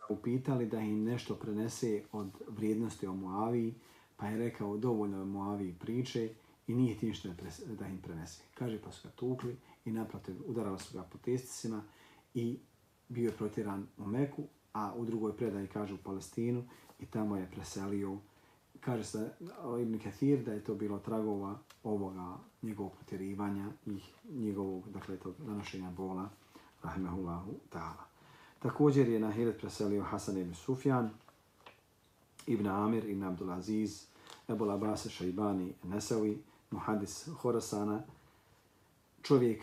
Upitali 0.08 0.66
da 0.66 0.80
im 0.80 1.04
nešto 1.04 1.34
prenese 1.34 2.02
od 2.12 2.30
vrijednosti 2.48 3.06
o 3.06 3.14
Muaviji, 3.14 3.74
pa 4.16 4.26
je 4.26 4.38
rekao 4.38 4.76
dovoljno 4.76 5.18
je 5.18 5.24
Muaviji 5.24 5.74
priče 5.80 6.30
i 6.66 6.74
nije 6.74 6.98
ti 6.98 7.06
ništa 7.06 7.28
da 7.78 7.86
im 7.86 7.98
prenese. 8.02 8.42
Kaže 8.54 8.82
pa 8.82 8.92
su 8.92 9.08
ga 9.08 9.14
tukli 9.14 9.56
i 9.84 9.92
naprotiv 9.92 10.36
udarali 10.46 10.78
su 10.78 10.98
ga 10.98 11.02
po 11.02 11.18
testicima 11.18 11.82
i 12.34 12.58
bio 13.08 13.30
je 13.30 13.36
protiran 13.36 13.86
u 13.98 14.06
Meku, 14.06 14.42
a 14.72 14.94
u 14.96 15.04
drugoj 15.04 15.36
predaji 15.36 15.66
kaže 15.66 15.94
u 15.94 16.04
Palestinu 16.04 16.64
i 17.00 17.06
tamo 17.06 17.36
je 17.36 17.50
preselio. 17.50 18.18
Kaže 18.80 19.04
se 19.04 19.30
Ibn 19.82 19.98
Kathir 19.98 20.44
da 20.44 20.52
je 20.52 20.64
to 20.64 20.74
bilo 20.74 20.98
tragova 20.98 21.58
ovoga 21.82 22.38
njegovog 22.62 22.92
protjerivanja 22.92 23.70
i 23.86 24.00
njegovog, 24.30 24.88
dakle, 24.90 25.16
tog 25.16 25.34
nanošenja 25.46 25.90
bola, 25.90 26.28
rahimahullahu 26.82 27.52
ta'ala. 27.70 28.15
Također 28.58 29.08
je 29.08 29.20
na 29.20 29.30
Hiret 29.30 29.58
preselio 29.58 30.02
Hasan 30.02 30.38
ibn 30.38 30.54
Sufjan, 30.54 31.10
Ibn 32.46 32.66
Amir 32.66 33.04
ibn 33.04 33.22
Abdulaziz, 33.22 34.06
Ebu 34.48 34.64
Labase 34.64 35.10
Šajbani 35.10 35.72
Nesavi, 35.84 36.42
Muhadis 36.70 37.28
Horasana, 37.40 38.02
čovjek 39.22 39.62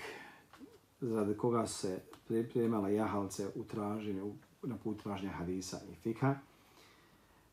za 1.02 1.34
koga 1.38 1.68
se 1.68 2.00
pripremala 2.28 2.90
jahalce 2.90 3.48
u 3.56 3.64
traženju, 3.64 4.34
na 4.64 4.78
put 4.78 5.04
traženja 5.04 5.32
hadisa 5.32 5.80
i 5.92 5.96
fika. 5.96 6.36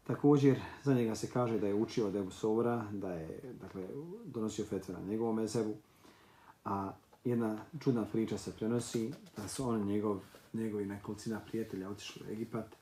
Također, 0.06 0.60
za 0.84 0.94
njega 0.94 1.14
se 1.14 1.30
kaže 1.30 1.58
da 1.58 1.66
je 1.66 1.74
učio 1.74 2.06
od 2.06 2.16
Ebu 2.16 2.30
Sovra, 2.30 2.84
da 2.92 3.12
je 3.12 3.40
dakle, 3.60 3.88
donosio 4.24 4.64
fetve 4.64 4.94
na 4.94 5.00
njegovom 5.00 5.36
mezebu, 5.36 5.74
a 6.64 6.92
jedna 7.24 7.64
čudna 7.80 8.04
priča 8.04 8.38
se 8.38 8.56
prenosi 8.56 9.12
da 9.36 9.48
su 9.48 9.68
on 9.68 9.86
njegov 9.86 10.20
njegovi 10.52 10.86
nekolicina 10.86 11.40
prijatelja 11.40 11.90
otišli 11.90 12.22
u 12.26 12.32
Egipat 12.32 12.76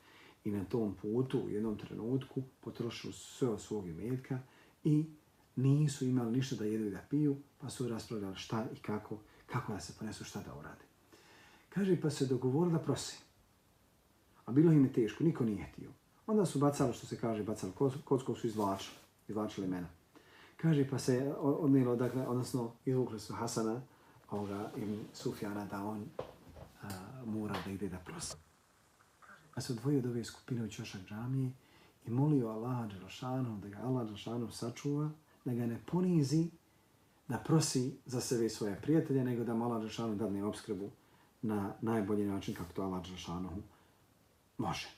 i 0.45 0.51
na 0.51 0.65
tom 0.65 0.95
putu 1.03 1.41
u 1.41 1.51
jednom 1.51 1.79
trenutku 1.79 2.43
potrošili 2.61 3.13
sve 3.13 3.49
od 3.49 3.61
svog 3.61 3.89
imetka 3.89 4.39
i 4.85 5.05
nisu 5.57 6.05
imali 6.05 6.33
ništa 6.33 6.57
da 6.57 6.65
jedu 6.65 6.85
i 6.85 6.91
da 6.91 7.07
piju, 7.11 7.37
pa 7.59 7.71
su 7.71 7.89
raspravljali 7.89 8.37
šta 8.37 8.67
i 8.75 8.77
kako, 8.77 9.19
kako 9.47 9.73
da 9.73 9.81
se 9.81 9.93
ponesu, 9.99 10.25
šta 10.25 10.43
da 10.43 10.55
urade. 10.55 10.85
Kaže, 11.69 12.01
pa 12.01 12.11
se 12.11 12.27
dogovorili 12.27 12.73
da 12.73 12.85
prose. 12.85 13.17
A 14.45 14.53
bilo 14.53 14.73
im 14.73 14.85
je 14.85 14.93
teško, 14.93 15.25
niko 15.25 15.45
nije 15.45 15.65
htio. 15.65 15.91
Onda 16.27 16.47
su 16.47 16.59
bacali, 16.59 16.93
što 16.93 17.07
se 17.07 17.17
kaže, 17.17 17.43
bacali 17.43 17.73
kocku, 18.05 18.35
su 18.35 18.47
izvlačili, 18.47 18.97
izvlačili 19.29 19.67
mena. 19.67 19.89
Kaže, 20.57 20.89
pa 20.91 20.99
se 20.99 21.35
odnijelo, 21.39 21.97
dakle, 21.97 22.27
odnosno, 22.27 22.73
izvukli 22.85 23.21
su 23.21 23.35
Hasana, 23.35 23.83
ovoga, 24.31 24.71
im 24.77 25.01
Sufjana, 25.13 25.65
da 25.65 25.85
on 25.85 26.05
a, 26.83 26.89
mora 27.27 27.57
da 27.65 27.71
ide 27.71 27.89
da 27.89 27.99
prosi. 27.99 28.37
Pa 29.55 29.61
se 29.61 29.73
odvojio 29.73 29.99
od 29.99 30.07
ove 30.07 30.25
skupine 30.25 30.65
u 30.65 30.69
Ćošak 30.69 31.01
džamije 31.09 31.53
i 32.07 32.11
molio 32.11 32.49
Allaha 32.49 32.87
Đelšanu 32.87 33.59
da 33.63 33.69
ga 33.69 33.79
Allah 33.79 34.07
Đelšanu 34.07 34.51
sačuva, 34.51 35.11
da 35.45 35.55
ga 35.55 35.67
ne 35.67 35.81
ponizi, 35.87 36.51
da 37.29 37.39
prosi 37.39 37.97
za 38.07 38.21
sebe 38.21 38.47
i 38.47 38.51
svoje 38.51 38.81
prijatelje, 38.83 39.25
nego 39.25 39.45
da 39.45 39.55
mu 39.55 39.65
Allah 39.65 39.81
Đelšanu 39.81 40.15
dadne 40.15 40.45
obskrbu 40.45 40.91
na 41.43 41.73
najbolji 41.81 42.27
način 42.27 42.55
kako 42.55 42.73
to 42.73 42.83
Allah 42.83 43.07
Đelšanu 43.07 43.51
može. 44.59 44.89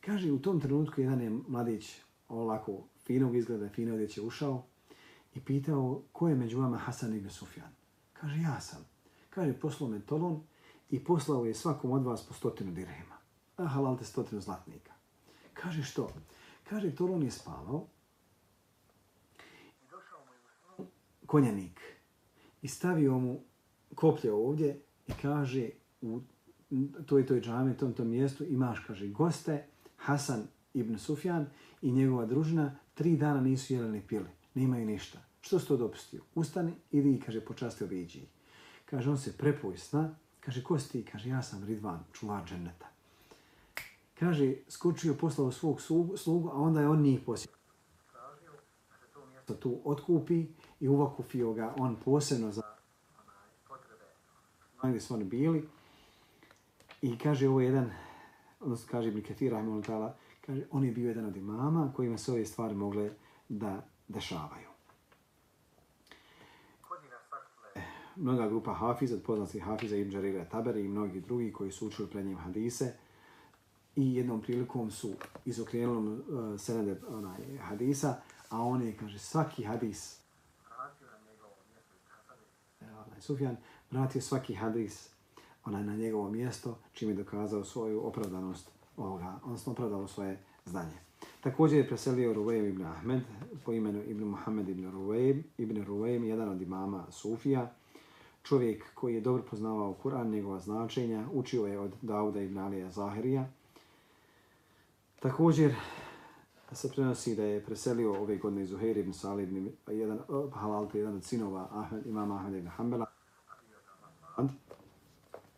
Kaže, 0.00 0.32
u 0.32 0.38
tom 0.38 0.60
trenutku 0.60 1.00
jedan 1.00 1.20
je 1.20 1.30
mladić 1.48 2.00
ovako 2.28 2.84
finog 3.04 3.36
izgleda, 3.36 3.68
fino 3.68 3.94
odjeće 3.94 4.22
ušao 4.22 4.64
i 5.34 5.40
pitao 5.40 6.02
ko 6.12 6.28
je 6.28 6.34
među 6.34 6.60
vama 6.60 6.76
Hasan 6.76 7.16
ibn 7.16 7.30
Sufjan. 7.30 7.81
Kaže, 8.22 8.40
ja 8.40 8.60
sam. 8.60 8.84
Kaže, 9.30 9.52
poslao 9.52 9.90
me 9.90 10.00
Tolon 10.00 10.40
i 10.90 11.04
poslao 11.04 11.44
je 11.44 11.54
svakom 11.54 11.90
od 11.90 12.04
vas 12.04 12.26
po 12.26 12.34
stotinu 12.34 12.72
dirhema. 12.72 13.16
A 13.56 13.66
halalte 13.66 14.04
stotinu 14.04 14.40
zlatnika. 14.40 14.92
Kaže 15.54 15.82
što? 15.82 16.08
Kaže, 16.68 16.94
Tolon 16.94 17.22
je 17.22 17.30
spavao 17.30 17.86
došao 19.90 20.20
mu 20.78 20.86
konjanik 21.26 21.80
i 22.62 22.68
stavio 22.68 23.18
mu 23.18 23.40
koplje 23.94 24.32
ovdje 24.32 24.80
i 25.06 25.12
kaže 25.22 25.70
u 26.02 26.20
toj 27.06 27.26
toj 27.26 27.40
džami, 27.40 27.76
tom 27.76 27.92
tom 27.92 28.08
mjestu 28.08 28.44
imaš, 28.44 28.78
kaže, 28.86 29.08
goste 29.08 29.66
Hasan 29.96 30.46
ibn 30.74 30.98
Sufjan 30.98 31.46
i 31.82 31.92
njegova 31.92 32.26
družina 32.26 32.78
tri 32.94 33.16
dana 33.16 33.40
nisu 33.40 33.74
jeli 33.74 33.92
ni 33.92 34.06
pili, 34.06 34.30
nemaju 34.54 34.86
ništa. 34.86 35.31
Što 35.42 35.58
se 35.58 35.66
to 35.66 35.76
dopustio? 35.76 36.22
Ustani, 36.34 36.72
idi 36.90 37.14
i 37.14 37.20
kaže, 37.20 37.40
počasti 37.40 37.84
obiđi. 37.84 38.22
Kaže, 38.84 39.10
on 39.10 39.18
se 39.18 39.36
prepoj 39.38 39.76
sna, 39.76 40.14
kaže, 40.40 40.62
ko 40.62 40.78
si 40.78 40.92
ti? 40.92 41.04
Kaže, 41.12 41.28
ja 41.28 41.42
sam 41.42 41.64
Ridvan, 41.64 42.04
čuvar 42.12 42.44
dženeta. 42.44 42.86
Kaže, 44.18 44.54
skočio, 44.68 45.14
poslao 45.14 45.52
svog 45.52 45.80
slugu, 46.16 46.48
a 46.48 46.54
onda 46.54 46.80
je 46.80 46.88
on 46.88 47.02
njih 47.02 47.20
posjetio. 47.26 47.58
Da 49.48 49.56
tu 49.60 49.80
otkupi 49.84 50.46
i 50.80 50.88
uvakufio 50.88 51.52
ga 51.52 51.74
on 51.78 51.96
posebno 52.04 52.52
za 52.52 52.62
potrebe 53.68 54.04
gdje 54.82 55.00
su 55.00 55.14
oni 55.14 55.24
bili. 55.24 55.68
I 57.02 57.18
kaže 57.18 57.48
ovo 57.48 57.60
je 57.60 57.66
jedan, 57.66 57.90
odnosno 58.60 58.88
kaže 58.90 59.08
Ibn 59.08 59.22
Kathir, 59.22 59.52
kaže 60.46 60.62
on 60.70 60.84
je 60.84 60.92
bio 60.92 61.08
jedan 61.08 61.26
od 61.26 61.36
imama 61.36 61.92
kojima 61.96 62.18
se 62.18 62.32
ove 62.32 62.44
stvari 62.44 62.74
mogle 62.74 63.10
da 63.48 63.86
dešavaju. 64.08 64.71
Mnoga 68.16 68.48
grupa 68.48 68.74
hafiza, 68.74 69.14
od 69.14 69.22
poznatih 69.22 69.62
hafiza 69.62 69.96
Ibn 69.96 70.12
Jarira 70.12 70.44
Taberi 70.44 70.84
i 70.84 70.88
mnogi 70.88 71.20
drugi 71.20 71.52
koji 71.52 71.72
su 71.72 71.86
učili 71.86 72.08
pred 72.08 72.26
njim 72.26 72.38
hadise, 72.38 72.92
i 73.96 74.14
jednom 74.14 74.40
prilikom 74.40 74.90
su 74.90 75.10
izokrenuli 75.44 76.12
uh, 76.12 76.60
senede 76.60 77.00
onaj, 77.08 77.58
hadisa, 77.58 78.14
a 78.48 78.60
on 78.60 78.82
je, 78.82 78.96
kaže, 78.96 79.18
svaki 79.18 79.64
hadis, 79.64 80.20
onaj, 82.80 83.20
Sufjan, 83.20 83.56
vratio 83.90 84.20
svaki 84.20 84.54
hadis 84.54 85.08
onaj, 85.64 85.84
na 85.84 85.96
njegovo 85.96 86.30
mjesto, 86.30 86.78
čim 86.92 87.08
je 87.08 87.14
dokazao 87.14 87.64
svoju 87.64 88.06
opravdanost 88.06 88.70
ovoga, 88.96 89.40
odnosno 89.44 89.72
opravdao 89.72 90.08
svoje 90.08 90.38
znanje. 90.64 90.98
Također 91.40 91.78
je 91.78 91.88
preselio 91.88 92.32
Ruvejem 92.32 92.66
ibn 92.66 92.84
Ahmed 92.84 93.22
po 93.64 93.72
imenu 93.72 94.02
ibn 94.02 94.24
Muhammed 94.24 94.68
ibn 94.68 94.90
Ruvejem, 94.90 95.44
ibn 95.58 95.84
Ruvejem, 95.84 96.24
jedan 96.24 96.48
od 96.48 96.62
imama 96.62 97.06
Sufija, 97.10 97.74
čovjek 98.42 98.94
koji 98.94 99.14
je 99.14 99.20
dobro 99.20 99.42
poznavao 99.50 99.96
Kur'an, 100.02 100.30
njegova 100.30 100.60
značenja, 100.60 101.26
učio 101.32 101.66
je 101.66 101.78
od 101.78 101.92
Dauda 102.02 102.40
ibn 102.40 102.58
Alija 102.58 102.90
Zahirija, 102.90 103.46
Također 105.22 105.74
se 106.72 106.90
prenosi 106.90 107.36
da 107.36 107.42
je 107.44 107.64
preselio 107.64 108.12
ove 108.12 108.36
godine 108.36 108.66
Zuhair 108.66 108.96
ibn 108.96 109.12
Salih 109.12 109.48
ibn 109.48 109.70
jedan, 109.86 110.18
Halal, 110.52 110.88
jedan 110.94 111.16
od 111.16 111.24
sinova 111.24 111.68
Ahmed, 111.70 112.06
imama 112.06 112.36
Ahmed 112.36 112.54
ibn 112.54 112.68
Hanbala. 112.68 113.06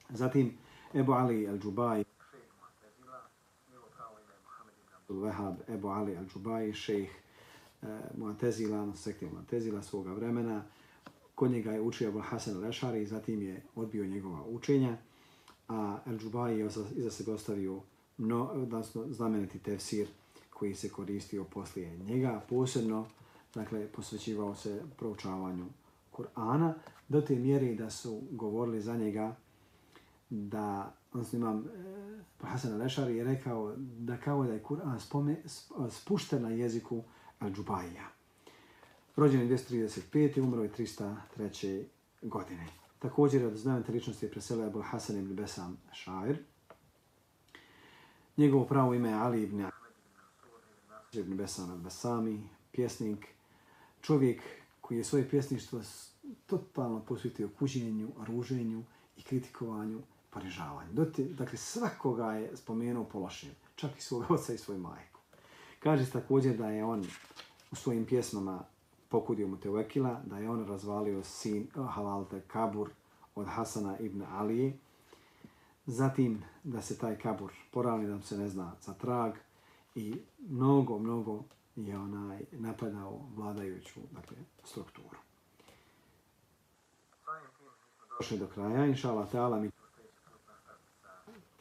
Zatim 0.08 0.58
Ebu 0.94 1.12
Ali 1.12 1.46
al-Džubaj, 1.46 2.04
Vehab 5.08 5.54
Ebu 5.68 5.88
Ali 5.88 6.16
al-Džubaj, 6.16 6.72
šejh 6.72 7.10
eh, 7.82 7.86
Mu'tezila, 8.18 8.96
sekte 8.96 9.26
Mu'tezila 9.26 9.82
svoga 9.82 10.12
vremena. 10.12 10.62
Kod 11.34 11.50
njega 11.50 11.72
je 11.72 11.80
učio 11.80 12.08
Ebu 12.08 12.20
Hasan 12.20 12.54
al-Ešari, 12.54 13.04
zatim 13.04 13.42
je 13.42 13.62
odbio 13.74 14.06
njegova 14.06 14.44
učenja, 14.46 14.96
a 15.68 15.98
Al-Džubai 16.06 16.48
je 16.48 16.66
iza 16.96 17.10
sebe 17.10 17.32
ostavio 17.32 17.80
no, 18.18 18.44
odnosno 18.44 19.06
znameniti 19.10 19.58
tefsir 19.58 20.08
koji 20.50 20.74
se 20.74 20.88
koristio 20.88 21.44
poslije 21.44 21.98
njega, 21.98 22.42
posebno 22.48 23.06
dakle, 23.54 23.86
posvećivao 23.86 24.54
se 24.54 24.82
proučavanju 24.96 25.66
Kur'ana, 26.12 26.72
do 27.08 27.20
te 27.20 27.36
mjere 27.36 27.74
da 27.74 27.90
su 27.90 28.22
govorili 28.30 28.80
za 28.80 28.96
njega 28.96 29.36
da, 30.30 30.94
odnosno 31.12 31.38
imam 31.38 31.58
eh, 31.58 32.46
Hasan 32.46 32.82
al 32.98 33.10
je 33.10 33.24
rekao 33.24 33.74
da 33.78 34.16
kao 34.16 34.44
da 34.44 34.52
je 34.52 34.62
Kur'an 34.62 34.98
spome, 35.00 35.42
spušten 35.90 36.42
na 36.42 36.50
jeziku 36.50 37.02
Al-Džubaija. 37.40 38.13
Rođen 39.16 39.40
je 39.40 39.48
235. 39.48 40.40
umro 40.40 40.62
je 40.62 40.70
303. 40.72 41.84
godine. 42.22 42.66
Također 42.98 43.46
od 43.46 43.56
znamenite 43.56 43.92
ličnosti 43.92 44.26
je 44.26 44.30
preselio 44.30 44.66
Abul 44.66 44.82
Hasan 44.82 45.18
ibn 45.18 45.36
Besam 45.36 45.76
Šair, 45.92 46.38
Njegovo 48.36 48.64
pravo 48.64 48.94
ime 48.94 49.08
je 49.08 49.14
Ali 49.14 49.42
ibn 49.42 49.66
ibn 51.12 51.36
Besam 51.36 51.70
al-Basami, 51.70 52.42
pjesnik, 52.72 53.26
čovjek 54.00 54.42
koji 54.80 54.98
je 54.98 55.04
svoje 55.04 55.28
pjesništvo 55.28 55.80
totalno 56.46 57.00
posvetio 57.00 57.48
kuđenju, 57.58 58.08
ruženju 58.26 58.84
i 59.16 59.22
kritikovanju, 59.22 60.00
ponižavanju. 60.30 60.92
Dakle, 61.16 61.58
svakoga 61.58 62.32
je 62.32 62.56
spomenuo 62.56 63.04
po 63.04 63.18
lošem, 63.18 63.50
čak 63.76 63.98
i 63.98 64.02
svog 64.02 64.30
oca 64.30 64.52
i 64.52 64.58
svoju 64.58 64.78
majku. 64.78 65.20
Kaže 65.80 66.04
se 66.04 66.12
također 66.12 66.56
da 66.56 66.70
je 66.70 66.84
on 66.84 67.04
u 67.70 67.76
svojim 67.76 68.06
pjesmama 68.06 68.64
pokudio 69.14 69.48
mu 69.48 69.56
Tevekila, 69.56 70.20
da 70.24 70.38
je 70.38 70.50
on 70.50 70.66
razvalio 70.66 71.22
sin 71.22 71.62
eh, 71.62 71.80
Halalte 71.88 72.40
Kabur 72.46 72.90
od 73.34 73.46
Hasana 73.46 73.98
ibn 73.98 74.22
Alije, 74.22 74.78
zatim 75.86 76.42
da 76.64 76.82
se 76.82 76.98
taj 76.98 77.18
kabur 77.18 77.52
poravni, 77.70 78.06
da 78.06 78.22
se 78.22 78.38
ne 78.38 78.48
zna 78.48 78.72
za 78.80 78.94
trag 78.94 79.32
i 79.94 80.14
mnogo, 80.38 80.98
mnogo 80.98 81.42
je 81.76 81.98
onaj 81.98 82.44
napadao 82.52 83.20
vladajuću 83.36 84.00
dakle, 84.12 84.36
strukturu. 84.64 85.18
Došli 88.18 88.38
do 88.38 88.46
kraja, 88.46 88.86
inša 88.86 89.10
Allah, 89.10 89.62
mi 89.62 89.70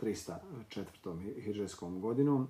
304. 0.02 1.42
hiđarskom 1.42 2.02
godinom. 2.02 2.48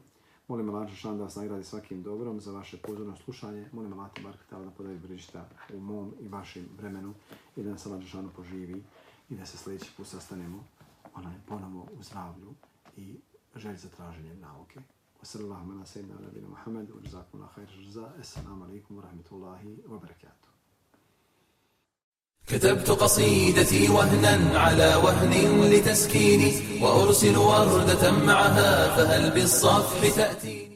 Molim 0.47 0.69
Allah 0.69 0.89
Žešan 0.89 1.17
da 1.17 1.23
vas 1.23 1.35
nagradi 1.35 1.63
svakim 1.63 2.03
dobrom 2.03 2.41
za 2.41 2.51
vaše 2.51 2.77
pozorno 2.77 3.15
slušanje. 3.15 3.69
Molim 3.71 3.93
Allah 3.93 4.11
Bark 4.23 4.39
da 4.49 4.71
podavi 4.77 4.97
brižita 4.97 5.49
u 5.73 5.79
mom 5.79 6.13
i 6.21 6.27
vašem 6.27 6.65
vremenu 6.77 7.13
i 7.55 7.63
da 7.63 7.69
nas 7.71 7.85
Allah 7.85 8.01
Žešanu 8.01 8.29
poživi 8.35 8.83
i 9.29 9.35
da 9.35 9.45
se 9.45 9.57
sljedeći 9.57 9.91
put 9.97 10.07
sastanemo 10.07 10.63
onaj 11.15 11.33
ponovo 11.47 11.87
u 11.99 12.03
zdravlju 12.03 12.53
i 12.97 13.15
želj 13.55 13.75
za 13.75 13.89
traženjem 13.89 14.39
nauke. 14.39 14.79
Wa 15.21 15.25
sallallahu 15.25 15.71
ala 15.71 15.85
sayyidina 15.85 16.21
nabina 16.21 16.47
Muhammad 16.47 16.89
wa 16.89 17.03
jazakumullahu 17.03 17.53
khairan 17.55 17.83
jaza. 17.83 18.11
Assalamu 18.19 18.65
alaykum 18.65 18.97
wa 18.97 19.03
rahmatullahi 19.03 19.77
wa 19.87 19.99
barakatuh. 19.99 20.52
كتبت 22.53 22.89
قصيدتي 22.89 23.89
وهنا 23.89 24.59
على 24.59 24.95
وهن 24.95 25.61
لتسكيني 25.71 26.53
وأرسل 26.81 27.37
وردة 27.37 28.11
معها 28.11 28.95
فهل 28.95 29.31
بالصفح 29.31 30.15
تأتيني؟ 30.15 30.72